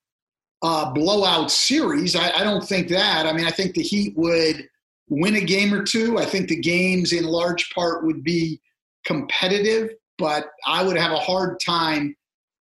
blowout 0.93 1.51
series. 1.51 2.15
I, 2.15 2.32
I 2.32 2.43
don't 2.43 2.63
think 2.63 2.88
that. 2.89 3.26
I 3.26 3.34
mean, 3.34 3.45
I 3.45 3.51
think 3.51 3.76
the 3.76 3.82
Heat 3.82 4.13
would 4.17 4.67
win 5.09 5.36
a 5.36 5.41
game 5.41 5.74
or 5.74 5.84
two. 5.84 6.17
I 6.17 6.26
think 6.26 6.49
the 6.49 6.59
games, 6.59 7.13
in 7.13 7.24
large 7.24 7.69
part, 7.74 8.05
would 8.05 8.24
be 8.24 8.59
competitive, 9.05 9.91
but 10.17 10.47
I 10.65 10.84
would 10.84 10.97
have 10.97 11.11
a 11.11 11.17
hard 11.17 11.59
time, 11.59 12.15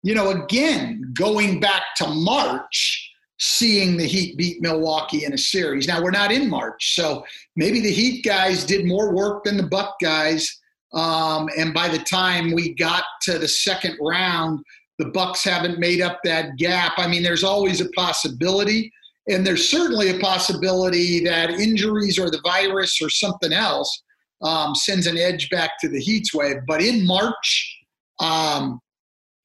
you 0.02 0.14
know, 0.14 0.30
again, 0.30 1.12
going 1.14 1.60
back 1.60 1.82
to 1.96 2.08
March 2.08 3.09
seeing 3.40 3.96
the 3.96 4.06
Heat 4.06 4.36
beat 4.36 4.60
Milwaukee 4.60 5.24
in 5.24 5.32
a 5.32 5.38
series. 5.38 5.88
Now 5.88 6.02
we're 6.02 6.10
not 6.10 6.30
in 6.30 6.48
March, 6.48 6.94
so 6.94 7.24
maybe 7.56 7.80
the 7.80 7.92
Heat 7.92 8.22
guys 8.22 8.64
did 8.64 8.86
more 8.86 9.14
work 9.14 9.44
than 9.44 9.56
the 9.56 9.66
Buck 9.66 9.96
guys. 10.00 10.60
Um, 10.92 11.48
and 11.56 11.72
by 11.72 11.88
the 11.88 11.98
time 11.98 12.52
we 12.52 12.74
got 12.74 13.04
to 13.22 13.38
the 13.38 13.48
second 13.48 13.96
round, 14.00 14.60
the 14.98 15.06
Bucks 15.06 15.42
haven't 15.42 15.78
made 15.78 16.02
up 16.02 16.20
that 16.24 16.56
gap. 16.58 16.92
I 16.98 17.08
mean, 17.08 17.22
there's 17.22 17.44
always 17.44 17.80
a 17.80 17.88
possibility, 17.90 18.92
and 19.28 19.46
there's 19.46 19.70
certainly 19.70 20.10
a 20.10 20.18
possibility 20.18 21.24
that 21.24 21.50
injuries 21.50 22.18
or 22.18 22.30
the 22.30 22.42
virus 22.44 23.00
or 23.00 23.08
something 23.08 23.54
else 23.54 24.02
um, 24.42 24.74
sends 24.74 25.06
an 25.06 25.16
edge 25.16 25.48
back 25.48 25.72
to 25.80 25.88
the 25.88 26.00
Heat's 26.00 26.34
way. 26.34 26.56
But 26.66 26.82
in 26.82 27.06
March, 27.06 27.78
um, 28.18 28.80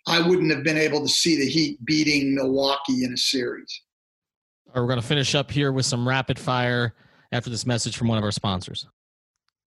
I 0.07 0.19
wouldn't 0.19 0.51
have 0.51 0.63
been 0.63 0.77
able 0.77 1.01
to 1.01 1.07
see 1.07 1.37
the 1.37 1.47
Heat 1.47 1.83
beating 1.85 2.35
Milwaukee 2.35 3.05
in 3.05 3.13
a 3.13 3.17
series. 3.17 3.81
We're 4.75 4.87
going 4.87 4.99
to 4.99 5.07
finish 5.07 5.35
up 5.35 5.51
here 5.51 5.71
with 5.71 5.85
some 5.85 6.07
rapid 6.07 6.37
fire 6.37 6.93
after 7.31 7.49
this 7.49 7.65
message 7.65 7.95
from 7.95 8.09
one 8.09 8.17
of 8.17 8.23
our 8.23 8.31
sponsors. 8.31 8.87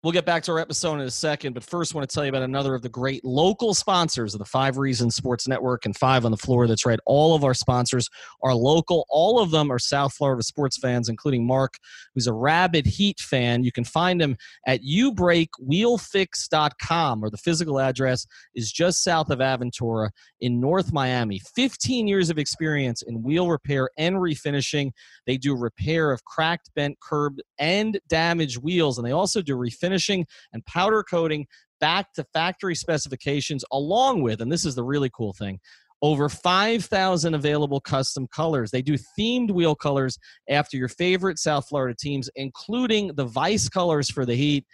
We'll 0.05 0.13
get 0.13 0.25
back 0.25 0.45
to 0.45 0.53
our 0.53 0.61
episode 0.61 0.95
in 0.95 1.01
a 1.01 1.11
second, 1.11 1.55
but 1.55 1.65
first, 1.65 1.93
I 1.93 1.99
want 1.99 2.09
to 2.09 2.15
tell 2.15 2.25
you 2.25 2.29
about 2.29 2.45
another 2.45 2.77
of 2.77 2.83
the 2.83 2.89
great 2.89 3.25
local 3.25 3.75
sponsors 3.75 4.33
of 4.33 4.39
the 4.39 4.45
Five 4.45 4.79
Reasons 4.79 5.17
Sports 5.17 5.49
Network 5.49 5.87
and 5.87 5.97
Five 5.97 6.25
on 6.25 6.31
the 6.31 6.37
Floor. 6.37 6.69
That's 6.69 6.87
right. 6.87 7.01
All 7.05 7.35
of 7.35 7.43
our 7.43 7.53
sponsors 7.53 8.09
are 8.45 8.55
local. 8.55 9.07
All 9.11 9.41
of 9.41 9.51
them 9.51 9.73
are 9.73 9.79
South 9.81 10.15
Florida 10.15 10.45
sports 10.45 10.79
fans, 10.79 11.09
including 11.09 11.45
Mark, 11.45 11.75
who's 12.15 12.29
a 12.29 12.33
rabid 12.33 12.87
Heat 12.87 13.19
fan. 13.19 13.65
You 13.65 13.73
can 13.73 13.83
find 13.83 14.23
him 14.23 14.37
at 14.69 14.83
ubreakwheelfix.com, 14.83 17.25
or 17.25 17.29
the 17.29 17.37
physical 17.37 17.81
address 17.81 18.25
is 18.55 18.71
just 18.71 19.03
south 19.03 19.31
of 19.31 19.41
Aventura 19.41 20.11
in 20.41 20.61
North 20.61 20.93
Miami. 20.93 21.41
15 21.57 22.07
years 22.07 22.31
of 22.31 22.39
experience 22.39 23.03
in 23.03 23.25
wheel 23.25 23.51
repair 23.51 23.91
and 23.99 24.19
refinishing. 24.19 24.93
They 25.27 25.39
do 25.39 25.57
repair 25.57 26.13
of 26.13 26.25
cracked, 26.25 26.71
bent, 26.77 27.01
curb, 27.01 27.39
and 27.59 27.99
damaged 28.09 28.63
wheels, 28.63 28.97
and 28.97 29.05
they 29.05 29.11
also 29.11 29.43
do 29.43 29.57
refinishing 29.57 29.88
finishing 29.89 30.27
and 30.53 30.65
powder 30.67 31.03
coating 31.03 31.47
back 31.81 32.13
to 32.13 32.25
factory 32.33 32.75
specifications, 32.75 33.65
along 33.73 34.23
with, 34.23 34.43
and 34.43 34.53
this 34.53 34.67
is 34.67 34.75
the 34.75 34.85
really 34.85 35.11
cool 35.15 35.33
thing, 35.33 35.59
over 36.03 36.29
5,000 36.29 37.35
available 37.35 37.81
custom 37.81 38.29
colors. 38.29 38.71
They 38.71 38.83
do 38.83 38.97
themed 39.19 39.51
wheel 39.51 39.75
colors 39.75 40.19
after 40.49 40.77
your 40.77 40.89
favorite 40.89 41.39
South 41.39 41.69
Florida 41.69 41.97
teams, 41.99 42.29
including 42.37 43.15
the 43.15 43.25
Vice 43.25 43.69
colors 43.69 44.11
for 44.11 44.27
the 44.27 44.35
Heat 44.35 44.65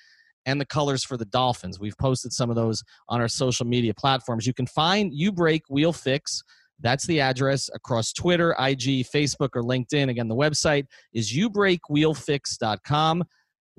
and 0.46 0.60
the 0.60 0.66
colors 0.66 1.04
for 1.04 1.16
the 1.16 1.24
Dolphins. 1.26 1.80
We've 1.80 1.96
posted 1.96 2.32
some 2.32 2.50
of 2.50 2.56
those 2.56 2.82
on 3.08 3.20
our 3.20 3.28
social 3.28 3.66
media 3.66 3.94
platforms. 3.94 4.46
You 4.46 4.52
can 4.52 4.66
find 4.66 5.14
U 5.14 5.32
Break 5.32 5.62
Wheel 5.70 5.92
Fix. 5.92 6.42
That's 6.80 7.06
the 7.06 7.20
address 7.20 7.70
across 7.72 8.12
Twitter, 8.12 8.50
IG, 8.58 9.06
Facebook, 9.06 9.50
or 9.54 9.62
LinkedIn. 9.62 10.10
Again, 10.10 10.28
the 10.28 10.34
website 10.34 10.86
is 11.12 11.32
ubreakwheelfix.com. 11.32 13.24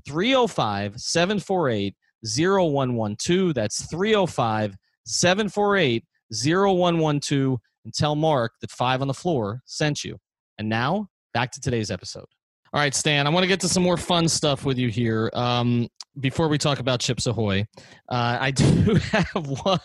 305 0.06 1.00
748 1.00 1.96
0112. 2.24 3.54
That's 3.54 3.86
305 3.90 4.76
748 5.06 6.04
0112. 6.32 7.60
And 7.86 7.94
tell 7.94 8.16
Mark 8.16 8.54
that 8.62 8.72
Five 8.72 9.02
on 9.02 9.08
the 9.08 9.14
Floor 9.14 9.62
sent 9.66 10.04
you. 10.04 10.18
And 10.58 10.68
now, 10.68 11.08
back 11.34 11.52
to 11.52 11.62
today's 11.62 11.92
episode. 11.92 12.26
All 12.74 12.82
right, 12.82 12.94
Stan, 12.94 13.26
I 13.26 13.30
want 13.30 13.44
to 13.44 13.48
get 13.48 13.60
to 13.62 13.70
some 13.70 13.84
more 13.84 13.96
fun 13.96 14.28
stuff 14.28 14.66
with 14.66 14.78
you 14.78 14.90
here. 14.90 15.30
Um, 15.34 15.88
before 16.20 16.48
we 16.48 16.58
talk 16.58 16.80
about 16.80 17.00
Chips 17.00 17.28
Ahoy, 17.28 17.66
uh, 18.10 18.38
I 18.40 18.52
do 18.52 18.96
have 18.96 19.48
one. 19.64 19.80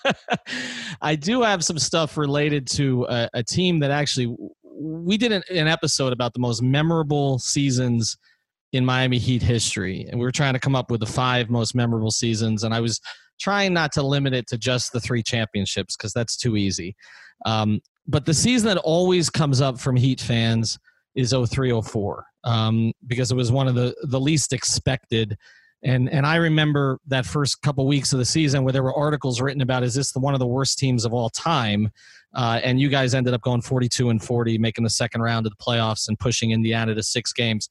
I 1.00 1.14
do 1.14 1.42
have 1.42 1.64
some 1.64 1.78
stuff 1.78 2.16
related 2.16 2.66
to 2.68 3.06
a, 3.08 3.28
a 3.34 3.42
team 3.44 3.80
that 3.80 3.90
actually 3.90 4.34
we 4.64 5.18
did 5.18 5.30
an, 5.30 5.42
an, 5.50 5.68
episode 5.68 6.12
about 6.12 6.32
the 6.32 6.40
most 6.40 6.62
memorable 6.62 7.38
seasons 7.38 8.16
in 8.72 8.84
Miami 8.84 9.18
Heat 9.18 9.42
history. 9.42 10.06
And 10.08 10.18
we 10.18 10.24
were 10.24 10.32
trying 10.32 10.54
to 10.54 10.60
come 10.60 10.76
up 10.76 10.90
with 10.90 11.00
the 11.00 11.06
five 11.06 11.50
most 11.50 11.74
memorable 11.74 12.10
seasons. 12.10 12.64
And 12.64 12.72
I 12.72 12.80
was 12.80 13.00
trying 13.40 13.72
not 13.72 13.92
to 13.92 14.02
limit 14.02 14.34
it 14.34 14.46
to 14.48 14.58
just 14.58 14.92
the 14.92 15.00
three 15.00 15.22
championships 15.22 15.96
because 15.96 16.12
that's 16.12 16.36
too 16.36 16.56
easy. 16.56 16.94
Um, 17.46 17.80
but 18.06 18.26
the 18.26 18.34
season 18.34 18.68
that 18.68 18.78
always 18.78 19.30
comes 19.30 19.60
up 19.60 19.80
from 19.80 19.96
Heat 19.96 20.20
fans 20.20 20.78
is 21.14 21.30
0304 21.30 22.24
um, 22.44 22.92
because 23.06 23.30
it 23.30 23.36
was 23.36 23.50
one 23.50 23.66
of 23.66 23.74
the, 23.74 23.94
the 24.02 24.20
least 24.20 24.52
expected. 24.52 25.36
And, 25.82 26.10
and 26.10 26.26
I 26.26 26.36
remember 26.36 26.98
that 27.06 27.24
first 27.24 27.62
couple 27.62 27.86
weeks 27.86 28.12
of 28.12 28.18
the 28.18 28.24
season 28.24 28.64
where 28.64 28.72
there 28.72 28.82
were 28.82 28.94
articles 28.94 29.40
written 29.40 29.62
about 29.62 29.82
is 29.82 29.94
this 29.94 30.12
the, 30.12 30.20
one 30.20 30.34
of 30.34 30.40
the 30.40 30.46
worst 30.46 30.78
teams 30.78 31.04
of 31.04 31.14
all 31.14 31.30
time? 31.30 31.90
Uh, 32.34 32.60
and 32.62 32.80
you 32.80 32.88
guys 32.88 33.14
ended 33.14 33.34
up 33.34 33.40
going 33.40 33.62
42 33.62 34.10
and 34.10 34.22
40, 34.22 34.58
making 34.58 34.84
the 34.84 34.90
second 34.90 35.22
round 35.22 35.46
of 35.46 35.52
the 35.56 35.64
playoffs 35.64 36.06
and 36.06 36.18
pushing 36.18 36.52
Indiana 36.52 36.94
to 36.94 37.02
six 37.02 37.32
games. 37.32 37.68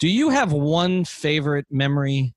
Do 0.00 0.08
you 0.08 0.30
have 0.30 0.52
one 0.52 1.04
favorite 1.04 1.66
memory 1.70 2.34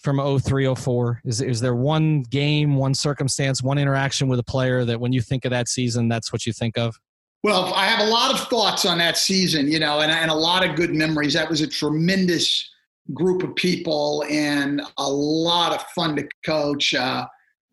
from 0.00 0.18
0304? 0.18 1.22
Is, 1.24 1.40
is 1.40 1.60
there 1.60 1.74
one 1.74 2.22
game, 2.22 2.76
one 2.76 2.94
circumstance, 2.94 3.62
one 3.62 3.78
interaction 3.78 4.28
with 4.28 4.38
a 4.38 4.44
player 4.44 4.84
that 4.84 5.00
when 5.00 5.12
you 5.12 5.20
think 5.20 5.44
of 5.44 5.50
that 5.50 5.68
season, 5.68 6.08
that's 6.08 6.32
what 6.32 6.46
you 6.46 6.52
think 6.52 6.76
of? 6.76 6.96
Well, 7.44 7.72
I 7.74 7.86
have 7.86 8.00
a 8.00 8.10
lot 8.10 8.34
of 8.34 8.48
thoughts 8.48 8.84
on 8.84 8.98
that 8.98 9.16
season, 9.16 9.70
you 9.70 9.78
know, 9.78 10.00
and, 10.00 10.10
and 10.10 10.30
a 10.30 10.34
lot 10.34 10.68
of 10.68 10.74
good 10.74 10.94
memories. 10.94 11.34
That 11.34 11.48
was 11.48 11.60
a 11.60 11.66
tremendous 11.66 12.68
group 13.14 13.44
of 13.44 13.54
people 13.54 14.24
and 14.28 14.82
a 14.98 15.08
lot 15.08 15.72
of 15.72 15.82
fun 15.94 16.16
to 16.16 16.28
coach. 16.44 16.92
Uh, 16.92 17.24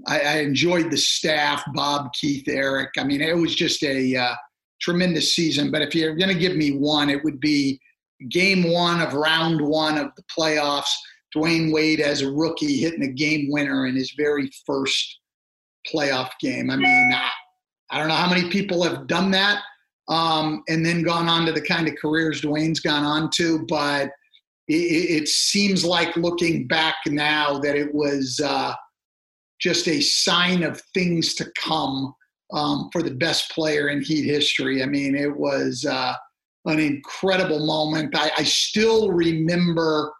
I, 0.05 0.19
I, 0.19 0.37
enjoyed 0.39 0.91
the 0.91 0.97
staff, 0.97 1.63
Bob, 1.73 2.13
Keith, 2.13 2.47
Erik. 2.47 2.91
I 2.99 3.03
mean, 3.03 3.21
it 3.21 3.35
was 3.35 3.55
just 3.55 3.81
a 3.83 4.15
uh, 4.15 4.35
tremendous 4.79 5.33
season. 5.33 5.71
But 5.71 5.81
if 5.81 5.95
you're 5.95 6.15
going 6.15 6.31
to 6.31 6.39
give 6.39 6.55
me 6.55 6.77
one, 6.77 7.09
it 7.09 7.23
would 7.23 7.39
be 7.39 7.79
game 8.29 8.71
one 8.71 9.01
of 9.01 9.13
round 9.13 9.61
one 9.61 9.97
of 9.97 10.11
the 10.15 10.23
playoffs. 10.23 10.91
Dwyane 11.35 11.73
Wade 11.73 11.99
as 11.99 12.21
a 12.21 12.31
rookie 12.31 12.77
hitting 12.77 13.03
a 13.03 13.11
game 13.11 13.47
winner 13.49 13.87
in 13.87 13.95
his 13.95 14.13
very 14.15 14.49
first 14.65 15.19
playoff 15.91 16.29
game. 16.39 16.69
I 16.69 16.75
mean, 16.75 17.11
I, 17.89 17.97
don't 17.97 18.07
know 18.07 18.15
how 18.15 18.29
many 18.29 18.49
people 18.49 18.83
have 18.83 19.07
done 19.07 19.31
that, 19.31 19.61
um, 20.09 20.63
and 20.67 20.85
then 20.85 21.03
gone 21.03 21.27
on 21.27 21.45
to 21.45 21.51
the 21.51 21.61
kind 21.61 21.87
of 21.87 21.95
careers 21.99 22.41
Dwyane's 22.41 22.79
gone 22.79 23.03
on 23.03 23.29
to. 23.35 23.65
But 23.67 24.11
it, 24.67 24.73
it 25.23 25.27
seems 25.27 25.83
like 25.83 26.15
looking 26.15 26.67
back 26.67 26.95
now 27.07 27.59
that 27.59 27.75
it 27.75 27.93
was 27.93 28.39
uh, 28.43 28.73
just 29.59 29.87
a 29.87 30.01
sign 30.01 30.63
of 30.63 30.81
things 30.93 31.33
to 31.35 31.51
come 31.59 32.13
um, 32.53 32.89
for 32.91 33.01
the 33.01 33.11
best 33.11 33.49
player 33.51 33.89
in 33.89 34.01
Heat 34.01 34.25
history. 34.25 34.83
I 34.83 34.85
mean, 34.85 35.15
it 35.15 35.35
was 35.35 35.85
uh, 35.85 36.13
an 36.65 36.79
incredible 36.79 37.65
moment. 37.65 38.15
I, 38.15 38.31
I, 38.37 38.43
still 38.43 39.11
remember 39.11 40.13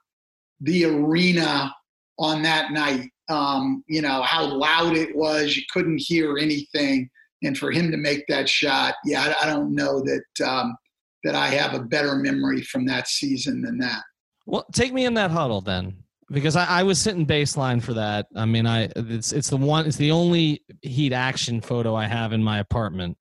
the 0.62 0.86
arena 0.86 1.74
on 2.20 2.42
that 2.44 2.72
night. 2.72 3.10
Um, 3.30 3.84
you 3.88 4.02
know 4.02 4.22
how 4.22 4.46
loud 4.46 4.96
it 4.96 5.16
was; 5.16 5.56
you 5.56 5.64
couldn't 5.72 6.02
hear 6.02 6.38
anything. 6.38 7.10
And 7.44 7.58
for 7.58 7.72
him 7.72 7.92
to 7.92 7.98
make 7.98 8.26
that 8.28 8.48
shot, 8.48 8.96
yeah, 9.06 9.34
I, 9.42 9.44
I 9.44 9.54
don't 9.54 9.74
know 9.74 10.02
that 10.02 10.46
um, 10.46 10.76
that 11.24 11.36
I 11.36 11.48
have 11.48 11.74
a 11.74 11.84
better 11.84 12.16
memory 12.16 12.62
from 12.62 12.86
that 12.88 13.08
season 13.08 13.62
than 13.62 13.78
that. 13.80 14.02
Well, 14.46 14.66
take 14.74 14.94
me 14.94 15.06
in 15.06 15.14
that 15.14 15.32
huddle 15.32 15.62
then, 15.62 16.04
because 16.30 16.56
I, 16.56 16.66
I, 16.66 16.84
was 16.84 17.00
sitting 17.00 17.26
baseline 17.26 17.82
for 17.82 17.94
that. 17.94 18.28
I 18.36 18.46
mean, 18.46 18.66
I 18.66 18.90
it's 18.96 19.32
it's 19.32 19.50
the 19.50 19.58
one 19.58 19.86
it's 19.86 19.98
the 19.98 20.12
only 20.12 20.64
Heat 20.82 21.14
action 21.14 21.62
photo 21.62 21.96
I 21.96 22.08
have 22.08 22.34
in 22.34 22.44
my 22.44 22.60
apartment 22.60 23.18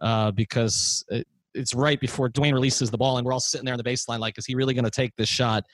uh, 0.00 0.32
because 0.32 1.04
it, 1.08 1.26
it's 1.56 1.74
right 1.74 2.00
before 2.00 2.28
Dwyane 2.28 2.52
releases 2.52 2.90
the 2.90 2.98
ball, 2.98 3.18
and 3.18 3.26
we're 3.26 3.32
all 3.32 3.40
sitting 3.40 3.64
there 3.64 3.74
on 3.74 3.78
the 3.78 3.84
baseline, 3.84 4.18
like, 4.18 4.38
is 4.38 4.46
he 4.46 4.54
really 4.54 4.74
going 4.74 4.84
to 4.84 4.90
take 4.90 5.14
this 5.16 5.28
shot? 5.28 5.64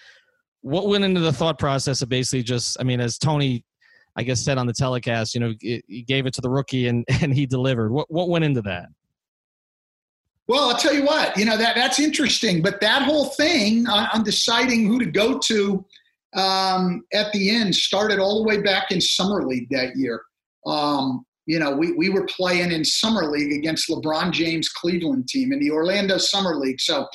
What 0.63 0.87
went 0.87 1.05
into 1.05 1.21
the 1.21 1.33
thought 1.33 1.59
process 1.59 2.03
of 2.03 2.09
basically 2.09 2.43
just, 2.43 2.77
I 2.81 2.85
mean, 2.85 3.01
as 3.01 3.19
Tony, 3.19 3.65
I 4.17 4.23
guess, 4.23 4.41
said 4.41 4.59
on 4.59 4.67
the 4.67 4.73
telecast, 4.73 5.35
you 5.35 5.41
know, 5.41 5.55
he 5.61 6.05
gave 6.07 6.27
it 6.27 6.35
to 6.35 6.41
the 6.41 6.51
rookie 6.51 6.87
and 6.87 7.05
and 7.23 7.35
he 7.35 7.47
delivered. 7.47 7.91
What 7.91 8.11
what 8.11 8.29
went 8.29 8.45
into 8.45 8.63
that? 8.63 8.87
Well, 10.49 10.71
I'll 10.71 10.77
tell 10.77 10.93
you 10.93 11.05
what, 11.05 11.37
you 11.37 11.45
know, 11.45 11.57
that 11.57 11.75
that's 11.77 11.99
interesting. 11.99 12.63
But 12.63 12.81
that 12.81 13.03
whole 13.03 13.27
thing 13.27 13.87
on, 13.89 14.09
on 14.15 14.23
deciding 14.23 14.87
who 14.87 14.99
to 14.99 15.07
go 15.07 15.39
to 15.39 15.85
um, 16.35 17.05
at 17.13 17.33
the 17.33 17.51
end 17.51 17.75
started 17.75 18.19
all 18.19 18.43
the 18.43 18.49
way 18.49 18.61
back 18.61 18.91
in 18.91 19.01
Summer 19.01 19.45
League 19.47 19.69
that 19.71 19.97
year. 19.97 20.23
Um, 20.67 21.25
you 21.47 21.59
know, 21.59 21.73
we, 21.73 21.93
we 21.93 22.09
were 22.09 22.27
playing 22.27 22.73
in 22.73 22.85
Summer 22.85 23.31
League 23.31 23.53
against 23.53 23.89
LeBron 23.89 24.33
James' 24.33 24.69
Cleveland 24.69 25.29
team 25.29 25.53
in 25.53 25.59
the 25.59 25.71
Orlando 25.71 26.19
Summer 26.19 26.57
League. 26.57 26.81
So, 26.81 27.07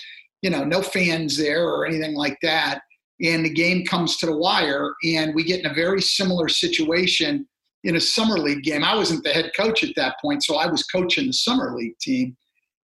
you 0.42 0.50
know, 0.50 0.64
no 0.64 0.82
fans 0.82 1.38
there 1.38 1.66
or 1.68 1.86
anything 1.86 2.16
like 2.16 2.38
that. 2.42 2.82
And 3.22 3.46
the 3.46 3.54
game 3.54 3.86
comes 3.86 4.18
to 4.18 4.28
the 4.28 4.38
wire, 4.38 4.94
and 5.04 5.34
we 5.34 5.44
get 5.44 5.62
in 5.62 5.72
a 5.72 5.74
very 5.74 6.02
similar 6.02 6.50
situation 6.50 7.48
in 7.84 7.96
a 7.96 8.02
Summer 8.02 8.38
League 8.38 8.64
game. 8.64 8.84
I 8.84 8.96
wasn't 8.96 9.24
the 9.24 9.32
head 9.32 9.52
coach 9.58 9.84
at 9.84 9.96
that 9.96 10.18
point, 10.22 10.44
so 10.44 10.58
I 10.58 10.68
was 10.68 10.84
coaching 10.84 11.28
the 11.28 11.34
Summer 11.34 11.76
League 11.76 11.98
team. 12.00 12.36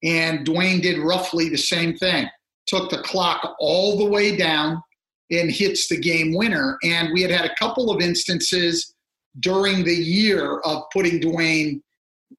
And 0.04 0.46
Dwyane 0.46 0.82
did 0.82 0.98
roughly 0.98 1.48
the 1.48 1.58
same 1.58 1.96
thing. 1.96 2.28
Took 2.66 2.90
the 2.90 3.02
clock 3.02 3.56
all 3.58 3.98
the 3.98 4.04
way 4.04 4.36
down 4.36 4.80
and 5.30 5.50
hits 5.50 5.88
the 5.88 5.98
game 5.98 6.34
winner. 6.34 6.78
And 6.84 7.12
we 7.12 7.22
had 7.22 7.30
had 7.30 7.44
a 7.44 7.54
couple 7.58 7.90
of 7.90 8.02
instances 8.02 8.91
during 9.40 9.84
the 9.84 9.94
year 9.94 10.58
of 10.60 10.84
putting 10.92 11.20
Dwyane 11.20 11.80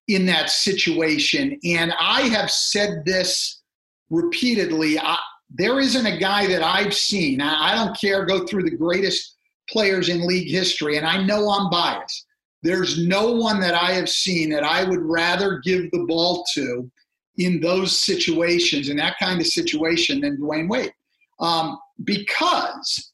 in 0.07 0.25
that 0.25 0.49
situation. 0.49 1.59
And 1.63 1.93
I 1.99 2.21
have 2.23 2.51
said 2.51 3.03
this 3.05 3.61
repeatedly. 4.09 4.99
I, 4.99 5.17
there 5.49 5.79
isn't 5.79 6.05
a 6.05 6.17
guy 6.17 6.47
that 6.47 6.63
I've 6.63 6.93
seen. 6.93 7.41
I, 7.41 7.71
I 7.71 7.75
don't 7.75 7.99
care, 7.99 8.25
go 8.25 8.45
through 8.45 8.63
the 8.63 8.77
greatest 8.77 9.35
players 9.69 10.09
in 10.09 10.27
league 10.27 10.51
history, 10.51 10.97
and 10.97 11.05
I 11.05 11.23
know 11.23 11.49
I'm 11.49 11.69
biased. 11.69 12.25
There's 12.63 13.05
no 13.05 13.31
one 13.31 13.59
that 13.59 13.73
I 13.73 13.91
have 13.91 14.09
seen 14.09 14.49
that 14.51 14.63
I 14.63 14.83
would 14.83 15.01
rather 15.01 15.59
give 15.63 15.91
the 15.91 16.05
ball 16.07 16.45
to 16.53 16.89
in 17.37 17.59
those 17.59 18.05
situations, 18.05 18.89
in 18.89 18.97
that 18.97 19.15
kind 19.19 19.41
of 19.41 19.47
situation, 19.47 20.21
than 20.21 20.37
Dwyane 20.37 20.69
Wade. 20.69 20.93
Um, 21.39 21.77
because 22.03 23.12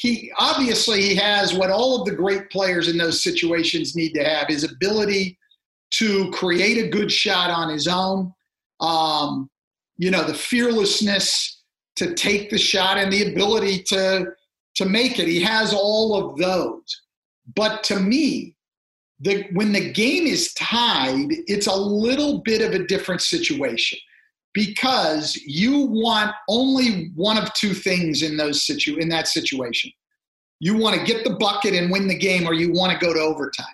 he 0.00 0.32
obviously 0.38 1.02
he 1.02 1.14
has 1.14 1.52
what 1.52 1.70
all 1.70 2.00
of 2.00 2.06
the 2.06 2.14
great 2.14 2.48
players 2.48 2.88
in 2.88 2.96
those 2.96 3.22
situations 3.22 3.94
need 3.94 4.14
to 4.14 4.24
have 4.24 4.48
his 4.48 4.64
ability 4.64 5.38
to 5.90 6.30
create 6.30 6.82
a 6.82 6.88
good 6.88 7.12
shot 7.12 7.50
on 7.50 7.68
his 7.68 7.86
own. 7.86 8.32
Um, 8.80 9.50
you 9.98 10.10
know 10.10 10.24
the 10.24 10.32
fearlessness 10.32 11.62
to 11.96 12.14
take 12.14 12.48
the 12.48 12.56
shot 12.56 12.96
and 12.96 13.12
the 13.12 13.30
ability 13.30 13.82
to 13.88 14.28
to 14.76 14.86
make 14.86 15.18
it. 15.18 15.28
He 15.28 15.42
has 15.42 15.74
all 15.74 16.16
of 16.16 16.38
those. 16.38 17.02
But 17.54 17.84
to 17.84 18.00
me 18.00 18.56
the, 19.20 19.48
when 19.52 19.74
the 19.74 19.92
game 19.92 20.26
is 20.26 20.54
tied, 20.54 21.26
it's 21.46 21.66
a 21.66 21.76
little 21.76 22.38
bit 22.38 22.62
of 22.62 22.72
a 22.72 22.86
different 22.86 23.20
situation 23.20 23.98
because 24.52 25.36
you 25.36 25.86
want 25.86 26.32
only 26.48 27.10
one 27.14 27.38
of 27.38 27.52
two 27.54 27.74
things 27.74 28.22
in 28.22 28.36
those 28.36 28.64
situ 28.64 28.96
in 28.96 29.08
that 29.10 29.28
situation. 29.28 29.92
You 30.58 30.76
want 30.76 30.96
to 30.96 31.04
get 31.04 31.24
the 31.24 31.36
bucket 31.36 31.74
and 31.74 31.90
win 31.90 32.08
the 32.08 32.18
game, 32.18 32.46
or 32.46 32.52
you 32.52 32.72
want 32.72 32.92
to 32.92 33.04
go 33.04 33.14
to 33.14 33.20
overtime. 33.20 33.66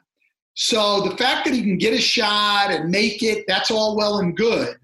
So 0.54 1.00
the 1.00 1.16
fact 1.16 1.44
that 1.44 1.54
he 1.54 1.62
can 1.62 1.78
get 1.78 1.92
a 1.92 2.00
shot 2.00 2.70
and 2.70 2.90
make 2.90 3.22
it, 3.22 3.44
that's 3.48 3.70
all 3.70 3.96
well 3.96 4.18
and 4.18 4.36
good. 4.36 4.76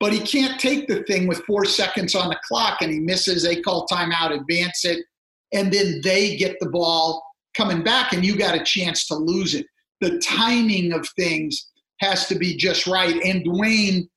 But 0.00 0.12
he 0.12 0.20
can't 0.20 0.60
take 0.60 0.88
the 0.88 1.02
thing 1.04 1.26
with 1.26 1.44
four 1.44 1.64
seconds 1.64 2.14
on 2.14 2.28
the 2.28 2.38
clock 2.46 2.82
and 2.82 2.92
he 2.92 3.00
misses, 3.00 3.42
they 3.42 3.60
call 3.60 3.86
timeout, 3.86 4.32
advance 4.32 4.84
it, 4.84 5.04
and 5.52 5.72
then 5.72 6.00
they 6.02 6.36
get 6.36 6.56
the 6.60 6.68
ball 6.68 7.22
coming 7.56 7.82
back 7.82 8.12
and 8.12 8.24
you 8.24 8.36
got 8.36 8.54
a 8.54 8.64
chance 8.64 9.06
to 9.06 9.14
lose 9.14 9.54
it 9.54 9.66
the 10.00 10.18
timing 10.18 10.92
of 10.92 11.08
things 11.10 11.70
has 12.00 12.26
to 12.28 12.34
be 12.34 12.56
just 12.56 12.86
right. 12.86 13.16
And 13.24 13.44
Dwyane, 13.44 14.08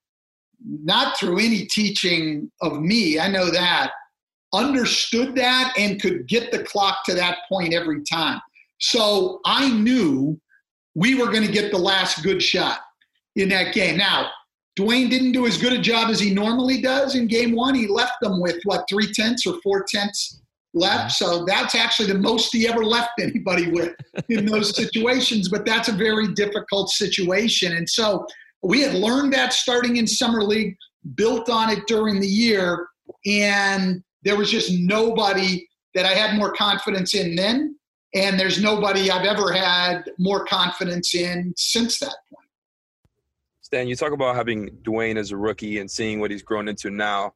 not 0.66 1.18
through 1.18 1.40
any 1.40 1.66
teaching 1.66 2.52
of 2.62 2.82
me, 2.82 3.20
I 3.20 3.28
know 3.28 3.50
that, 3.50 3.92
understood 4.54 5.36
that 5.36 5.74
and 5.78 6.02
could 6.02 6.28
get 6.28 6.52
the 6.52 6.64
clock 6.64 7.04
to 7.06 7.14
that 7.16 7.40
point 7.50 7.74
every 7.74 8.04
time. 8.04 8.42
So 8.80 9.40
I 9.46 9.70
knew 9.70 10.40
we 10.96 11.16
were 11.16 11.32
going 11.32 11.46
to 11.46 11.52
get 11.52 11.72
the 11.72 11.78
last 11.78 12.24
good 12.24 12.42
shot 12.42 12.80
in 13.36 13.50
that 13.50 13.74
game. 13.74 13.98
Now, 13.98 14.30
Dwyane 14.78 15.10
didn't 15.10 15.34
do 15.34 15.46
as 15.46 15.58
good 15.58 15.74
a 15.74 15.80
job 15.80 16.10
as 16.10 16.20
he 16.20 16.34
normally 16.34 16.82
does 16.82 17.16
in 17.16 17.28
game 17.28 17.54
one. 17.54 17.76
He 17.76 17.88
left 17.88 18.14
them 18.22 18.40
with 18.42 18.58
what, 18.64 18.86
three 18.90 19.12
tenths 19.12 19.46
or 19.46 19.60
four 19.62 19.86
tenths 19.88 20.42
left. 20.74 21.12
So 21.12 21.46
that's 21.46 21.76
actually 21.76 22.12
the 22.14 22.20
most 22.20 22.54
he 22.54 22.68
ever 22.68 22.84
left 22.84 23.12
anybody 23.20 23.72
with 23.72 23.94
in 24.30 24.46
those 24.46 24.76
situations. 24.76 25.50
But 25.50 25.66
that's 25.66 25.90
a 25.90 25.94
very 25.94 26.34
difficult 26.34 26.90
situation. 26.90 27.76
And 27.76 27.90
so 27.90 28.26
we 28.62 28.82
had 28.82 28.94
learned 28.94 29.34
that 29.34 29.54
starting 29.54 29.98
in 29.98 30.08
Summer 30.08 30.44
League, 30.44 30.76
built 31.16 31.50
on 31.50 31.70
it 31.70 31.80
during 31.88 32.20
the 32.20 32.28
year. 32.28 32.88
And 33.26 34.04
there 34.24 34.38
was 34.38 34.52
just 34.52 34.72
nobody 34.72 35.68
that 35.96 36.06
I 36.06 36.14
had 36.14 36.38
more 36.38 36.54
confidence 36.54 37.14
in 37.14 37.36
then. 37.36 37.76
And 38.14 38.40
there's 38.40 38.62
nobody 38.62 39.12
I've 39.12 39.26
ever 39.26 39.52
had 39.54 40.04
more 40.18 40.46
confidence 40.46 41.14
in 41.16 41.54
since 41.56 42.00
that 42.00 42.16
point. 42.34 42.48
Stan, 43.62 43.88
you 43.88 43.96
talk 43.96 44.14
about 44.14 44.36
having 44.36 44.70
Dwyane 44.82 45.18
as 45.18 45.32
a 45.32 45.38
rookie 45.38 45.80
and 45.80 45.90
seeing 45.90 46.20
what 46.20 46.32
he's 46.32 46.42
grown 46.42 46.68
into 46.68 46.90
now 46.90 47.34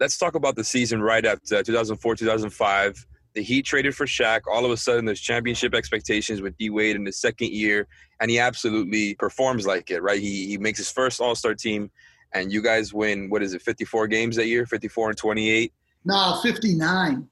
let's 0.00 0.16
talk 0.16 0.34
about 0.34 0.56
the 0.56 0.64
season 0.64 1.02
right 1.02 1.24
after 1.24 1.62
2004, 1.62 2.16
2005. 2.16 3.06
The 3.34 3.42
Heat 3.42 3.64
traded 3.66 3.94
for 3.94 4.06
Shaq. 4.06 4.42
All 4.50 4.64
of 4.64 4.70
a 4.70 4.76
sudden, 4.76 5.04
there's 5.04 5.20
championship 5.20 5.74
expectations 5.74 6.40
with 6.40 6.56
D 6.58 6.70
Wade 6.70 6.96
in 6.96 7.06
his 7.06 7.20
second 7.20 7.50
year, 7.52 7.86
and 8.20 8.30
he 8.30 8.38
absolutely 8.38 9.14
performs 9.14 9.66
like 9.66 9.90
it, 9.90 10.02
right? 10.02 10.20
He, 10.20 10.46
he 10.46 10.58
makes 10.58 10.78
his 10.78 10.90
first 10.90 11.20
All 11.20 11.34
Star 11.34 11.54
team, 11.54 11.90
and 12.32 12.52
you 12.52 12.62
guys 12.62 12.92
win, 12.92 13.30
what 13.30 13.42
is 13.42 13.54
it, 13.54 13.62
54 13.62 14.06
games 14.08 14.36
that 14.36 14.46
year? 14.46 14.66
54 14.66 15.10
and 15.10 15.18
28? 15.18 15.72
No, 16.04 16.40
59. 16.42 17.28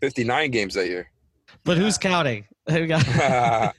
59 0.00 0.50
games 0.50 0.74
that 0.74 0.86
year. 0.86 1.10
But 1.64 1.78
who's 1.78 1.98
counting? 1.98 2.46
yeah. 2.68 3.72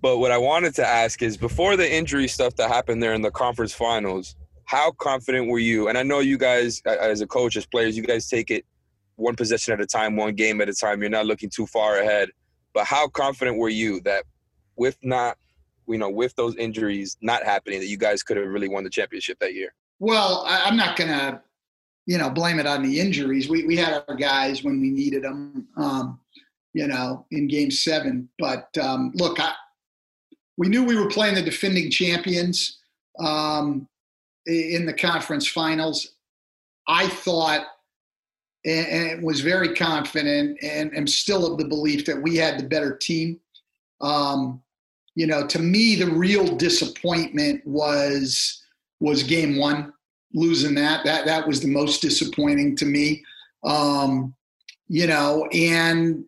But 0.00 0.18
what 0.18 0.30
I 0.30 0.38
wanted 0.38 0.74
to 0.76 0.86
ask 0.86 1.22
is 1.22 1.36
before 1.36 1.76
the 1.76 1.90
injury 1.90 2.28
stuff 2.28 2.56
that 2.56 2.68
happened 2.68 3.02
there 3.02 3.14
in 3.14 3.22
the 3.22 3.30
conference 3.30 3.72
finals, 3.72 4.36
how 4.64 4.92
confident 4.92 5.48
were 5.48 5.58
you? 5.58 5.88
And 5.88 5.96
I 5.96 6.02
know 6.02 6.20
you 6.20 6.38
guys, 6.38 6.82
as 6.84 7.20
a 7.20 7.26
coach, 7.26 7.56
as 7.56 7.66
players, 7.66 7.96
you 7.96 8.02
guys 8.02 8.28
take 8.28 8.50
it 8.50 8.64
one 9.18 9.36
possession 9.36 9.72
at 9.74 9.80
a 9.80 9.86
time, 9.86 10.16
one 10.16 10.34
game 10.34 10.60
at 10.60 10.68
a 10.68 10.74
time. 10.74 11.00
You're 11.00 11.10
not 11.10 11.26
looking 11.26 11.50
too 11.50 11.66
far 11.66 11.98
ahead. 11.98 12.30
But 12.74 12.86
how 12.86 13.08
confident 13.08 13.58
were 13.58 13.68
you 13.68 14.00
that 14.02 14.24
with 14.76 14.96
not, 15.02 15.36
you 15.86 15.98
know, 15.98 16.10
with 16.10 16.34
those 16.36 16.54
injuries 16.56 17.16
not 17.20 17.44
happening, 17.44 17.80
that 17.80 17.86
you 17.86 17.96
guys 17.96 18.22
could 18.22 18.36
have 18.36 18.46
really 18.46 18.68
won 18.68 18.84
the 18.84 18.90
championship 18.90 19.38
that 19.40 19.54
year? 19.54 19.74
Well, 19.98 20.44
I'm 20.46 20.76
not 20.76 20.96
going 20.96 21.10
to, 21.10 21.42
you 22.06 22.18
know, 22.18 22.30
blame 22.30 22.58
it 22.58 22.66
on 22.66 22.82
the 22.82 23.00
injuries. 23.00 23.48
We, 23.48 23.66
we 23.66 23.76
had 23.76 24.04
our 24.08 24.14
guys 24.14 24.62
when 24.62 24.80
we 24.80 24.90
needed 24.90 25.24
them, 25.24 25.66
um, 25.76 26.20
you 26.72 26.86
know, 26.86 27.26
in 27.30 27.48
game 27.48 27.70
seven. 27.70 28.28
But 28.38 28.68
um, 28.78 29.12
look, 29.14 29.40
I, 29.40 29.52
we 30.56 30.68
knew 30.68 30.84
we 30.84 30.96
were 30.96 31.08
playing 31.08 31.34
the 31.34 31.42
defending 31.42 31.90
champions. 31.90 32.78
Um, 33.18 33.88
in 34.48 34.86
the 34.86 34.92
conference 34.92 35.46
finals. 35.46 36.14
I 36.88 37.08
thought 37.08 37.66
and, 38.68 39.22
was 39.22 39.40
very 39.40 39.74
confident 39.74 40.58
and 40.62 40.96
am 40.96 41.06
still 41.06 41.50
of 41.50 41.58
the 41.58 41.64
belief 41.64 42.04
that 42.06 42.20
we 42.20 42.36
had 42.36 42.58
the 42.58 42.68
better 42.68 42.96
team. 42.96 43.40
Um, 44.00 44.62
you 45.14 45.26
know, 45.26 45.46
to 45.46 45.58
me, 45.58 45.96
the 45.96 46.10
real 46.10 46.56
disappointment 46.56 47.66
was 47.66 48.62
was 49.00 49.22
game 49.22 49.58
one, 49.58 49.92
losing 50.32 50.74
that. 50.76 51.04
That 51.04 51.26
that 51.26 51.46
was 51.46 51.60
the 51.60 51.68
most 51.68 52.00
disappointing 52.00 52.76
to 52.76 52.84
me. 52.84 53.24
Um, 53.64 54.34
you 54.88 55.06
know, 55.06 55.48
and 55.52 56.24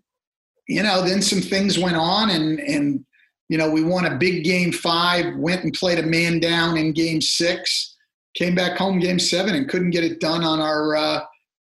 you 0.68 0.82
know, 0.82 1.02
then 1.02 1.22
some 1.22 1.40
things 1.40 1.78
went 1.78 1.96
on, 1.96 2.30
and 2.30 2.58
and 2.60 3.04
you 3.48 3.58
know, 3.58 3.70
we 3.70 3.82
won 3.82 4.06
a 4.06 4.16
big 4.16 4.44
game 4.44 4.72
five, 4.72 5.36
went 5.36 5.64
and 5.64 5.74
played 5.74 5.98
a 5.98 6.04
man 6.04 6.38
down 6.38 6.76
in 6.76 6.92
game 6.92 7.20
six, 7.20 7.96
came 8.34 8.54
back 8.54 8.78
home 8.78 9.00
game 9.00 9.18
seven, 9.18 9.54
and 9.54 9.68
couldn't 9.68 9.90
get 9.90 10.04
it 10.04 10.20
done 10.20 10.44
on 10.44 10.60
our 10.60 10.96
uh, 10.96 11.20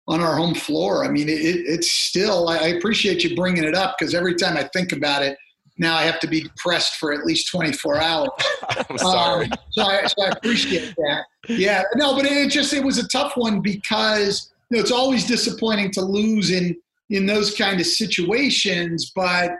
on 0.08 0.22
our 0.22 0.36
home 0.36 0.54
floor. 0.54 1.04
I 1.04 1.10
mean, 1.10 1.28
it, 1.28 1.34
it's 1.34 1.92
still. 1.92 2.48
I 2.48 2.68
appreciate 2.68 3.22
you 3.22 3.36
bringing 3.36 3.64
it 3.64 3.74
up 3.74 3.96
because 3.98 4.14
every 4.14 4.34
time 4.34 4.56
I 4.56 4.64
think 4.72 4.92
about 4.92 5.22
it, 5.22 5.36
now 5.76 5.96
I 5.96 6.02
have 6.02 6.18
to 6.20 6.26
be 6.26 6.40
depressed 6.40 6.96
for 6.96 7.12
at 7.12 7.24
least 7.24 7.50
24 7.50 8.00
hours. 8.00 8.28
I'm 8.90 8.98
sorry. 8.98 9.44
Um, 9.44 9.58
so, 9.70 9.82
I, 9.82 10.06
so 10.06 10.22
I 10.24 10.28
appreciate 10.30 10.94
that. 10.96 11.24
Yeah, 11.48 11.82
no, 11.94 12.16
but 12.16 12.24
it 12.24 12.50
just 12.50 12.72
it 12.72 12.82
was 12.82 12.98
a 12.98 13.06
tough 13.08 13.36
one 13.36 13.60
because 13.60 14.50
you 14.70 14.76
know, 14.76 14.80
it's 14.80 14.90
always 14.90 15.26
disappointing 15.26 15.92
to 15.92 16.00
lose 16.00 16.50
in 16.50 16.76
in 17.10 17.26
those 17.26 17.54
kind 17.54 17.80
of 17.80 17.86
situations, 17.86 19.12
but 19.14 19.52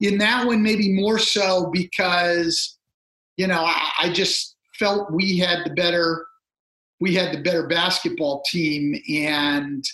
in 0.00 0.18
that 0.18 0.46
one 0.46 0.62
maybe 0.62 0.92
more 0.92 1.18
so 1.18 1.70
because 1.72 2.78
you 3.36 3.46
know 3.46 3.64
I, 3.64 3.90
I 3.98 4.12
just 4.12 4.56
felt 4.78 5.12
we 5.12 5.38
had 5.38 5.64
the 5.64 5.70
better 5.70 6.26
we 7.00 7.14
had 7.14 7.32
the 7.32 7.42
better 7.42 7.66
basketball 7.66 8.42
team 8.50 9.00
and 9.10 9.84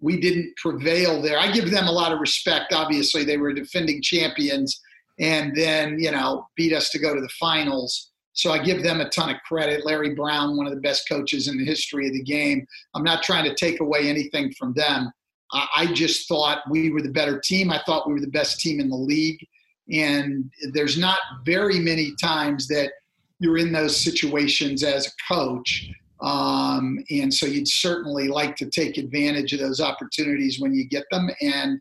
we 0.00 0.20
didn't 0.20 0.56
prevail 0.56 1.22
there. 1.22 1.38
I 1.38 1.50
give 1.50 1.70
them 1.70 1.86
a 1.86 1.92
lot 1.92 2.12
of 2.12 2.20
respect. 2.20 2.72
Obviously, 2.72 3.24
they 3.24 3.36
were 3.36 3.52
defending 3.52 4.02
champions 4.02 4.80
and 5.20 5.54
then, 5.56 5.98
you 5.98 6.10
know, 6.10 6.48
beat 6.56 6.72
us 6.72 6.90
to 6.90 6.98
go 6.98 7.14
to 7.14 7.20
the 7.20 7.28
finals. 7.40 8.10
So 8.32 8.50
I 8.50 8.58
give 8.58 8.82
them 8.82 9.00
a 9.00 9.08
ton 9.10 9.30
of 9.30 9.36
credit. 9.46 9.84
Larry 9.84 10.14
Brown, 10.14 10.56
one 10.56 10.66
of 10.66 10.74
the 10.74 10.80
best 10.80 11.08
coaches 11.08 11.48
in 11.48 11.58
the 11.58 11.64
history 11.64 12.06
of 12.06 12.14
the 12.14 12.22
game. 12.22 12.66
I'm 12.94 13.04
not 13.04 13.22
trying 13.22 13.44
to 13.44 13.54
take 13.54 13.80
away 13.80 14.08
anything 14.08 14.52
from 14.58 14.72
them. 14.74 15.12
I 15.52 15.92
just 15.92 16.28
thought 16.28 16.62
we 16.70 16.90
were 16.90 17.02
the 17.02 17.10
better 17.10 17.38
team. 17.38 17.70
I 17.70 17.82
thought 17.84 18.08
we 18.08 18.14
were 18.14 18.20
the 18.20 18.26
best 18.28 18.58
team 18.58 18.80
in 18.80 18.88
the 18.88 18.96
league. 18.96 19.46
And 19.92 20.50
there's 20.72 20.96
not 20.96 21.18
very 21.44 21.78
many 21.78 22.14
times 22.22 22.66
that 22.68 22.92
you're 23.38 23.58
in 23.58 23.70
those 23.70 23.94
situations 23.94 24.82
as 24.82 25.08
a 25.08 25.10
coach. 25.28 25.90
Um, 26.22 27.02
and 27.10 27.32
so 27.32 27.46
you'd 27.46 27.68
certainly 27.68 28.28
like 28.28 28.56
to 28.56 28.70
take 28.70 28.96
advantage 28.96 29.52
of 29.52 29.60
those 29.60 29.80
opportunities 29.80 30.60
when 30.60 30.72
you 30.72 30.88
get 30.88 31.04
them. 31.10 31.28
And, 31.40 31.80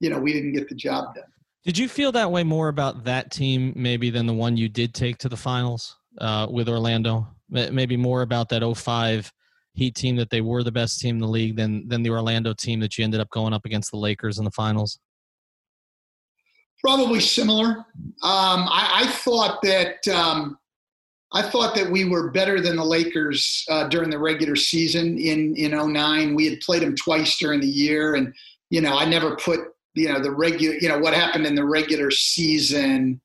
you 0.00 0.10
know, 0.10 0.18
we 0.18 0.32
didn't 0.32 0.54
get 0.54 0.68
the 0.68 0.74
job 0.74 1.14
done. 1.14 1.24
Did 1.64 1.78
you 1.78 1.88
feel 1.88 2.12
that 2.12 2.30
way 2.30 2.42
more 2.42 2.68
about 2.68 3.04
that 3.04 3.30
team 3.30 3.72
maybe 3.76 4.10
than 4.10 4.26
the 4.26 4.34
one 4.34 4.56
you 4.56 4.68
did 4.68 4.94
take 4.94 5.18
to 5.18 5.28
the 5.28 5.36
finals 5.36 5.96
uh, 6.18 6.46
with 6.50 6.68
Orlando? 6.68 7.26
Maybe 7.48 7.96
more 7.96 8.22
about 8.22 8.48
that 8.50 8.62
05 8.76 9.30
Heat 9.74 9.96
team 9.96 10.14
that 10.16 10.30
they 10.30 10.40
were 10.40 10.62
the 10.62 10.70
best 10.70 11.00
team 11.00 11.16
in 11.16 11.20
the 11.20 11.26
league 11.26 11.56
than 11.56 11.88
than 11.88 12.04
the 12.04 12.10
Orlando 12.10 12.54
team 12.54 12.78
that 12.78 12.96
you 12.96 13.02
ended 13.02 13.20
up 13.20 13.28
going 13.30 13.52
up 13.52 13.64
against 13.64 13.90
the 13.90 13.96
Lakers 13.96 14.38
in 14.38 14.44
the 14.44 14.50
finals. 14.52 15.00
Probably 16.80 17.18
similar. 17.18 17.78
Um, 18.22 18.68
I, 18.70 19.02
I, 19.02 19.06
thought 19.08 19.60
that 19.62 20.06
um, 20.06 20.58
I 21.34 21.42
thought 21.42 21.74
that 21.74 21.90
we 21.90 22.04
were 22.04 22.30
better 22.30 22.60
than 22.60 22.76
the 22.76 22.84
Lakers 22.84 23.64
uh, 23.68 23.88
during 23.88 24.08
the 24.08 24.20
regular 24.20 24.54
season 24.54 25.18
in 25.18 25.56
in 25.56 25.72
09. 25.72 26.34
We 26.34 26.48
had 26.48 26.60
played 26.60 26.82
them 26.82 26.94
twice 26.94 27.36
during 27.38 27.60
the 27.60 27.66
year, 27.66 28.14
and 28.14 28.32
you 28.70 28.80
know 28.80 28.96
I 28.96 29.04
never 29.04 29.34
put 29.36 29.60
you 29.94 30.08
know 30.08 30.20
the 30.20 30.30
regular 30.30 30.76
you 30.76 30.88
know 30.88 30.98
what 30.98 31.12
happened 31.12 31.44
in 31.44 31.56
the 31.56 31.64
regular 31.64 32.12
season 32.12 33.20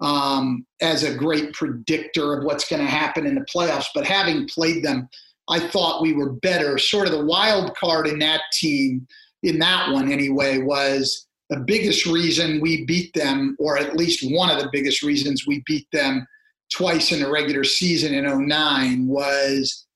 um, 0.00 0.66
as 0.80 1.02
a 1.02 1.14
great 1.14 1.52
predictor 1.52 2.38
of 2.38 2.44
what's 2.44 2.66
going 2.66 2.80
to 2.80 2.90
happen 2.90 3.26
in 3.26 3.34
the 3.34 3.46
playoffs. 3.54 3.86
But 3.94 4.06
having 4.06 4.48
played 4.48 4.82
them, 4.82 5.10
I 5.50 5.60
thought 5.60 6.02
we 6.02 6.14
were 6.14 6.32
better. 6.32 6.78
Sort 6.78 7.06
of 7.06 7.12
the 7.12 7.24
wild 7.24 7.76
card 7.76 8.08
in 8.08 8.18
that 8.20 8.40
team, 8.54 9.06
in 9.42 9.58
that 9.58 9.92
one 9.92 10.10
anyway, 10.10 10.56
was 10.56 11.26
the 11.50 11.60
biggest 11.60 12.06
reason 12.06 12.62
we 12.62 12.86
beat 12.86 13.12
them, 13.12 13.56
or 13.58 13.76
at 13.76 13.94
least 13.94 14.24
one 14.34 14.48
of 14.48 14.58
the 14.58 14.70
biggest 14.72 15.02
reasons 15.02 15.46
we 15.46 15.62
beat 15.66 15.86
them 15.92 16.26
twice 16.72 17.12
in 17.12 17.20
the 17.20 17.30
regular 17.30 17.64
season 17.64 18.14
in 18.14 18.24
09 18.24 19.06
was, 19.06 19.86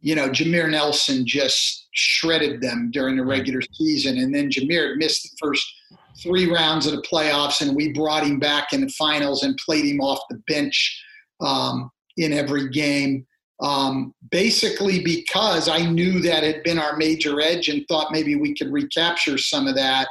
you 0.00 0.14
know, 0.14 0.28
Jameer 0.28 0.70
Nelson 0.70 1.26
just 1.26 1.88
shredded 1.94 2.60
them 2.60 2.90
during 2.92 3.16
the 3.16 3.24
regular 3.24 3.60
season. 3.72 4.18
And 4.18 4.34
then 4.34 4.50
Jameer 4.50 4.96
missed 4.96 5.22
the 5.22 5.36
first 5.40 5.64
three 6.22 6.50
rounds 6.50 6.86
of 6.86 6.92
the 6.92 7.02
playoffs, 7.02 7.60
and 7.60 7.74
we 7.74 7.92
brought 7.92 8.24
him 8.24 8.38
back 8.38 8.72
in 8.72 8.82
the 8.82 8.92
finals 8.98 9.42
and 9.42 9.58
played 9.64 9.84
him 9.84 10.00
off 10.00 10.20
the 10.30 10.40
bench 10.46 11.02
um, 11.40 11.90
in 12.16 12.32
every 12.32 12.68
game. 12.70 13.26
Um, 13.60 14.12
basically, 14.30 15.02
because 15.02 15.68
I 15.68 15.86
knew 15.86 16.20
that 16.20 16.42
had 16.42 16.62
been 16.64 16.78
our 16.78 16.96
major 16.96 17.40
edge 17.40 17.68
and 17.68 17.86
thought 17.88 18.12
maybe 18.12 18.34
we 18.34 18.54
could 18.54 18.72
recapture 18.72 19.38
some 19.38 19.66
of 19.66 19.76
that. 19.76 20.08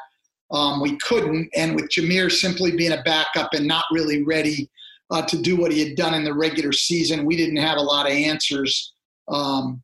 Um, 0.52 0.82
we 0.82 0.98
couldn't. 0.98 1.50
And 1.56 1.76
with 1.76 1.90
Jameer 1.90 2.32
simply 2.32 2.76
being 2.76 2.94
a 2.94 3.04
backup 3.04 3.54
and 3.54 3.68
not 3.68 3.86
really 3.92 4.24
ready 4.24 4.70
uh, 5.14 5.22
to 5.22 5.38
do 5.38 5.56
what 5.56 5.72
he 5.72 5.80
had 5.88 5.96
done 5.96 6.16
in 6.16 6.24
the 6.24 6.34
regular 6.34 6.72
season, 6.72 7.24
we 7.24 7.38
didn't 7.38 7.58
have 7.58 7.78
a 7.78 7.82
lot 7.82 8.08
of 8.08 8.12
answers 8.12 8.94
um, 9.28 9.82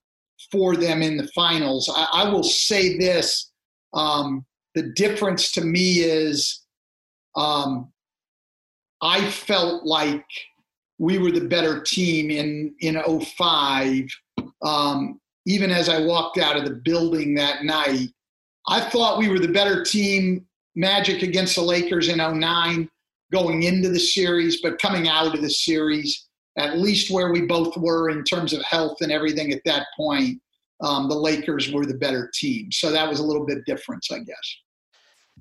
for 0.51 0.75
them 0.75 1.03
in 1.03 1.17
the 1.17 1.27
finals. 1.36 1.89
I, 1.95 2.23
I 2.23 2.30
will 2.30 2.43
say 2.43 2.97
this 2.97 3.51
um, 3.93 4.43
the 4.73 4.91
difference 4.93 5.51
to 5.53 5.61
me 5.61 5.99
is 5.99 6.61
um, 7.36 7.91
I 9.01 9.30
felt 9.30 9.86
like 9.86 10.25
we 10.97 11.19
were 11.19 11.32
the 11.32 11.47
better 11.47 11.82
team 11.82 12.32
in, 12.32 12.73
in 12.82 13.01
05. 13.21 14.05
Um, 14.63 15.19
even 15.45 15.69
as 15.69 15.89
I 15.89 16.01
walked 16.01 16.39
out 16.39 16.57
of 16.57 16.65
the 16.65 16.75
building 16.84 17.36
that 17.36 17.63
night, 17.63 18.09
I 18.67 18.82
thought 18.82 19.19
we 19.19 19.30
were 19.30 19.39
the 19.39 19.47
better 19.47 19.84
team, 19.84 20.45
Magic 20.75 21.23
against 21.23 21.55
the 21.55 21.61
Lakers 21.61 22.09
in 22.09 22.17
09, 22.17 22.89
going 23.32 23.63
into 23.63 23.89
the 23.89 23.99
series, 23.99 24.61
but 24.61 24.80
coming 24.80 25.07
out 25.07 25.34
of 25.34 25.41
the 25.41 25.49
series, 25.49 26.27
at 26.57 26.77
least 26.77 27.11
where 27.11 27.32
we 27.32 27.41
both 27.41 27.75
were 27.77 28.09
in 28.09 28.23
terms 28.23 28.53
of 28.53 28.61
health 28.63 28.97
and 29.01 29.11
everything 29.11 29.51
at 29.53 29.61
that 29.65 29.88
point, 29.95 30.41
um, 30.82 31.09
the 31.09 31.15
Lakers 31.15 31.71
were 31.71 31.86
the 31.86 31.93
better 31.93 32.32
team. 32.34 32.71
So 32.71 32.91
that 32.91 33.07
was 33.07 33.19
a 33.19 33.23
little 33.23 33.45
bit 33.45 33.59
different, 33.65 34.05
I 34.11 34.19
guess. 34.19 34.57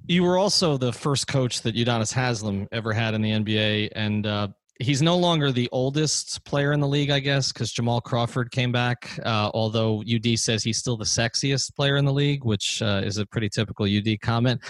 You 0.07 0.23
were 0.23 0.39
also 0.39 0.77
the 0.77 0.93
first 0.93 1.27
coach 1.27 1.63
that 1.63 1.75
Udonis 1.75 2.13
Haslem 2.13 2.69
ever 2.73 2.93
had 2.93 3.15
in 3.15 3.23
the 3.23 3.31
NBA, 3.31 3.91
and 3.95 4.27
uh, 4.27 4.49
he's 4.79 5.03
no 5.03 5.17
longer 5.17 5.51
the 5.53 5.69
oldest 5.73 6.45
player 6.45 6.73
in 6.73 6.81
the 6.81 6.87
league, 6.87 7.11
I 7.11 7.19
guess, 7.19 7.53
because 7.53 7.73
Jamal 7.73 8.01
Crawford 8.01 8.51
came 8.51 8.73
back. 8.73 9.19
Uh, 9.25 9.51
although 9.55 10.03
UD 10.03 10.39
says 10.39 10.63
he's 10.63 10.79
still 10.79 10.97
the 10.97 11.05
sexiest 11.05 11.75
player 11.75 11.97
in 11.97 12.05
the 12.05 12.13
league, 12.13 12.45
which 12.45 12.81
uh, 12.81 13.03
is 13.05 13.19
a 13.19 13.27
pretty 13.27 13.49
typical 13.49 13.87
UD 13.87 14.21
comment. 14.21 14.61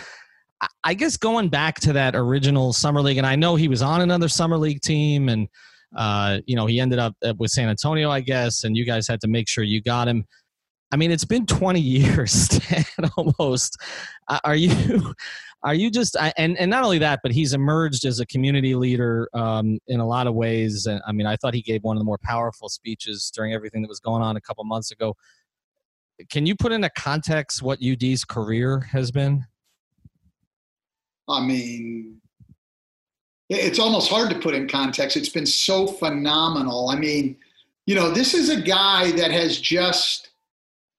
I 0.85 0.95
guess 0.95 1.17
going 1.17 1.49
back 1.49 1.79
to 1.81 1.93
that 1.93 2.17
original 2.17 2.73
summer 2.73 3.01
league, 3.01 3.19
and 3.19 3.27
I 3.27 3.37
know 3.37 3.55
he 3.57 3.69
was 3.69 3.83
on 3.83 4.01
another 4.01 4.29
summer 4.29 4.57
league 4.57 4.81
team, 4.81 5.29
and 5.29 5.49
uh, 5.97 6.39
you 6.47 6.57
know 6.57 6.67
he 6.67 6.81
ended 6.81 6.99
up 6.99 7.15
uh, 7.25 7.35
with 7.39 7.51
San 7.51 7.69
Antonio, 7.69 8.11
I 8.11 8.21
guess, 8.21 8.65
and 8.65 8.77
you 8.77 8.85
guys 8.85 9.07
had 9.07 9.21
to 9.21 9.29
make 9.29 9.49
sure 9.49 9.65
you 9.65 9.81
got 9.81 10.09
him. 10.09 10.25
I 10.91 10.97
mean, 10.97 11.11
it's 11.11 11.25
been 11.25 11.45
20 11.47 11.81
years 11.81 12.49
almost. 13.17 13.77
Uh, 14.29 14.41
are 14.45 14.57
you? 14.57 15.15
Are 15.65 15.75
you 15.75 15.91
just 15.91 16.17
and 16.37 16.57
and 16.57 16.71
not 16.71 16.85
only 16.85 16.99
that, 16.99 17.21
but 17.23 17.33
he's 17.33 17.53
emerged 17.53 18.05
as 18.05 18.21
a 18.21 18.27
community 18.27 18.77
leader 18.77 19.29
um, 19.35 19.79
in 19.89 19.99
a 19.99 20.07
lot 20.07 20.29
of 20.29 20.35
ways. 20.35 20.87
I 20.87 21.13
mean, 21.13 21.27
I 21.27 21.37
thought 21.37 21.53
he 21.53 21.63
gave 21.63 21.83
one 21.83 21.97
of 21.97 22.01
the 22.01 22.05
more 22.05 22.19
powerful 22.23 22.69
speeches 22.69 23.31
during 23.35 23.53
everything 23.53 23.83
that 23.83 23.89
was 23.89 23.99
going 23.99 24.23
on 24.23 24.37
a 24.37 24.41
couple 24.41 24.63
months 24.65 24.93
ago. 24.93 25.17
Can 26.31 26.47
you 26.47 26.55
put 26.55 26.73
into 26.73 26.91
context 26.91 27.63
what 27.63 27.81
UD's 27.83 28.25
career 28.25 28.81
has 28.93 29.11
been? 29.11 29.47
I 31.29 31.45
mean, 31.45 32.21
it's 33.49 33.79
almost 33.79 34.11
hard 34.11 34.31
to 34.31 34.39
put 34.39 34.55
in 34.55 34.69
context. 34.69 35.17
It's 35.17 35.29
been 35.29 35.47
so 35.47 35.87
phenomenal. 35.87 36.91
I 36.91 36.97
mean, 36.97 37.37
you 37.87 37.95
know, 37.95 38.11
this 38.11 38.35
is 38.35 38.51
a 38.51 38.61
guy 38.61 39.13
that 39.13 39.31
has 39.31 39.59
just 39.59 40.31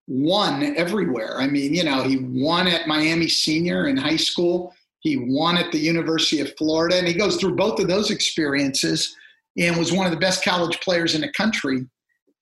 won 0.07 0.75
everywhere. 0.75 1.39
I 1.39 1.47
mean, 1.47 1.73
you 1.73 1.84
know, 1.84 2.03
he 2.03 2.17
won 2.17 2.67
at 2.67 2.88
Miami 2.88 3.27
Senior 3.27 3.88
in 3.88 3.97
high 3.97 4.15
school. 4.15 4.73
He 5.01 5.15
won 5.15 5.57
at 5.57 5.71
the 5.71 5.77
University 5.77 6.41
of 6.41 6.55
Florida, 6.57 6.97
and 6.97 7.07
he 7.07 7.13
goes 7.13 7.38
through 7.38 7.55
both 7.55 7.80
of 7.80 7.88
those 7.88 8.11
experiences 8.11 9.15
and 9.57 9.77
was 9.77 9.93
one 9.93 10.05
of 10.05 10.11
the 10.11 10.17
best 10.17 10.43
college 10.43 10.80
players 10.82 11.15
in 11.15 11.21
the 11.21 11.32
country 11.34 11.86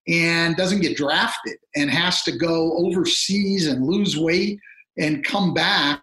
and 0.07 0.55
doesn't 0.55 0.81
get 0.81 0.97
drafted 0.97 1.57
and 1.75 1.89
has 1.89 2.23
to 2.23 2.31
go 2.31 2.73
overseas 2.77 3.67
and 3.67 3.85
lose 3.85 4.17
weight 4.17 4.59
and 4.97 5.25
come 5.25 5.53
back. 5.53 6.01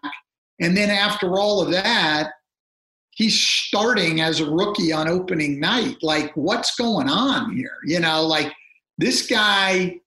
And 0.59 0.75
then 0.75 0.89
after 0.89 1.37
all 1.39 1.61
of 1.61 1.71
that, 1.71 2.31
he's 3.11 3.39
starting 3.39 4.21
as 4.21 4.39
a 4.39 4.49
rookie 4.49 4.91
on 4.91 5.07
opening 5.07 5.59
night. 5.59 5.97
Like, 6.01 6.31
what's 6.35 6.75
going 6.75 7.09
on 7.09 7.55
here? 7.55 7.77
You 7.85 7.99
know, 7.99 8.23
like 8.23 8.53
this 8.97 9.27
guy 9.27 9.99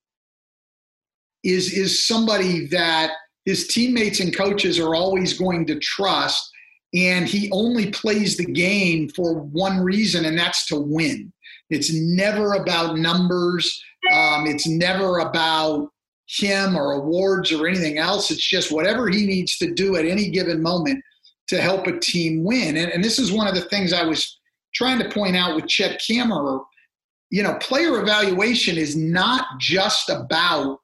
is 1.44 1.72
is 1.72 2.06
somebody 2.06 2.66
that 2.66 3.12
his 3.44 3.68
teammates 3.68 4.20
and 4.20 4.36
coaches 4.36 4.78
are 4.78 4.94
always 4.94 5.38
going 5.38 5.66
to 5.66 5.78
trust 5.78 6.50
and 6.94 7.26
he 7.26 7.50
only 7.52 7.90
plays 7.90 8.36
the 8.36 8.44
game 8.44 9.08
for 9.10 9.40
one 9.40 9.78
reason 9.80 10.24
and 10.24 10.38
that's 10.38 10.66
to 10.66 10.76
win 10.76 11.32
it's 11.70 11.92
never 11.92 12.54
about 12.54 12.98
numbers 12.98 13.80
Um, 14.12 14.46
it's 14.46 14.66
never 14.66 15.18
about 15.18 15.90
him 16.28 16.76
or 16.76 16.92
awards 16.92 17.52
or 17.52 17.66
anything 17.66 17.98
else. 17.98 18.30
It's 18.30 18.46
just 18.46 18.70
whatever 18.70 19.08
he 19.08 19.26
needs 19.26 19.56
to 19.58 19.72
do 19.72 19.96
at 19.96 20.04
any 20.04 20.30
given 20.30 20.62
moment 20.62 21.02
to 21.48 21.60
help 21.60 21.86
a 21.86 21.98
team 21.98 22.44
win. 22.44 22.76
And, 22.76 22.92
and 22.92 23.02
this 23.02 23.18
is 23.18 23.32
one 23.32 23.48
of 23.48 23.54
the 23.54 23.62
things 23.62 23.92
I 23.92 24.04
was 24.04 24.38
trying 24.74 24.98
to 24.98 25.08
point 25.08 25.36
out 25.36 25.56
with 25.56 25.66
Chet 25.66 26.00
Kammerer. 26.00 26.62
You 27.30 27.42
know, 27.42 27.54
player 27.60 28.00
evaluation 28.00 28.76
is 28.76 28.96
not 28.96 29.46
just 29.58 30.08
about 30.10 30.78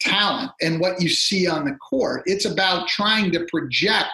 talent 0.00 0.52
and 0.60 0.80
what 0.80 1.00
you 1.00 1.08
see 1.08 1.48
on 1.48 1.64
the 1.64 1.76
court. 1.76 2.22
It's 2.26 2.44
about 2.44 2.88
trying 2.88 3.32
to 3.32 3.46
project 3.50 4.10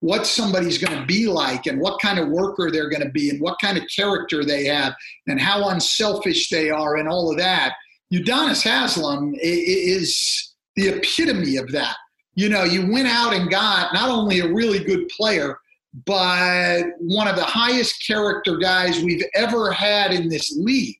what 0.00 0.26
somebody's 0.26 0.78
going 0.78 0.98
to 0.98 1.06
be 1.06 1.28
like 1.28 1.66
and 1.66 1.80
what 1.80 2.00
kind 2.00 2.18
of 2.18 2.28
worker 2.28 2.70
they're 2.70 2.90
going 2.90 3.04
to 3.04 3.10
be 3.10 3.30
and 3.30 3.40
what 3.40 3.56
kind 3.60 3.78
of 3.78 3.84
character 3.94 4.44
they 4.44 4.64
have 4.64 4.94
and 5.28 5.40
how 5.40 5.68
unselfish 5.68 6.48
they 6.48 6.70
are 6.70 6.96
and 6.96 7.08
all 7.08 7.30
of 7.30 7.38
that. 7.38 7.74
Udonis 8.12 8.62
Haslem 8.62 9.34
is 9.40 10.54
the 10.76 10.88
epitome 10.88 11.56
of 11.56 11.70
that. 11.72 11.96
You 12.34 12.48
know, 12.48 12.64
you 12.64 12.90
went 12.90 13.08
out 13.08 13.34
and 13.34 13.50
got 13.50 13.92
not 13.94 14.10
only 14.10 14.40
a 14.40 14.52
really 14.52 14.82
good 14.84 15.08
player, 15.08 15.58
but 16.06 16.82
one 16.98 17.28
of 17.28 17.36
the 17.36 17.44
highest 17.44 18.06
character 18.06 18.56
guys 18.56 19.02
we've 19.02 19.24
ever 19.34 19.70
had 19.72 20.12
in 20.12 20.28
this 20.28 20.56
league. 20.58 20.96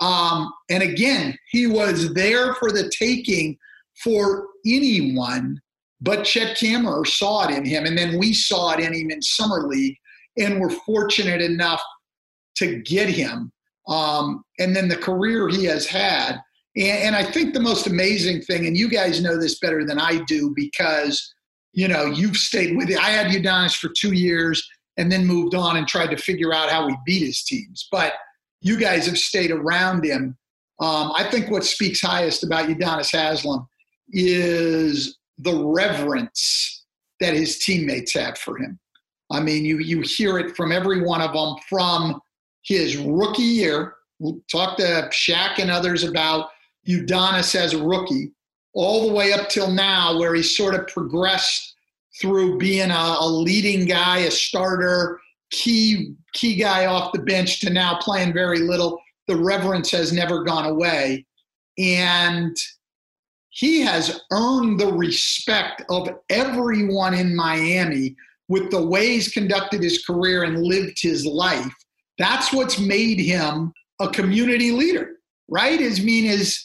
Um, 0.00 0.52
and 0.70 0.82
again, 0.82 1.36
he 1.50 1.66
was 1.66 2.12
there 2.14 2.54
for 2.54 2.72
the 2.72 2.90
taking 2.98 3.56
for 4.02 4.46
anyone, 4.66 5.60
but 6.00 6.24
Chet 6.24 6.56
Kammerer 6.56 7.06
saw 7.06 7.48
it 7.48 7.54
in 7.54 7.64
him. 7.64 7.84
And 7.84 7.96
then 7.96 8.18
we 8.18 8.32
saw 8.32 8.72
it 8.72 8.80
in 8.80 8.94
him 8.94 9.10
in 9.10 9.20
Summer 9.20 9.66
League 9.66 9.96
and 10.38 10.60
were 10.60 10.70
fortunate 10.70 11.42
enough 11.42 11.82
to 12.56 12.80
get 12.82 13.08
him. 13.08 13.52
Um, 13.90 14.42
and 14.58 14.74
then 14.74 14.88
the 14.88 14.96
career 14.96 15.48
he 15.48 15.64
has 15.66 15.86
had. 15.86 16.40
And, 16.76 16.86
and 16.86 17.16
I 17.16 17.24
think 17.24 17.52
the 17.52 17.60
most 17.60 17.86
amazing 17.86 18.42
thing, 18.42 18.66
and 18.66 18.76
you 18.76 18.88
guys 18.88 19.22
know 19.22 19.38
this 19.38 19.58
better 19.58 19.84
than 19.84 19.98
I 19.98 20.22
do 20.24 20.52
because, 20.56 21.34
you 21.72 21.88
know, 21.88 22.06
you've 22.06 22.36
stayed 22.36 22.76
with 22.76 22.88
it. 22.88 22.98
I 22.98 23.10
had 23.10 23.26
Udonis 23.26 23.76
for 23.76 23.90
two 23.94 24.12
years 24.12 24.66
and 24.96 25.10
then 25.10 25.26
moved 25.26 25.54
on 25.54 25.76
and 25.76 25.86
tried 25.86 26.10
to 26.10 26.16
figure 26.16 26.54
out 26.54 26.70
how 26.70 26.88
he 26.88 26.94
beat 27.04 27.26
his 27.26 27.44
teams. 27.44 27.86
But– 27.92 28.14
you 28.62 28.78
guys 28.78 29.06
have 29.06 29.18
stayed 29.18 29.50
around 29.50 30.04
him. 30.04 30.36
Um, 30.80 31.12
I 31.14 31.28
think 31.30 31.50
what 31.50 31.64
speaks 31.64 32.00
highest 32.00 32.44
about 32.44 32.68
Udonis 32.68 33.12
Haslem 33.12 33.66
is 34.10 35.18
the 35.38 35.64
reverence 35.64 36.84
that 37.20 37.34
his 37.34 37.58
teammates 37.58 38.14
have 38.14 38.38
for 38.38 38.58
him. 38.58 38.78
I 39.30 39.40
mean, 39.40 39.64
you 39.64 39.78
you 39.78 40.00
hear 40.00 40.38
it 40.38 40.56
from 40.56 40.72
every 40.72 41.02
one 41.02 41.20
of 41.20 41.32
them 41.32 41.54
from 41.68 42.20
his 42.62 42.96
rookie 42.96 43.42
year. 43.42 43.94
talk 44.50 44.76
to 44.76 45.08
Shaq 45.12 45.58
and 45.58 45.70
others 45.70 46.04
about 46.04 46.50
Udonis 46.88 47.54
as 47.54 47.74
a 47.74 47.82
rookie, 47.82 48.32
all 48.74 49.06
the 49.06 49.14
way 49.14 49.32
up 49.32 49.48
till 49.48 49.70
now, 49.70 50.18
where 50.18 50.34
he 50.34 50.42
sort 50.42 50.74
of 50.74 50.86
progressed 50.88 51.74
through 52.20 52.58
being 52.58 52.90
a, 52.90 53.16
a 53.20 53.26
leading 53.26 53.86
guy, 53.86 54.18
a 54.18 54.30
starter, 54.30 55.20
key 55.50 56.14
key 56.32 56.54
guy 56.54 56.86
off 56.86 57.12
the 57.12 57.22
bench 57.22 57.60
to 57.60 57.70
now 57.70 57.98
playing 57.98 58.32
very 58.32 58.60
little. 58.60 59.00
The 59.26 59.36
reverence 59.36 59.90
has 59.90 60.12
never 60.12 60.44
gone 60.44 60.66
away. 60.66 61.26
And 61.78 62.56
he 63.50 63.80
has 63.80 64.20
earned 64.30 64.78
the 64.78 64.92
respect 64.92 65.82
of 65.90 66.08
everyone 66.28 67.14
in 67.14 67.34
Miami 67.34 68.16
with 68.48 68.70
the 68.70 68.84
way 68.84 69.08
he's 69.08 69.28
conducted 69.28 69.82
his 69.82 70.04
career 70.04 70.44
and 70.44 70.62
lived 70.62 71.00
his 71.00 71.26
life. 71.26 71.72
That's 72.20 72.52
what's 72.52 72.78
made 72.78 73.18
him 73.18 73.72
a 73.98 74.08
community 74.10 74.72
leader, 74.72 75.12
right? 75.48 75.80
As 75.80 76.04
mean 76.04 76.26
is 76.26 76.62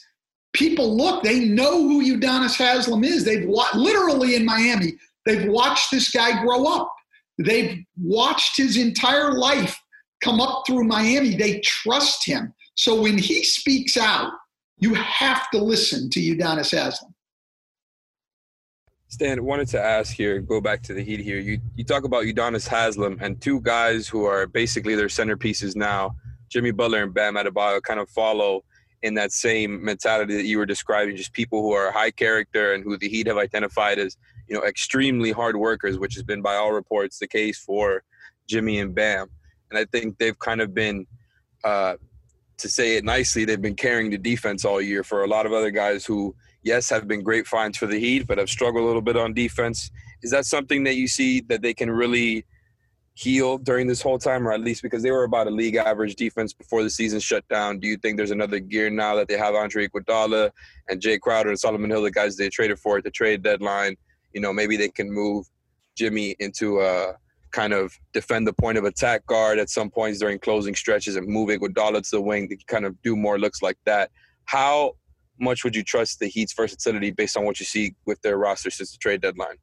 people 0.52 0.98
look, 0.98 1.24
they 1.24 1.46
know 1.46 1.82
who 1.82 2.04
Udonis 2.04 2.58
Haslem 2.58 3.06
is. 3.06 3.24
They've 3.24 3.48
wa- 3.48 3.70
literally 3.74 4.36
in 4.36 4.44
Miami, 4.46 4.96
they've 5.26 5.48
watched 5.48 5.92
this 5.92 6.12
guy 6.12 6.44
grow 6.44 6.66
up. 6.66 6.94
They've 7.38 7.80
watched 7.98 8.58
his 8.58 8.76
entire 8.76 9.32
life 9.32 9.80
come 10.22 10.42
up 10.42 10.64
through 10.68 10.84
Miami. 10.84 11.38
They 11.38 11.62
trust 11.62 12.26
him. 12.26 12.54
So 12.76 13.02
when 13.02 13.18
he 13.18 13.46
speaks 13.46 13.96
out, 13.96 14.34
you 14.80 14.94
have 14.96 15.50
to 15.52 15.58
listen 15.58 16.10
to 16.10 16.20
Udonis 16.20 16.72
Haslem. 16.72 17.15
Stan, 19.16 19.42
wanted 19.46 19.70
to 19.70 19.82
ask 19.82 20.14
here, 20.14 20.42
go 20.42 20.60
back 20.60 20.82
to 20.82 20.94
the 20.94 21.02
Heat 21.02 21.22
here. 21.22 21.40
You 21.40 21.62
you 21.78 21.86
talk 21.86 22.04
about 22.04 22.26
Udonis 22.26 22.68
Haslem 22.68 23.18
and 23.22 23.40
two 23.40 23.62
guys 23.62 24.10
who 24.10 24.26
are 24.26 24.46
basically 24.46 24.94
their 24.94 25.08
centerpieces 25.08 25.74
now, 25.74 26.18
Jimmy 26.50 26.72
Butler 26.72 27.02
and 27.02 27.14
Bam 27.14 27.36
Adebayo, 27.36 27.82
kind 27.82 28.02
of 28.02 28.10
follow 28.10 28.66
in 29.04 29.14
that 29.14 29.32
same 29.32 29.82
mentality 29.82 30.36
that 30.36 30.44
you 30.44 30.58
were 30.58 30.66
describing, 30.66 31.16
just 31.16 31.32
people 31.32 31.62
who 31.62 31.72
are 31.72 31.94
high 31.94 32.12
character 32.12 32.74
and 32.74 32.84
who 32.84 32.98
the 32.98 33.08
Heat 33.08 33.28
have 33.28 33.38
identified 33.38 34.00
as 34.00 34.18
you 34.50 34.58
know, 34.58 34.64
extremely 34.66 35.32
hard 35.32 35.56
workers, 35.56 35.98
which 35.98 36.16
has 36.16 36.24
been 36.24 36.42
by 36.42 36.56
all 36.56 36.74
reports 36.74 37.18
the 37.18 37.28
case 37.28 37.58
for 37.58 38.04
Jimmy 38.50 38.80
and 38.82 38.94
Bam. 38.94 39.30
And 39.70 39.80
I 39.80 39.86
think 39.86 40.18
they've 40.18 40.38
kind 40.38 40.60
of 40.60 40.74
been, 40.74 41.08
uh, 41.64 41.96
to 42.58 42.68
say 42.68 42.98
it 42.98 43.06
nicely, 43.06 43.46
they've 43.46 43.62
been 43.62 43.76
carrying 43.76 44.12
the 44.12 44.18
defense 44.18 44.66
all 44.66 44.82
year 44.82 45.06
for 45.06 45.24
a 45.24 45.28
lot 45.28 45.46
of 45.46 45.54
other 45.54 45.72
guys 45.72 46.06
who, 46.06 46.36
yes, 46.66 46.90
have 46.90 47.08
been 47.08 47.24
great 47.24 47.48
finds 47.48 47.78
for 47.78 47.88
the 47.88 47.98
Heat, 47.98 48.28
but 48.28 48.38
have 48.38 48.50
struggled 48.50 48.84
a 48.84 48.86
little 48.86 49.02
bit 49.02 49.16
on 49.16 49.34
defense. 49.34 49.90
Is 50.22 50.32
that 50.32 50.46
something 50.46 50.84
that 50.84 50.96
you 50.96 51.08
see 51.08 51.40
that 51.42 51.62
they 51.62 51.74
can 51.74 51.90
really 51.90 52.46
heal 53.14 53.58
during 53.58 53.88
this 53.88 54.02
whole 54.02 54.20
time, 54.20 54.46
or 54.46 54.52
at 54.52 54.60
least 54.60 54.82
because 54.82 55.02
they 55.02 55.12
were 55.12 55.24
about 55.24 55.48
a 55.48 55.52
league 55.52 55.76
average 55.76 56.16
defense 56.16 56.52
before 56.52 56.84
the 56.84 56.90
season 56.90 57.22
shut 57.22 57.48
down? 57.48 57.80
Do 57.80 57.88
you 57.88 57.96
think 57.96 58.18
there's 58.18 58.32
another 58.32 58.60
gear 58.60 58.90
now 58.90 59.16
that 59.16 59.30
they 59.30 59.38
have 59.38 59.56
Andre 59.56 59.88
Iguodala 59.88 60.52
and 60.90 61.02
Jae 61.02 61.22
Crowder 61.22 61.50
and 61.50 61.58
Solomon 61.58 61.90
Hill, 61.90 62.04
the 62.04 62.12
guys 62.12 62.36
they 62.36 62.50
traded 62.50 62.80
for 62.80 62.98
at 62.98 63.06
the 63.06 63.12
trade 63.12 63.42
deadline? 63.42 63.96
you 64.36 64.42
know, 64.42 64.54
maybe 64.54 64.78
they 64.78 64.90
can 64.90 65.10
move 65.10 65.48
Jimmy 65.96 66.36
into 66.40 66.82
a 66.82 67.16
kind 67.52 67.72
of 67.72 67.98
defend 68.12 68.46
the 68.46 68.54
point 68.54 68.78
of 68.78 68.84
attack 68.84 69.26
guard 69.26 69.58
at 69.58 69.70
some 69.70 69.90
points 69.90 70.20
during 70.20 70.38
closing 70.38 70.76
stretches 70.76 71.16
and 71.16 71.26
move 71.26 71.50
Iguodala 71.50 72.04
to 72.04 72.12
the 72.12 72.22
wing 72.22 72.50
to 72.50 72.58
kind 72.68 72.86
of 72.86 73.02
do 73.02 73.16
more 73.16 73.40
looks 73.40 73.62
like 73.62 73.78
that. 73.86 74.12
How 74.44 74.98
much 75.40 75.64
would 75.64 75.76
you 75.76 75.84
trust 75.84 76.20
the 76.20 76.28
Heat's 76.28 76.54
versatility 76.54 77.12
based 77.12 77.38
on 77.38 77.46
what 77.46 77.60
you 77.60 77.66
see 77.66 77.96
with 78.06 78.22
their 78.22 78.38
roster 78.38 78.70
since 78.70 78.92
the 78.92 78.98
trade 78.98 79.22
deadline? 79.22 79.58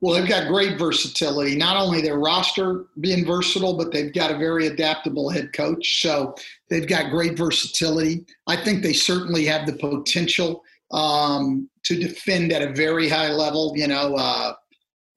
Well, 0.00 0.14
they've 0.14 0.28
got 0.28 0.48
great 0.48 0.78
versatility. 0.78 1.56
Not 1.56 1.76
only 1.76 2.02
their 2.02 2.18
roster 2.18 2.84
being 3.00 3.24
versatile, 3.24 3.76
but 3.78 3.90
they've 3.90 4.12
got 4.12 4.30
a 4.30 4.36
very 4.36 4.66
adaptable 4.66 5.30
head 5.30 5.52
coach. 5.54 6.02
So 6.02 6.34
they've 6.68 6.86
got 6.86 7.10
great 7.10 7.38
versatility. 7.38 8.26
I 8.46 8.56
think 8.56 8.82
they 8.82 8.92
certainly 8.92 9.46
have 9.46 9.66
the 9.66 9.72
potential 9.72 10.62
um, 10.90 11.70
to 11.84 11.96
defend 11.96 12.52
at 12.52 12.60
a 12.60 12.72
very 12.74 13.08
high 13.08 13.30
level, 13.30 13.72
you 13.76 13.86
know, 13.86 14.14
uh, 14.14 14.52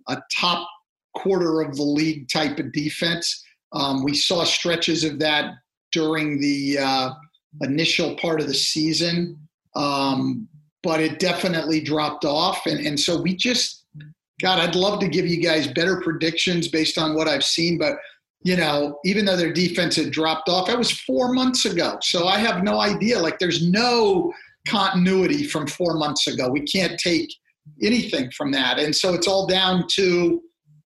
a 0.07 0.21
top 0.33 0.67
quarter 1.15 1.61
of 1.61 1.75
the 1.75 1.83
league 1.83 2.29
type 2.29 2.59
of 2.59 2.71
defense. 2.71 3.43
Um, 3.73 4.03
we 4.03 4.15
saw 4.15 4.43
stretches 4.43 5.03
of 5.03 5.19
that 5.19 5.53
during 5.91 6.39
the 6.39 6.77
uh, 6.79 7.09
initial 7.61 8.15
part 8.15 8.39
of 8.39 8.47
the 8.47 8.53
season, 8.53 9.46
um, 9.78 10.47
but 10.84 10.99
it 10.99 11.19
definitely 11.19 11.80
dropped 11.80 12.25
off. 12.25 12.65
And, 12.65 12.86
and 12.86 12.99
so 12.99 13.21
we 13.21 13.36
just, 13.36 13.86
God, 14.41 14.59
I'd 14.59 14.75
love 14.75 14.99
to 14.99 15.07
give 15.07 15.28
you 15.28 15.41
guys 15.41 15.67
better 15.67 16.01
predictions 16.01 16.67
based 16.67 16.97
on 16.97 17.15
what 17.15 17.28
I've 17.28 17.43
seen, 17.43 17.78
but 17.78 17.97
you 18.43 18.55
know, 18.55 18.99
even 19.03 19.25
though 19.25 19.36
their 19.36 19.51
defense 19.51 19.95
had 19.95 20.11
dropped 20.11 20.47
off, 20.47 20.67
that 20.67 20.78
was 20.78 20.91
four 20.91 21.34
months 21.34 21.65
ago. 21.65 21.97
So 22.01 22.28
I 22.28 22.38
have 22.38 22.63
no 22.63 22.80
idea. 22.80 23.19
Like, 23.19 23.39
there's 23.39 23.67
no 23.67 24.32
continuity 24.67 25.43
from 25.43 25.67
four 25.67 25.95
months 25.95 26.28
ago. 26.28 26.49
We 26.49 26.61
can't 26.61 26.99
take 26.99 27.34
anything 27.82 28.32
from 28.32 28.51
that. 28.51 28.80
And 28.80 28.95
so 28.95 29.13
it's 29.13 29.28
all 29.28 29.47
down 29.47 29.86
to 29.95 30.41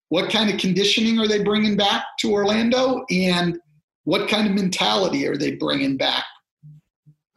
what 0.08 0.30
kind 0.30 0.50
of 0.50 0.58
conditioning 0.58 1.18
are 1.18 1.28
they 1.28 1.42
bringing 1.42 1.76
back 1.76 2.04
to 2.20 2.32
Orlando 2.32 3.04
and 3.10 3.58
what 4.04 4.28
kind 4.28 4.46
of 4.48 4.54
mentality 4.54 5.26
are 5.26 5.36
they 5.36 5.52
bringing 5.52 5.96
back? 5.96 6.24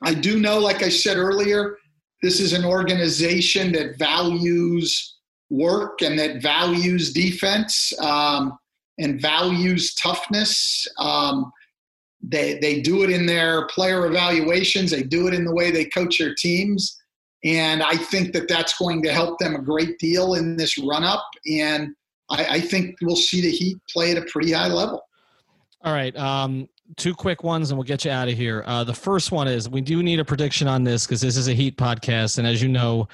I 0.03 0.13
do 0.13 0.39
know, 0.39 0.59
like 0.59 0.83
I 0.83 0.89
said 0.89 1.17
earlier, 1.17 1.77
this 2.21 2.39
is 2.39 2.53
an 2.53 2.65
organization 2.65 3.71
that 3.73 3.97
values 3.97 5.17
work 5.49 6.01
and 6.01 6.17
that 6.17 6.41
values 6.41 7.13
defense 7.13 7.93
um, 7.99 8.57
and 8.97 9.21
values 9.21 9.93
toughness. 9.95 10.87
Um, 10.99 11.51
they 12.21 12.57
they 12.59 12.81
do 12.81 13.03
it 13.03 13.09
in 13.09 13.25
their 13.25 13.67
player 13.67 14.05
evaluations. 14.05 14.91
They 14.91 15.03
do 15.03 15.27
it 15.27 15.33
in 15.33 15.43
the 15.43 15.53
way 15.53 15.71
they 15.71 15.85
coach 15.85 16.19
their 16.19 16.33
teams, 16.33 16.97
and 17.43 17.83
I 17.83 17.97
think 17.97 18.31
that 18.33 18.47
that's 18.47 18.77
going 18.77 19.03
to 19.03 19.11
help 19.11 19.39
them 19.39 19.55
a 19.55 19.61
great 19.61 19.99
deal 19.99 20.35
in 20.35 20.55
this 20.55 20.77
run 20.77 21.03
up. 21.03 21.25
And 21.45 21.93
I, 22.29 22.45
I 22.45 22.61
think 22.61 22.95
we'll 23.01 23.17
see 23.17 23.41
the 23.41 23.51
Heat 23.51 23.77
play 23.91 24.11
at 24.11 24.17
a 24.17 24.25
pretty 24.31 24.53
high 24.53 24.69
level. 24.69 25.01
All 25.81 25.91
right. 25.91 26.15
Um, 26.15 26.69
two 26.97 27.13
quick 27.13 27.43
ones 27.43 27.71
and 27.71 27.77
we'll 27.77 27.85
get 27.85 28.05
you 28.05 28.11
out 28.11 28.27
of 28.27 28.35
here. 28.35 28.63
Uh, 28.65 28.83
the 28.83 28.93
first 28.93 29.31
one 29.31 29.47
is 29.47 29.69
we 29.69 29.81
do 29.81 30.03
need 30.03 30.19
a 30.19 30.25
prediction 30.25 30.67
on 30.67 30.83
this 30.83 31.05
because 31.05 31.21
this 31.21 31.37
is 31.37 31.47
a 31.47 31.53
Heat 31.53 31.77
podcast. 31.77 32.37
And 32.37 32.47
as 32.47 32.61
you 32.61 32.69
know, 32.69 33.07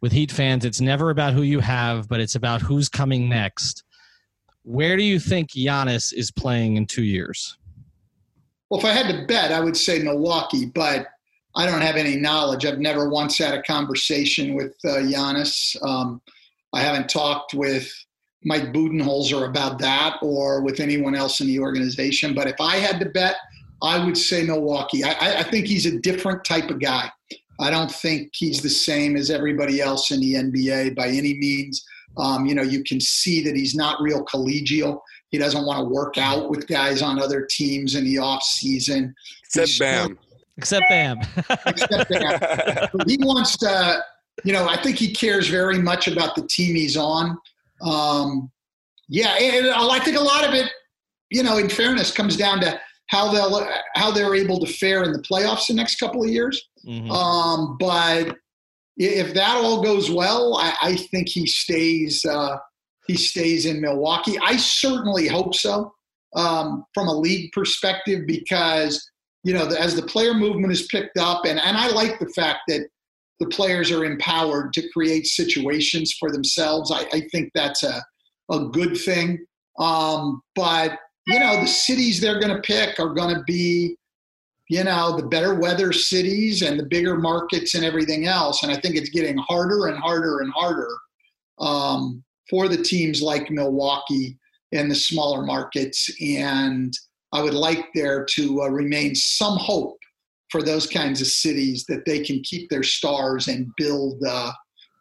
with 0.00 0.12
Heat 0.12 0.30
fans, 0.30 0.64
it's 0.64 0.80
never 0.80 1.10
about 1.10 1.32
who 1.32 1.42
you 1.42 1.60
have, 1.60 2.08
but 2.08 2.20
it's 2.20 2.34
about 2.34 2.60
who's 2.60 2.88
coming 2.88 3.28
next. 3.28 3.84
Where 4.62 4.96
do 4.96 5.02
you 5.02 5.18
think 5.18 5.52
Giannis 5.52 6.12
is 6.12 6.30
playing 6.30 6.76
in 6.76 6.86
two 6.86 7.04
years? 7.04 7.56
Well, 8.70 8.80
if 8.80 8.86
I 8.86 8.92
had 8.92 9.10
to 9.14 9.26
bet, 9.26 9.52
I 9.52 9.60
would 9.60 9.76
say 9.76 10.02
Milwaukee, 10.02 10.66
but 10.66 11.06
I 11.56 11.66
don't 11.66 11.82
have 11.82 11.96
any 11.96 12.16
knowledge. 12.16 12.66
I've 12.66 12.78
never 12.78 13.08
once 13.08 13.38
had 13.38 13.54
a 13.54 13.62
conversation 13.62 14.54
with 14.54 14.74
uh, 14.84 14.98
Giannis. 14.98 15.76
Um, 15.82 16.20
I 16.72 16.80
haven't 16.80 17.08
talked 17.08 17.54
with 17.54 17.92
Mike 18.44 18.72
Budenholzer 18.72 19.48
about 19.48 19.78
that 19.78 20.18
or 20.22 20.62
with 20.62 20.80
anyone 20.80 21.14
else 21.14 21.40
in 21.40 21.46
the 21.46 21.58
organization. 21.58 22.34
But 22.34 22.46
if 22.46 22.60
I 22.60 22.76
had 22.76 23.00
to 23.00 23.08
bet, 23.08 23.36
I 23.82 24.04
would 24.04 24.16
say 24.16 24.42
Milwaukee. 24.44 25.04
I, 25.04 25.40
I 25.40 25.42
think 25.42 25.66
he's 25.66 25.86
a 25.86 25.98
different 26.00 26.44
type 26.44 26.70
of 26.70 26.80
guy. 26.80 27.10
I 27.60 27.70
don't 27.70 27.90
think 27.90 28.30
he's 28.34 28.62
the 28.62 28.68
same 28.68 29.16
as 29.16 29.30
everybody 29.30 29.80
else 29.80 30.10
in 30.10 30.20
the 30.20 30.34
NBA 30.34 30.96
by 30.96 31.08
any 31.08 31.34
means. 31.34 31.84
Um, 32.16 32.46
you 32.46 32.54
know, 32.54 32.62
you 32.62 32.84
can 32.84 33.00
see 33.00 33.42
that 33.44 33.56
he's 33.56 33.74
not 33.74 34.00
real 34.00 34.24
collegial. 34.24 35.00
He 35.30 35.38
doesn't 35.38 35.64
want 35.64 35.80
to 35.80 35.84
work 35.84 36.16
out 36.16 36.50
with 36.50 36.66
guys 36.66 37.02
on 37.02 37.18
other 37.18 37.46
teams 37.48 37.94
in 37.94 38.04
the 38.04 38.18
off 38.18 38.42
season. 38.42 39.14
Except 39.44 39.78
Bam. 39.78 40.18
Except 40.56 40.84
Bam. 40.88 41.18
except 41.66 42.10
Bam. 42.10 42.88
he 43.06 43.16
wants 43.18 43.56
to, 43.58 44.02
you 44.44 44.52
know, 44.52 44.68
I 44.68 44.80
think 44.80 44.96
he 44.96 45.12
cares 45.12 45.48
very 45.48 45.78
much 45.78 46.08
about 46.08 46.34
the 46.36 46.46
team 46.46 46.76
he's 46.76 46.96
on. 46.96 47.36
Um, 47.82 48.50
yeah, 49.08 49.36
and 49.36 49.68
I 49.68 49.98
think 50.00 50.16
a 50.16 50.22
lot 50.22 50.46
of 50.46 50.54
it, 50.54 50.70
you 51.30 51.42
know, 51.42 51.58
in 51.58 51.68
fairness, 51.68 52.10
comes 52.10 52.36
down 52.36 52.60
to 52.60 52.80
how 53.08 53.32
they'll 53.32 53.68
how 53.94 54.10
they're 54.10 54.34
able 54.34 54.58
to 54.60 54.72
fare 54.72 55.02
in 55.04 55.12
the 55.12 55.22
playoffs 55.22 55.68
the 55.68 55.74
next 55.74 55.96
couple 55.96 56.24
of 56.24 56.30
years. 56.30 56.62
Mm-hmm. 56.86 57.10
Um, 57.10 57.76
but 57.78 58.36
if 58.96 59.34
that 59.34 59.56
all 59.56 59.82
goes 59.82 60.10
well, 60.10 60.56
I, 60.56 60.74
I 60.82 60.96
think 60.96 61.28
he 61.28 61.46
stays. 61.46 62.24
Uh, 62.24 62.56
he 63.06 63.16
stays 63.16 63.66
in 63.66 63.82
Milwaukee. 63.82 64.38
I 64.42 64.56
certainly 64.56 65.28
hope 65.28 65.54
so 65.54 65.92
um, 66.34 66.84
from 66.94 67.08
a 67.08 67.14
league 67.14 67.52
perspective 67.52 68.26
because 68.26 69.10
you 69.42 69.52
know 69.52 69.66
as 69.66 69.94
the 69.94 70.02
player 70.02 70.34
movement 70.34 70.72
is 70.72 70.86
picked 70.86 71.18
up, 71.18 71.44
and 71.44 71.60
and 71.60 71.76
I 71.76 71.88
like 71.88 72.18
the 72.18 72.28
fact 72.28 72.60
that 72.68 72.88
the 73.40 73.46
players 73.46 73.90
are 73.90 74.04
empowered 74.04 74.72
to 74.74 74.88
create 74.90 75.26
situations 75.26 76.14
for 76.18 76.30
themselves. 76.30 76.90
I, 76.90 77.06
I 77.12 77.28
think 77.32 77.50
that's 77.54 77.82
a 77.82 78.02
a 78.50 78.66
good 78.66 78.96
thing. 78.96 79.44
Um, 79.78 80.42
but 80.54 80.98
you 81.26 81.38
know 81.38 81.60
the 81.60 81.66
cities 81.66 82.20
they're 82.20 82.40
going 82.40 82.54
to 82.54 82.62
pick 82.62 83.00
are 83.00 83.14
going 83.14 83.34
to 83.34 83.42
be 83.44 83.96
you 84.68 84.82
know, 84.82 85.16
the 85.16 85.26
better 85.26 85.54
weather 85.54 85.92
cities 85.92 86.62
and 86.62 86.78
the 86.78 86.86
bigger 86.86 87.16
markets 87.16 87.74
and 87.74 87.84
everything 87.84 88.26
else. 88.26 88.62
And 88.62 88.72
I 88.72 88.80
think 88.80 88.96
it's 88.96 89.10
getting 89.10 89.36
harder 89.36 89.86
and 89.86 89.98
harder 89.98 90.40
and 90.40 90.52
harder 90.52 90.88
um, 91.58 92.24
for 92.48 92.68
the 92.68 92.82
teams 92.82 93.20
like 93.20 93.50
Milwaukee 93.50 94.38
and 94.72 94.90
the 94.90 94.94
smaller 94.94 95.44
markets. 95.44 96.10
And 96.20 96.92
I 97.32 97.42
would 97.42 97.54
like 97.54 97.86
there 97.94 98.26
to 98.36 98.62
uh, 98.62 98.68
remain 98.68 99.14
some 99.14 99.58
hope 99.58 99.98
for 100.50 100.62
those 100.62 100.86
kinds 100.86 101.20
of 101.20 101.26
cities 101.26 101.84
that 101.88 102.04
they 102.04 102.20
can 102.20 102.40
keep 102.42 102.68
their 102.70 102.82
stars 102.82 103.48
and 103.48 103.68
build 103.76 104.22
uh, 104.28 104.52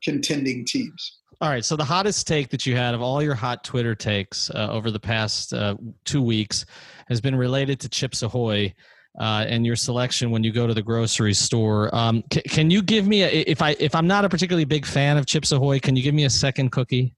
contending 0.04 0.66
teams. 0.66 1.20
All 1.42 1.50
right. 1.50 1.66
So 1.66 1.76
the 1.76 1.84
hottest 1.84 2.28
take 2.28 2.50
that 2.50 2.66
you 2.66 2.76
had 2.76 2.94
of 2.94 3.02
all 3.02 3.22
your 3.22 3.36
hot 3.36 3.64
Twitter 3.64 3.96
takes 3.96 4.50
uh, 4.52 4.70
over 4.72 4.92
the 4.92 5.00
past 5.00 5.54
uh, 5.54 5.76
two 6.06 6.22
weeks 6.22 6.66
has 7.08 7.20
been 7.20 7.36
related 7.36 7.80
to 7.82 7.90
Chips 7.90 8.24
Ahoy 8.24 8.74
uh, 9.20 9.46
and 9.48 9.66
your 9.66 9.76
selection 9.76 10.32
when 10.32 10.44
you 10.44 10.52
go 10.52 10.68
to 10.68 10.74
the 10.74 10.82
grocery 10.82 11.34
store. 11.34 11.94
Um, 11.94 12.24
c- 12.32 12.42
can 12.44 12.72
you 12.72 12.82
give 12.82 13.08
me 13.08 13.24
a, 13.24 13.28
if 13.28 13.62
I 13.62 13.76
if 13.80 13.94
I'm 13.94 14.08
not 14.08 14.26
a 14.26 14.30
particularly 14.30 14.66
big 14.66 14.86
fan 14.86 15.18
of 15.18 15.26
Chips 15.26 15.52
Ahoy, 15.52 15.80
can 15.80 15.96
you 15.96 16.04
give 16.04 16.16
me 16.16 16.24
a 16.26 16.30
second 16.30 16.72
cookie? 16.72 17.16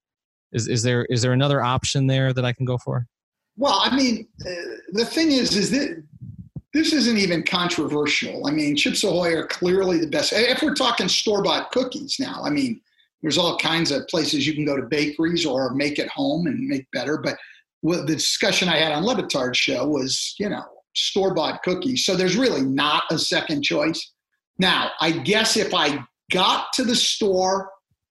Is 0.52 0.68
is 0.68 0.84
there 0.84 1.06
is 1.06 1.22
there 1.22 1.34
another 1.34 1.62
option 1.62 2.08
there 2.08 2.34
that 2.34 2.44
I 2.44 2.52
can 2.52 2.66
go 2.66 2.78
for? 2.78 3.06
Well, 3.58 3.80
I 3.82 3.96
mean, 3.96 4.28
uh, 4.46 4.52
the 4.92 5.06
thing 5.06 5.32
is, 5.32 5.56
is 5.56 5.72
that 5.72 6.04
this 6.76 6.92
isn't 6.92 7.18
even 7.18 7.42
controversial. 7.42 8.46
I 8.46 8.52
mean, 8.52 8.76
Chips 8.76 9.06
Ahoy 9.06 9.34
are 9.34 9.48
clearly 9.48 9.98
the 9.98 10.08
best. 10.08 10.34
If 10.34 10.62
we're 10.62 10.76
talking 10.76 11.08
store 11.08 11.42
bought 11.42 11.72
cookies 11.72 12.18
now, 12.20 12.42
I 12.44 12.50
mean, 12.50 12.82
there's 13.22 13.38
all 13.38 13.58
kinds 13.58 13.92
of 13.92 14.06
places 14.10 14.46
you 14.46 14.54
can 14.54 14.66
go 14.66 14.76
to 14.76 14.84
bakeries 14.84 15.46
or 15.46 15.74
make 15.74 16.00
it 16.00 16.10
home 16.10 16.48
and 16.48 16.68
make 16.68 16.86
better. 16.92 17.18
But 17.18 17.38
the 17.82 18.04
discussion 18.06 18.68
I 18.68 18.76
had 18.76 18.92
on 18.92 19.06
Le 19.06 19.16
Batard's 19.16 19.58
show 19.58 19.88
was, 19.88 20.36
you 20.38 20.50
know, 20.50 20.66
store 20.96 21.34
bought 21.34 21.64
cookies. 21.64 22.06
So 22.06 22.14
there's 22.14 22.36
really 22.36 22.62
not 22.62 23.04
a 23.10 23.18
second 23.18 23.62
choice. 23.62 24.12
Now, 24.60 24.92
I 25.00 25.12
guess 25.12 25.56
if 25.56 25.74
I 25.74 26.04
got 26.30 26.74
to 26.74 26.84
the 26.84 26.96
store 26.96 27.70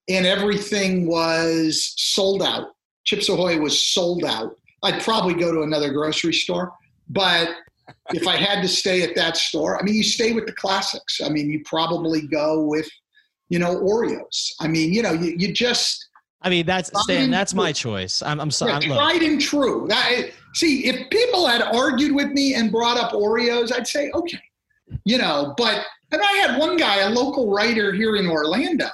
and 0.08 0.24
everything 0.24 1.06
was 1.06 1.92
sold 1.98 2.42
out, 2.42 2.68
Chips 3.04 3.28
Ahoy 3.28 3.60
was 3.60 3.78
sold 3.78 4.24
out, 4.24 4.56
I'd 4.82 5.02
probably 5.02 5.34
go 5.34 5.52
to 5.52 5.64
another 5.64 5.92
grocery 5.92 6.32
store. 6.32 6.72
But 7.10 7.50
if 8.12 8.26
I 8.26 8.36
had 8.36 8.62
to 8.62 8.68
stay 8.68 9.02
at 9.02 9.14
that 9.16 9.36
store, 9.36 9.80
I 9.80 9.82
mean, 9.82 9.94
you 9.94 10.02
stay 10.02 10.32
with 10.32 10.46
the 10.46 10.52
classics. 10.52 11.20
I 11.24 11.28
mean, 11.28 11.50
you 11.50 11.62
probably 11.64 12.26
go 12.26 12.62
with, 12.62 12.88
you 13.48 13.58
know, 13.58 13.76
Oreos. 13.76 14.52
I 14.60 14.68
mean, 14.68 14.92
you 14.92 15.02
know, 15.02 15.12
you, 15.12 15.34
you 15.36 15.52
just. 15.52 16.08
I 16.42 16.50
mean, 16.50 16.66
that's 16.66 16.90
Stan. 17.02 17.30
That's 17.30 17.54
my 17.54 17.72
choice. 17.72 18.22
I'm, 18.22 18.40
I'm 18.40 18.50
sorry. 18.50 18.86
Yeah, 18.86 18.94
tried 18.94 19.22
and 19.22 19.40
true. 19.40 19.86
That, 19.88 20.10
eh, 20.12 20.30
see, 20.54 20.86
if 20.86 21.08
people 21.10 21.46
had 21.46 21.62
argued 21.62 22.14
with 22.14 22.28
me 22.28 22.54
and 22.54 22.70
brought 22.70 22.98
up 22.98 23.12
Oreos, 23.12 23.72
I'd 23.72 23.86
say, 23.86 24.10
okay, 24.12 24.42
you 25.04 25.16
know, 25.16 25.54
but, 25.56 25.84
and 26.12 26.20
I 26.20 26.32
had 26.32 26.58
one 26.58 26.76
guy, 26.76 27.00
a 27.00 27.10
local 27.10 27.50
writer 27.50 27.92
here 27.92 28.16
in 28.16 28.26
Orlando, 28.26 28.88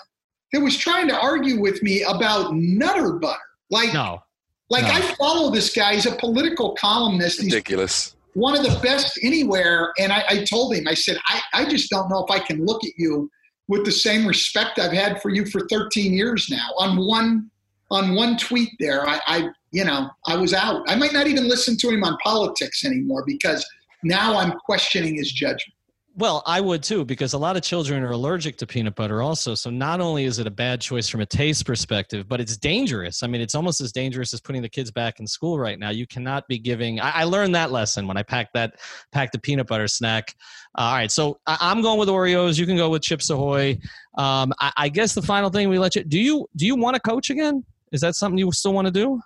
that 0.53 0.61
was 0.61 0.77
trying 0.77 1.09
to 1.09 1.19
argue 1.19 1.61
with 1.61 1.83
me 1.83 2.03
about 2.03 2.55
Nutter 2.55 3.15
Butter. 3.15 3.39
Like, 3.71 3.93
no. 3.93 4.23
Like, 4.69 4.85
no. 4.85 4.91
I 4.91 5.01
follow 5.17 5.51
this 5.51 5.75
guy. 5.75 5.95
He's 5.95 6.07
a 6.07 6.15
political 6.15 6.75
columnist. 6.77 7.41
Ridiculous. 7.41 8.05
He's 8.05 8.17
one 8.35 8.57
of 8.57 8.63
the 8.63 8.79
best 8.81 9.19
anywhere. 9.23 9.93
And 9.99 10.13
I, 10.13 10.25
I 10.29 10.45
told 10.45 10.75
him, 10.75 10.87
I 10.89 10.95
said, 10.95 11.19
I, 11.27 11.41
I 11.53 11.69
just 11.69 11.91
don't 11.91 12.09
know 12.09 12.25
if 12.25 12.31
I 12.31 12.39
can 12.39 12.65
look 12.65 12.85
at 12.85 12.93
you 12.97 13.31
with 13.69 13.85
the 13.85 13.93
same 13.93 14.27
respect 14.27 14.79
I've 14.79 14.93
had 14.93 15.21
for 15.23 15.31
you 15.31 15.47
for 15.47 15.67
13 15.69 16.13
years 16.13 16.49
now. 16.51 16.69
On 16.79 16.97
one 17.07 17.51
on 17.93 18.15
one 18.15 18.37
tweet 18.37 18.71
there, 18.79 19.05
I, 19.09 19.21
I 19.27 19.49
you 19.73 19.85
know, 19.85 20.09
I 20.27 20.37
was 20.37 20.55
out. 20.55 20.83
I 20.89 20.95
might 20.95 21.13
not 21.13 21.27
even 21.27 21.49
listen 21.49 21.77
to 21.79 21.89
him 21.89 22.05
on 22.05 22.17
politics 22.23 22.85
anymore 22.85 23.25
because 23.27 23.67
now 24.03 24.39
I'm 24.39 24.53
questioning 24.65 25.17
his 25.17 25.33
judgment. 25.33 25.75
Well, 26.17 26.43
I 26.45 26.61
would 26.61 26.83
too, 26.83 27.05
because 27.05 27.35
a 27.35 27.39
lot 27.39 27.57
of 27.57 27.63
children 27.63 28.03
are 28.03 28.11
allergic 28.11 28.57
to 28.59 28.67
peanut 28.67 28.97
butter 28.97 29.23
also. 29.23 29.55
So 29.55 29.71
not 29.71 30.01
only 30.01 30.25
is 30.25 30.41
it 30.41 30.47
a 30.47 30.51
bad 30.51 30.81
choice 30.81 31.09
from 31.09 31.21
a 31.21 31.27
taste 31.27 31.65
perspective, 31.65 32.29
but 32.29 32.41
it's 32.41 32.57
dangerous. 32.57 33.23
I 33.23 33.29
mean, 33.29 33.41
it's 33.41 33.55
almost 33.55 33.81
as 33.81 33.93
dangerous 33.93 34.35
as 34.35 34.41
putting 34.41 34.61
the 34.61 34.69
kids 34.69 34.91
back 34.91 35.21
in 35.21 35.27
school 35.27 35.59
right 35.59 35.79
now. 35.79 35.91
You 35.91 36.09
cannot 36.09 36.49
be 36.49 36.59
giving. 36.59 37.01
I, 37.01 37.11
I 37.21 37.25
learned 37.25 37.55
that 37.55 37.71
lesson 37.71 38.09
when 38.09 38.17
I 38.17 38.25
packed 38.25 38.55
that 38.55 38.75
packed 39.13 39.33
the 39.33 39.39
peanut 39.39 39.69
butter 39.69 39.87
snack. 39.87 40.35
Uh, 40.77 40.83
all 40.83 40.95
right, 40.95 41.11
so 41.11 41.39
I, 41.47 41.71
am 41.71 41.81
going 41.81 41.99
with 41.99 42.09
Oreos. 42.09 42.59
You 42.59 42.67
can 42.67 42.77
go 42.77 42.91
with 42.91 43.03
Chips 43.03 43.31
Ahoy. 43.31 43.79
Um, 44.19 44.53
I, 44.61 44.73
I 44.77 44.89
guess 44.89 45.15
the 45.15 45.23
final 45.23 45.49
thing 45.49 45.69
we 45.69 45.79
let 45.79 45.95
you 45.95 46.03
do 46.03 46.19
you 46.19 46.49
do 46.57 46.67
you 46.67 46.75
want 46.75 46.95
to 46.95 47.01
coach 47.01 47.31
again? 47.31 47.65
Is 47.93 48.01
that 48.01 48.17
something 48.17 48.39
you 48.39 48.51
still 48.53 48.73
want 48.73 48.87
to 48.87 48.93
do? 48.93 49.21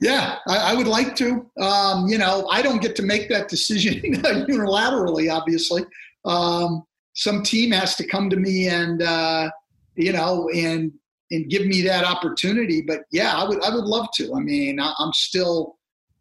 Yeah, 0.00 0.38
I, 0.48 0.72
I 0.72 0.74
would 0.74 0.88
like 0.88 1.14
to. 1.16 1.50
Um, 1.60 2.08
you 2.08 2.16
know, 2.16 2.48
I 2.48 2.62
don't 2.62 2.80
get 2.80 2.96
to 2.96 3.02
make 3.02 3.28
that 3.28 3.48
decision 3.48 4.00
unilaterally, 4.02 5.30
obviously. 5.30 5.84
Um, 6.24 6.84
some 7.14 7.42
team 7.42 7.70
has 7.72 7.96
to 7.96 8.06
come 8.06 8.30
to 8.30 8.36
me 8.36 8.68
and, 8.68 9.02
uh, 9.02 9.50
you 9.96 10.12
know, 10.12 10.48
and 10.54 10.92
and 11.30 11.48
give 11.48 11.66
me 11.66 11.82
that 11.82 12.04
opportunity. 12.04 12.82
But 12.82 13.02
yeah, 13.12 13.36
I 13.36 13.48
would 13.48 13.62
I 13.62 13.74
would 13.74 13.84
love 13.84 14.08
to. 14.14 14.34
I 14.34 14.40
mean, 14.40 14.80
I, 14.80 14.92
am 14.98 15.12
still 15.12 15.76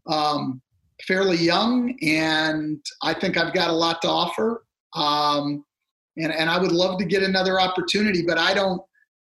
um, 0.08 0.62
fairly 1.08 1.38
young, 1.38 1.96
and 2.02 2.80
I 3.02 3.14
think 3.14 3.38
I've 3.38 3.54
got 3.54 3.70
a 3.70 3.74
lot 3.74 4.02
to 4.04 4.08
offer. 4.08 4.66
Um, 4.96 5.66
and 6.18 6.32
and 6.32 6.50
I 6.50 6.60
would 6.60 6.72
love 6.72 7.00
to 7.00 7.06
get 7.06 7.24
another 7.24 7.60
opportunity, 7.60 8.24
but 8.26 8.38
I 8.38 8.54
don't 8.54 8.82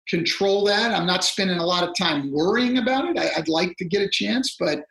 control 0.08 0.64
that. 0.64 0.92
I'm 0.92 1.06
not 1.06 1.24
spending 1.24 1.58
a 1.58 1.66
lot 1.66 1.86
of 1.86 1.94
time 1.96 2.32
worrying 2.32 2.78
about 2.78 3.06
it. 3.06 3.18
I, 3.18 3.32
would 3.36 3.48
like 3.48 3.76
to 3.78 3.84
get 3.84 4.02
a 4.02 4.08
chance, 4.08 4.56
but 4.58 4.84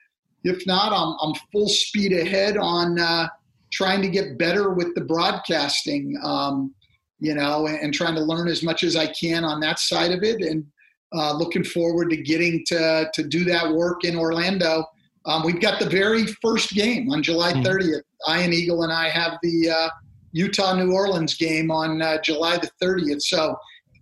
if 0.43 0.67
not, 0.67 0.91
I'm, 0.91 1.15
I'm 1.21 1.33
full 1.53 1.69
speed 1.69 2.11
ahead 2.11 2.57
on 2.57 2.99
uh, 2.99 3.29
trying 3.75 4.01
to 4.01 4.09
get 4.09 4.37
better 4.37 4.71
with 4.71 4.95
the 4.95 5.01
broadcasting, 5.01 6.17
um, 6.23 6.73
you 7.19 7.35
know, 7.35 7.67
and, 7.67 7.79
and, 7.79 7.93
trying 7.93 8.15
to 8.15 8.21
learn 8.21 8.47
as 8.47 8.63
much 8.63 8.83
as 8.83 8.95
I 8.95 9.07
can 9.07 9.43
on 9.43 9.59
that 9.59 9.79
side 9.79 10.11
of 10.11 10.23
it. 10.23 10.41
And 10.41 10.65
uh, 11.13 11.33
looking 11.33 11.63
forward 11.63 12.09
to 12.09 12.17
getting 12.17 12.63
to, 12.67 13.09
to 13.13 13.23
do 13.23 13.43
that 13.45 13.71
work 13.71 14.03
in 14.03 14.17
Orlando. 14.17 14.85
Um, 15.25 15.43
we've 15.43 15.61
got 15.61 15.79
the 15.79 15.89
very 15.89 16.25
first 16.41 16.71
game 16.71 17.11
on 17.11 17.21
July 17.21 17.53
30th. 17.53 18.01
Hmm. 18.25 18.39
Ian 18.39 18.53
Eagle 18.53 18.83
and 18.83 18.91
I 18.91 19.09
have 19.09 19.37
the 19.43 19.69
uh, 19.69 19.89
Utah 20.31 20.75
New 20.75 20.93
Orleans 20.93 21.35
game 21.35 21.69
on 21.69 22.01
uh, 22.01 22.21
July 22.21 22.57
the 22.57 22.69
30th. 22.81 23.21
So 23.21 23.55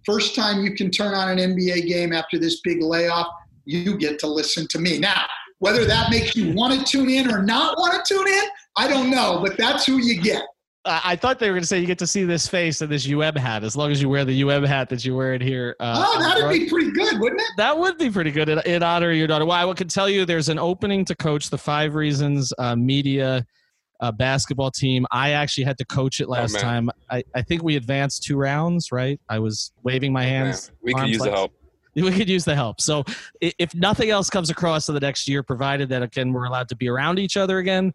First 0.05 0.36
time 0.36 0.63
you 0.63 0.76
can 0.76 0.91
turn 0.91 1.13
on 1.13 1.30
an 1.30 1.38
NBA 1.38 1.88
game 1.88 2.11
after 2.11 2.38
this 2.38 2.59
big 2.61 2.82
layoff, 2.82 3.28
you 3.65 3.97
get 3.97 4.19
to 4.19 4.28
listen 4.28 4.67
to 4.69 4.80
me. 4.80 4.99
Now, 4.99 5.26
whether 5.64 5.86
that 5.86 6.11
makes 6.11 6.36
you 6.36 6.53
want 6.53 6.78
to 6.78 6.84
tune 6.86 7.09
in 7.09 7.32
or 7.32 7.41
not 7.41 7.78
want 7.78 7.93
to 7.93 8.14
tune 8.14 8.28
in, 8.28 8.43
I 8.76 8.86
don't 8.86 9.09
know, 9.09 9.39
but 9.41 9.57
that's 9.57 9.86
who 9.86 9.97
you 9.97 10.22
get. 10.22 10.43
I 10.84 11.16
thought 11.16 11.39
they 11.39 11.47
were 11.47 11.53
going 11.53 11.61
to 11.61 11.68
say 11.68 11.80
you 11.80 11.88
get 11.88 11.99
to 11.99 12.07
see 12.07 12.26
this 12.26 12.45
face 12.45 12.82
and 12.82 12.91
this 12.91 13.09
UM 13.09 13.38
hat 13.38 13.64
as 13.64 13.78
long 13.78 13.89
as 13.89 14.01
you 14.01 14.09
wear 14.09 14.26
the 14.26 14.43
UM 14.43 14.66
hat 14.66 14.89
that 14.89 15.05
you 15.05 15.16
wear 15.16 15.34
in 15.34 15.39
here. 15.39 15.78
Uh, 15.80 16.03
oh, 16.05 16.20
that'd 16.20 16.49
be 16.49 16.70
pretty 16.70 16.91
good, 16.91 17.18
wouldn't 17.18 17.39
it? 17.39 17.47
That 17.55 17.78
would 17.78 17.97
be 17.97 18.09
pretty 18.09 18.32
good 18.32 18.49
in, 18.49 18.59
in 18.66 18.84
honor 18.84 19.11
of 19.11 19.16
your 19.16 19.28
daughter. 19.28 19.45
Well, 19.45 19.70
I 19.70 19.74
can 19.74 19.88
tell 19.88 20.09
you 20.09 20.26
there's 20.26 20.49
an 20.49 20.59
opening 20.59 21.05
to 21.05 21.16
coach 21.16 21.49
the 21.49 21.57
Five 21.57 21.95
Reasons 21.95 22.51
uh, 22.57 22.76
Media 22.76 23.45
uh, 24.01 24.11
basketball 24.11 24.70
team. 24.70 25.07
I 25.11 25.30
actually 25.30 25.64
had 25.64 25.78
to 25.78 25.86
coach 25.86 26.20
it 26.20 26.28
last 26.28 26.55
man. 26.55 26.61
time. 26.61 26.89
I, 27.09 27.24
I 27.34 27.41
think 27.41 27.64
we 27.64 27.78
advanced 27.78 28.24
two 28.24 28.36
rounds, 28.36 28.91
right? 28.91 29.18
I 29.30 29.39
was 29.39 29.72
waving 29.84 30.11
my 30.11 30.26
hands. 30.26 30.68
Man, 30.68 30.78
we 30.84 30.93
could 30.93 30.99
arms 30.99 31.11
use 31.11 31.22
the 31.22 31.32
help. 31.32 31.53
we 32.02 32.12
could 32.12 32.30
use 32.30 32.46
the 32.46 32.56
help. 32.56 32.82
So 32.82 33.04
if 33.41 33.74
nothing 33.76 34.10
else 34.10 34.30
comes 34.30 34.50
across 34.50 34.88
in 34.89 34.96
the 34.96 35.02
next 35.02 35.28
year, 35.28 35.44
provided 35.44 35.89
that 35.89 36.02
again 36.02 36.34
we're 36.34 36.46
allowed 36.46 36.70
to 36.70 36.76
be 36.76 36.89
around 36.89 37.20
each 37.20 37.38
other 37.38 37.60
again, 37.60 37.94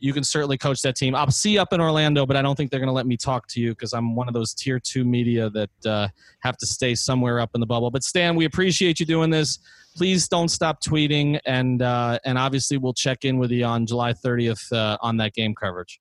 you 0.00 0.12
can 0.12 0.22
certainly 0.22 0.56
coach 0.56 0.82
that 0.82 0.96
team. 0.96 1.14
I'll 1.14 1.30
see 1.30 1.52
you 1.52 1.60
up 1.60 1.72
in 1.72 1.80
Orlando, 1.80 2.24
but 2.24 2.36
I 2.36 2.42
don't 2.42 2.54
think 2.54 2.70
they're 2.70 2.80
going 2.80 2.88
to 2.88 2.94
let 2.94 3.06
me 3.06 3.16
talk 3.16 3.48
to 3.48 3.60
you 3.60 3.70
because 3.70 3.92
I'm 3.92 4.14
one 4.14 4.28
of 4.28 4.34
those 4.34 4.54
tier 4.54 4.78
two 4.78 5.04
media 5.04 5.50
that 5.50 5.86
uh, 5.86 6.08
have 6.40 6.56
to 6.58 6.66
stay 6.66 6.94
somewhere 6.94 7.40
up 7.40 7.50
in 7.54 7.60
the 7.60 7.66
bubble. 7.66 7.90
But 7.90 8.04
Stan, 8.04 8.36
we 8.36 8.44
appreciate 8.44 9.00
you 9.00 9.06
doing 9.06 9.30
this. 9.30 9.58
Please 9.96 10.28
don't 10.28 10.48
stop 10.48 10.80
tweeting, 10.80 11.40
and 11.44 11.82
uh, 11.82 12.20
and 12.24 12.38
obviously 12.38 12.76
we'll 12.76 12.94
check 12.94 13.24
in 13.24 13.38
with 13.38 13.50
you 13.50 13.64
on 13.64 13.86
July 13.86 14.12
30th 14.12 14.72
uh, 14.72 14.96
on 15.00 15.16
that 15.16 15.34
game 15.34 15.54
coverage. 15.54 16.00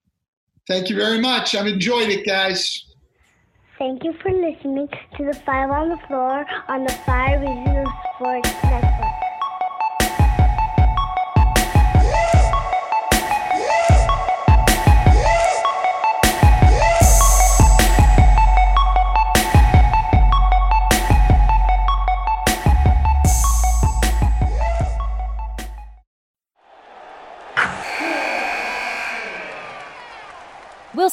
Thank 0.67 0.89
you 0.89 0.95
very 0.95 1.19
much. 1.19 1.55
I've 1.55 1.65
enjoyed 1.65 2.09
it, 2.09 2.25
guys. 2.25 2.85
Thank 3.77 4.03
you 4.03 4.13
for 4.23 4.31
listening 4.31 4.89
to 5.17 5.25
the 5.25 5.35
Five 5.45 5.69
on 5.69 5.89
the 5.89 5.97
Floor 6.07 6.43
on 6.67 6.83
the 6.83 6.91
Five 7.05 7.41
Reasons 7.41 7.87
Sports 8.15 8.49
Network. 8.63 8.96